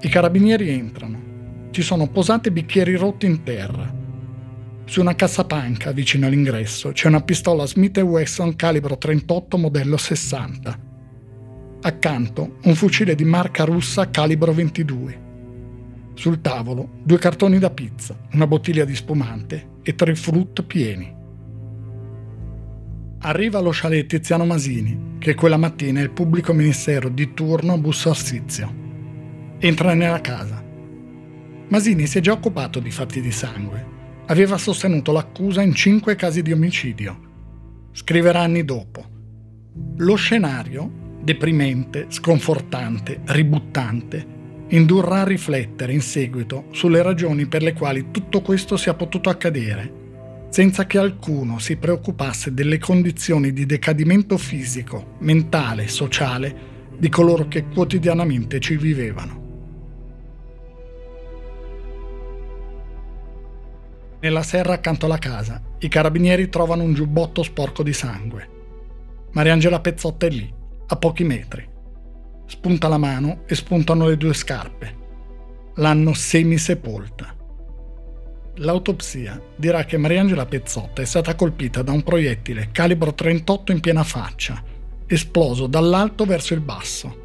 I 0.00 0.08
carabinieri 0.08 0.70
entrano. 0.70 1.68
Ci 1.70 1.82
sono 1.82 2.08
posate 2.08 2.50
bicchieri 2.50 2.96
rotti 2.96 3.26
in 3.26 3.42
terra. 3.42 3.94
Su 4.86 5.02
una 5.02 5.14
cassapanca 5.14 5.92
vicino 5.92 6.26
all'ingresso 6.26 6.92
c'è 6.92 7.08
una 7.08 7.20
pistola 7.20 7.66
Smith 7.66 7.98
Wesson 7.98 8.56
calibro 8.56 8.96
38 8.96 9.58
modello 9.58 9.98
60. 9.98 10.78
Accanto 11.82 12.56
un 12.62 12.74
fucile 12.74 13.14
di 13.14 13.24
marca 13.24 13.64
russa 13.64 14.08
calibro 14.08 14.54
22 14.54 15.24
sul 16.14 16.40
tavolo 16.40 17.00
due 17.02 17.18
cartoni 17.18 17.58
da 17.58 17.68
pizza, 17.68 18.16
una 18.32 18.46
bottiglia 18.46 18.86
di 18.86 18.94
spumante 18.94 19.72
e 19.82 19.94
tre 19.94 20.14
frutti 20.14 20.62
pieni. 20.62 21.15
Arriva 23.26 23.58
allo 23.58 23.70
chalet 23.72 24.06
Tiziano 24.06 24.44
Masini, 24.44 25.16
che 25.18 25.34
quella 25.34 25.56
mattina 25.56 25.98
è 25.98 26.02
il 26.04 26.12
pubblico 26.12 26.52
ministero 26.52 27.08
di 27.08 27.34
turno 27.34 27.72
a 27.72 27.76
Busso 27.76 28.08
Arsizio. 28.08 28.72
Entra 29.58 29.94
nella 29.94 30.20
casa. 30.20 30.62
Masini 31.66 32.06
si 32.06 32.18
è 32.18 32.20
già 32.20 32.30
occupato 32.30 32.78
di 32.78 32.92
fatti 32.92 33.20
di 33.20 33.32
sangue. 33.32 33.84
Aveva 34.26 34.56
sostenuto 34.58 35.10
l'accusa 35.10 35.60
in 35.60 35.74
cinque 35.74 36.14
casi 36.14 36.40
di 36.40 36.52
omicidio. 36.52 37.18
Scriverà 37.90 38.42
anni 38.42 38.64
dopo. 38.64 39.04
Lo 39.96 40.14
scenario, 40.14 41.18
deprimente, 41.20 42.06
sconfortante, 42.10 43.22
ributtante, 43.24 44.24
indurrà 44.68 45.22
a 45.22 45.24
riflettere 45.24 45.92
in 45.92 46.00
seguito 46.00 46.66
sulle 46.70 47.02
ragioni 47.02 47.46
per 47.46 47.62
le 47.62 47.72
quali 47.72 48.12
tutto 48.12 48.40
questo 48.40 48.76
sia 48.76 48.94
potuto 48.94 49.30
accadere, 49.30 49.95
senza 50.56 50.86
che 50.86 50.96
alcuno 50.96 51.58
si 51.58 51.76
preoccupasse 51.76 52.54
delle 52.54 52.78
condizioni 52.78 53.52
di 53.52 53.66
decadimento 53.66 54.38
fisico, 54.38 55.16
mentale, 55.18 55.86
sociale 55.86 56.94
di 56.96 57.10
coloro 57.10 57.46
che 57.46 57.66
quotidianamente 57.66 58.58
ci 58.58 58.78
vivevano. 58.78 59.44
Nella 64.18 64.42
serra 64.42 64.72
accanto 64.72 65.04
alla 65.04 65.18
casa, 65.18 65.60
i 65.80 65.88
carabinieri 65.88 66.48
trovano 66.48 66.84
un 66.84 66.94
giubbotto 66.94 67.42
sporco 67.42 67.82
di 67.82 67.92
sangue. 67.92 68.48
Mariangela 69.32 69.80
Pezzotta 69.80 70.24
è 70.24 70.30
lì, 70.30 70.50
a 70.86 70.96
pochi 70.96 71.24
metri 71.24 71.68
Spunta 72.46 72.88
la 72.88 72.96
mano 72.96 73.42
e 73.44 73.54
spuntano 73.54 74.06
le 74.08 74.16
due 74.16 74.32
scarpe. 74.32 74.96
L'hanno 75.74 76.14
semisepolta. 76.14 77.35
L'autopsia 78.56 79.40
dirà 79.54 79.84
che 79.84 79.98
Mariangela 79.98 80.46
Pezzotta 80.46 81.02
è 81.02 81.04
stata 81.04 81.34
colpita 81.34 81.82
da 81.82 81.92
un 81.92 82.02
proiettile 82.02 82.70
calibro 82.72 83.12
38 83.12 83.72
in 83.72 83.80
piena 83.80 84.02
faccia, 84.02 84.62
esploso 85.06 85.66
dall'alto 85.66 86.24
verso 86.24 86.54
il 86.54 86.60
basso. 86.60 87.24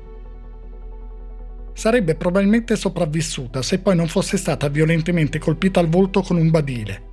Sarebbe 1.74 2.16
probabilmente 2.16 2.76
sopravvissuta 2.76 3.62
se 3.62 3.80
poi 3.80 3.96
non 3.96 4.08
fosse 4.08 4.38
stata 4.38 4.68
violentemente 4.68 5.40
colpita 5.40 5.80
al 5.80 5.88
volto 5.88 6.22
con 6.22 6.36
un 6.36 6.50
badile, 6.50 7.04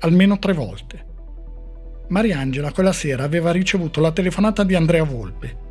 almeno 0.00 0.38
tre 0.38 0.52
volte. 0.52 1.06
Mariangela 2.08 2.72
quella 2.72 2.92
sera 2.92 3.24
aveva 3.24 3.50
ricevuto 3.50 4.00
la 4.00 4.12
telefonata 4.12 4.62
di 4.62 4.74
Andrea 4.74 5.02
Volpe, 5.02 5.62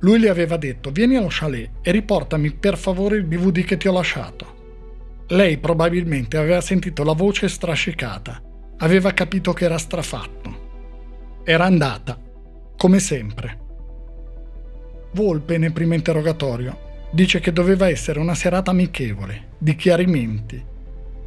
lui 0.00 0.18
le 0.18 0.28
aveva 0.28 0.56
detto 0.56 0.90
vieni 0.90 1.16
allo 1.16 1.28
chalet 1.30 1.70
e 1.80 1.90
riportami 1.90 2.52
per 2.52 2.76
favore 2.76 3.16
il 3.16 3.26
DVD 3.26 3.64
che 3.64 3.76
ti 3.76 3.88
ho 3.88 3.92
lasciato. 3.92 4.55
Lei 5.30 5.58
probabilmente 5.58 6.36
aveva 6.36 6.60
sentito 6.60 7.02
la 7.02 7.12
voce 7.12 7.48
strascicata, 7.48 8.40
aveva 8.78 9.10
capito 9.10 9.52
che 9.52 9.64
era 9.64 9.76
strafatto. 9.76 11.42
Era 11.42 11.64
andata, 11.64 12.16
come 12.76 13.00
sempre. 13.00 13.58
Volpe 15.14 15.58
nel 15.58 15.72
primo 15.72 15.94
interrogatorio 15.94 17.08
dice 17.10 17.40
che 17.40 17.52
doveva 17.52 17.88
essere 17.88 18.20
una 18.20 18.36
serata 18.36 18.70
amichevole, 18.70 19.54
di 19.58 19.74
chiarimenti, 19.74 20.64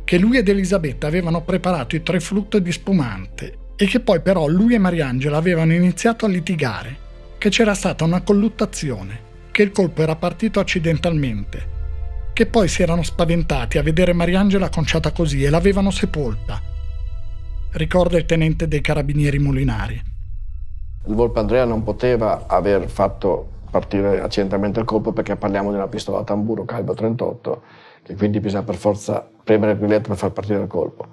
che 0.06 0.18
lui 0.18 0.38
ed 0.38 0.48
Elisabetta 0.48 1.08
avevano 1.08 1.42
preparato 1.44 1.98
i 1.98 2.04
tre 2.04 2.22
flutti 2.22 2.62
di 2.62 2.72
spumante 2.72 3.58
e 3.76 3.86
che 3.86 4.00
poi 4.00 4.22
però 4.22 4.48
lui 4.48 4.76
e 4.76 4.78
Mariangela 4.78 5.36
avevano 5.36 5.74
iniziato 5.74 6.26
a 6.26 6.30
litigare 6.30 7.08
che 7.38 7.50
c'era 7.50 7.74
stata 7.74 8.06
una 8.06 8.22
colluttazione, 8.22 9.20
che 9.52 9.62
il 9.62 9.72
colpo 9.72 10.02
era 10.02 10.16
partito 10.16 10.62
accidentalmente, 10.62 11.78
che 12.40 12.46
poi 12.46 12.70
si 12.70 12.82
erano 12.82 13.04
spaventati 13.04 13.78
a 13.78 13.84
vedere 13.84 14.14
Mariangela 14.14 14.70
conciata 14.70 15.12
così 15.12 15.44
e 15.44 15.50
l'avevano 15.50 15.92
sepolta. 15.92 16.62
Ricorda 17.72 18.18
il 18.18 18.26
tenente 18.26 18.66
dei 18.66 18.80
carabinieri 18.80 19.40
Molinari. 19.40 20.02
Il 21.08 21.16
Volpe 21.16 21.40
Andrea 21.40 21.66
non 21.66 21.84
poteva 21.84 22.46
aver 22.48 22.88
fatto 22.88 23.46
partire 23.70 24.22
accidentalmente 24.22 24.80
il 24.80 24.86
colpo 24.86 25.12
perché 25.12 25.36
parliamo 25.36 25.72
di 25.72 25.76
una 25.76 25.90
pistola 25.90 26.20
a 26.20 26.24
tamburo 26.24 26.64
calibro 26.64 26.94
38 26.94 27.62
che 28.04 28.16
quindi 28.16 28.40
bisogna 28.40 28.64
per 28.64 28.76
forza 28.76 29.30
premere 29.44 29.74
il 29.74 29.78
grilletto 29.78 30.08
per 30.08 30.18
far 30.18 30.32
partire 30.32 30.62
il 30.62 30.68
colpo 30.68 31.08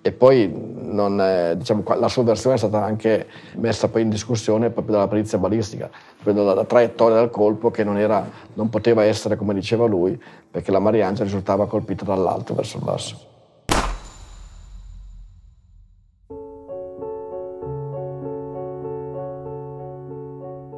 e 0.00 0.12
poi 0.12 0.50
non, 0.52 1.54
diciamo, 1.56 1.82
la 1.98 2.08
sua 2.08 2.22
versione 2.22 2.54
è 2.54 2.58
stata 2.58 2.82
anche 2.82 3.26
messa 3.56 3.88
poi 3.88 4.02
in 4.02 4.08
discussione 4.08 4.70
proprio 4.70 4.94
dalla 4.94 5.08
perizia 5.08 5.38
balistica, 5.38 5.90
la, 6.22 6.54
la 6.54 6.64
traiettoria 6.64 7.18
del 7.18 7.30
colpo 7.30 7.70
che 7.70 7.84
non, 7.84 7.98
era, 7.98 8.28
non, 8.54 8.68
poteva 8.68 9.04
essere 9.04 9.36
come 9.36 9.54
diceva 9.54 9.86
lui, 9.86 10.20
perché 10.50 10.70
la 10.70 10.78
Mariangela 10.78 11.24
risultava 11.24 11.66
colpita 11.66 12.04
dall'alto 12.04 12.54
verso 12.54 12.76
il 12.78 12.84
basso. 12.84 13.26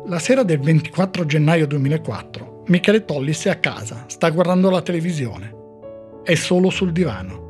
La 0.06 0.18
sera 0.18 0.42
del 0.42 0.58
24 0.58 1.24
gennaio 1.24 1.68
2004, 1.68 2.64
Michele 2.66 3.04
Tollis 3.04 3.44
è 3.46 3.50
a 3.50 3.56
casa, 3.56 4.06
sta 4.08 4.28
guardando 4.30 4.68
la 4.68 4.82
televisione. 4.82 5.54
È 6.24 6.34
solo 6.34 6.68
sul 6.68 6.90
divano. 6.90 7.49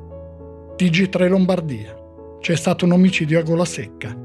TG3 0.81 1.29
Lombardia. 1.29 1.95
C'è 2.41 2.57
stato 2.57 2.87
un 2.87 2.93
omicidio 2.93 3.39
a 3.39 3.43
gola 3.43 3.67
secca. 3.67 4.17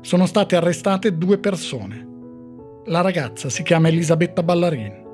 Sono 0.00 0.24
state 0.24 0.56
arrestate 0.56 1.18
due 1.18 1.36
persone. 1.36 2.06
La 2.86 3.02
ragazza 3.02 3.50
si 3.50 3.62
chiama 3.62 3.88
Elisabetta 3.88 4.42
Ballarin, 4.42 5.04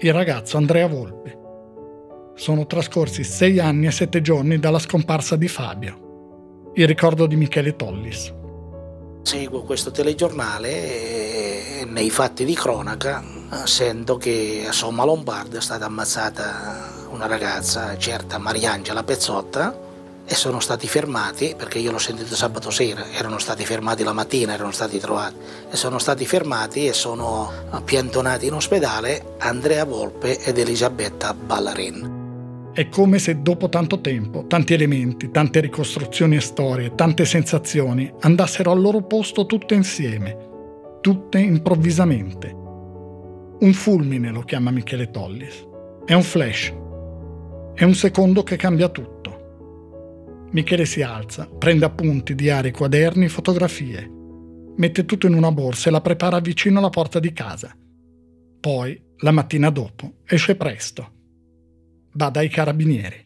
il 0.00 0.12
ragazzo 0.12 0.58
Andrea 0.58 0.86
Volpe. 0.86 1.38
Sono 2.34 2.66
trascorsi 2.66 3.24
sei 3.24 3.58
anni 3.58 3.86
e 3.86 3.90
sette 3.90 4.20
giorni 4.20 4.58
dalla 4.58 4.78
scomparsa 4.78 5.34
di 5.36 5.48
Fabio. 5.48 6.72
Il 6.74 6.86
ricordo 6.86 7.24
di 7.24 7.36
Michele 7.36 7.74
Tollis. 7.74 8.34
Seguo 9.22 9.62
questo 9.62 9.92
telegiornale 9.92 11.80
e 11.80 11.84
nei 11.86 12.10
fatti 12.10 12.44
di 12.44 12.54
cronaca 12.54 13.24
sento 13.64 14.18
che 14.18 14.66
a 14.68 14.72
Somma 14.72 15.06
Lombarda 15.06 15.56
è 15.56 15.62
stata 15.62 15.86
ammazzata 15.86 17.06
una 17.08 17.26
ragazza, 17.26 17.96
certa 17.96 18.36
Mariangela 18.36 19.02
Pezzotta, 19.02 19.84
e 20.28 20.34
sono 20.34 20.58
stati 20.60 20.88
fermati, 20.88 21.54
perché 21.56 21.78
io 21.78 21.92
l'ho 21.92 21.98
sentito 21.98 22.34
sabato 22.34 22.70
sera, 22.70 23.10
erano 23.12 23.38
stati 23.38 23.64
fermati 23.64 24.02
la 24.02 24.12
mattina, 24.12 24.54
erano 24.54 24.72
stati 24.72 24.98
trovati, 24.98 25.36
e 25.70 25.76
sono 25.76 25.98
stati 25.98 26.26
fermati 26.26 26.86
e 26.86 26.92
sono 26.92 27.50
piantonati 27.84 28.46
in 28.46 28.54
ospedale 28.54 29.36
Andrea 29.38 29.84
Volpe 29.84 30.42
ed 30.42 30.58
Elisabetta 30.58 31.32
Ballarin. 31.32 32.24
È 32.72 32.88
come 32.90 33.18
se 33.18 33.40
dopo 33.40 33.68
tanto 33.70 34.00
tempo, 34.00 34.44
tanti 34.46 34.74
elementi, 34.74 35.30
tante 35.30 35.60
ricostruzioni 35.60 36.36
e 36.36 36.40
storie, 36.40 36.94
tante 36.94 37.24
sensazioni 37.24 38.12
andassero 38.20 38.70
al 38.70 38.80
loro 38.80 39.02
posto 39.02 39.46
tutte 39.46 39.74
insieme, 39.74 40.36
tutte 41.00 41.38
improvvisamente. 41.38 42.54
Un 43.58 43.72
fulmine 43.72 44.30
lo 44.30 44.42
chiama 44.42 44.70
Michele 44.70 45.10
Tollis. 45.10 45.66
È 46.04 46.12
un 46.12 46.22
flash. 46.22 46.74
È 47.72 47.84
un 47.84 47.94
secondo 47.94 48.42
che 48.42 48.56
cambia 48.56 48.90
tutto. 48.90 49.15
Michele 50.50 50.84
si 50.84 51.02
alza, 51.02 51.46
prende 51.46 51.84
appunti, 51.84 52.34
diari, 52.34 52.70
quaderni, 52.70 53.28
fotografie. 53.28 54.10
Mette 54.76 55.04
tutto 55.04 55.26
in 55.26 55.34
una 55.34 55.52
borsa 55.52 55.88
e 55.88 55.92
la 55.92 56.00
prepara 56.00 56.40
vicino 56.40 56.78
alla 56.78 56.90
porta 56.90 57.18
di 57.18 57.32
casa. 57.32 57.76
Poi, 58.60 59.00
la 59.18 59.30
mattina 59.30 59.70
dopo, 59.70 60.18
esce 60.24 60.56
presto 60.56 61.14
va 62.16 62.30
dai 62.30 62.48
carabinieri. 62.48 63.24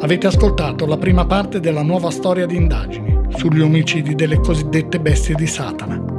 Avete 0.00 0.26
ascoltato 0.26 0.86
la 0.86 0.96
prima 0.96 1.26
parte 1.26 1.60
della 1.60 1.82
nuova 1.82 2.10
storia 2.10 2.46
di 2.46 2.56
indagini 2.56 3.20
sugli 3.36 3.60
omicidi 3.60 4.14
delle 4.14 4.38
cosiddette 4.38 5.00
bestie 5.00 5.34
di 5.34 5.46
Satana. 5.46 6.17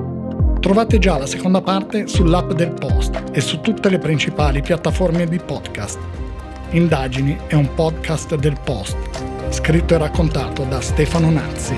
Trovate 0.59 0.99
già 0.99 1.17
la 1.17 1.25
seconda 1.25 1.61
parte 1.61 2.05
sull'app 2.05 2.51
del 2.51 2.73
Post 2.73 3.31
e 3.31 3.39
su 3.39 3.61
tutte 3.61 3.89
le 3.89 3.97
principali 3.97 4.61
piattaforme 4.61 5.25
di 5.25 5.39
podcast. 5.39 5.97
Indagini 6.71 7.37
è 7.47 7.55
un 7.55 7.73
podcast 7.73 8.35
del 8.35 8.59
Post, 8.61 8.97
scritto 9.51 9.93
e 9.93 9.97
raccontato 9.97 10.65
da 10.65 10.81
Stefano 10.81 11.31
Nazzi. 11.31 11.75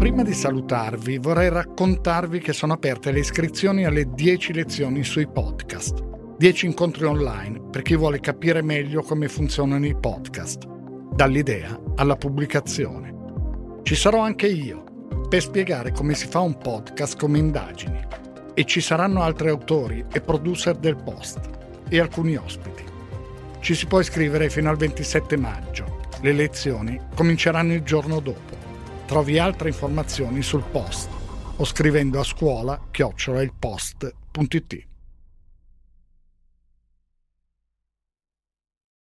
Prima 0.00 0.24
di 0.24 0.32
salutarvi 0.32 1.18
vorrei 1.18 1.48
raccontarvi 1.48 2.40
che 2.40 2.52
sono 2.52 2.72
aperte 2.72 3.12
le 3.12 3.20
iscrizioni 3.20 3.84
alle 3.84 4.12
10 4.12 4.52
lezioni 4.52 5.04
sui 5.04 5.28
podcast. 5.28 6.15
10 6.38 6.66
incontri 6.66 7.06
online 7.06 7.62
per 7.70 7.80
chi 7.80 7.96
vuole 7.96 8.20
capire 8.20 8.60
meglio 8.60 9.00
come 9.00 9.26
funzionano 9.26 9.86
i 9.86 9.96
podcast, 9.98 10.66
dall'idea 10.66 11.80
alla 11.94 12.16
pubblicazione. 12.16 13.14
Ci 13.82 13.94
sarò 13.94 14.20
anche 14.20 14.46
io 14.46 14.84
per 15.30 15.40
spiegare 15.40 15.92
come 15.92 16.12
si 16.12 16.26
fa 16.26 16.40
un 16.40 16.58
podcast 16.58 17.18
come 17.18 17.38
indagini 17.38 17.98
e 18.52 18.64
ci 18.66 18.82
saranno 18.82 19.22
altri 19.22 19.48
autori 19.48 20.04
e 20.12 20.20
producer 20.20 20.76
del 20.76 20.96
post 21.02 21.40
e 21.88 21.98
alcuni 22.00 22.36
ospiti. 22.36 22.84
Ci 23.60 23.74
si 23.74 23.86
può 23.86 24.00
iscrivere 24.00 24.50
fino 24.50 24.68
al 24.68 24.76
27 24.76 25.38
maggio. 25.38 26.00
Le 26.20 26.32
lezioni 26.32 27.00
cominceranno 27.14 27.72
il 27.72 27.82
giorno 27.82 28.20
dopo. 28.20 28.54
Trovi 29.06 29.38
altre 29.38 29.70
informazioni 29.70 30.42
sul 30.42 30.64
post 30.70 31.08
o 31.56 31.64
scrivendo 31.64 32.20
a 32.20 32.24
scuola 32.24 32.78
chiocciolailpost.it. 32.90 34.86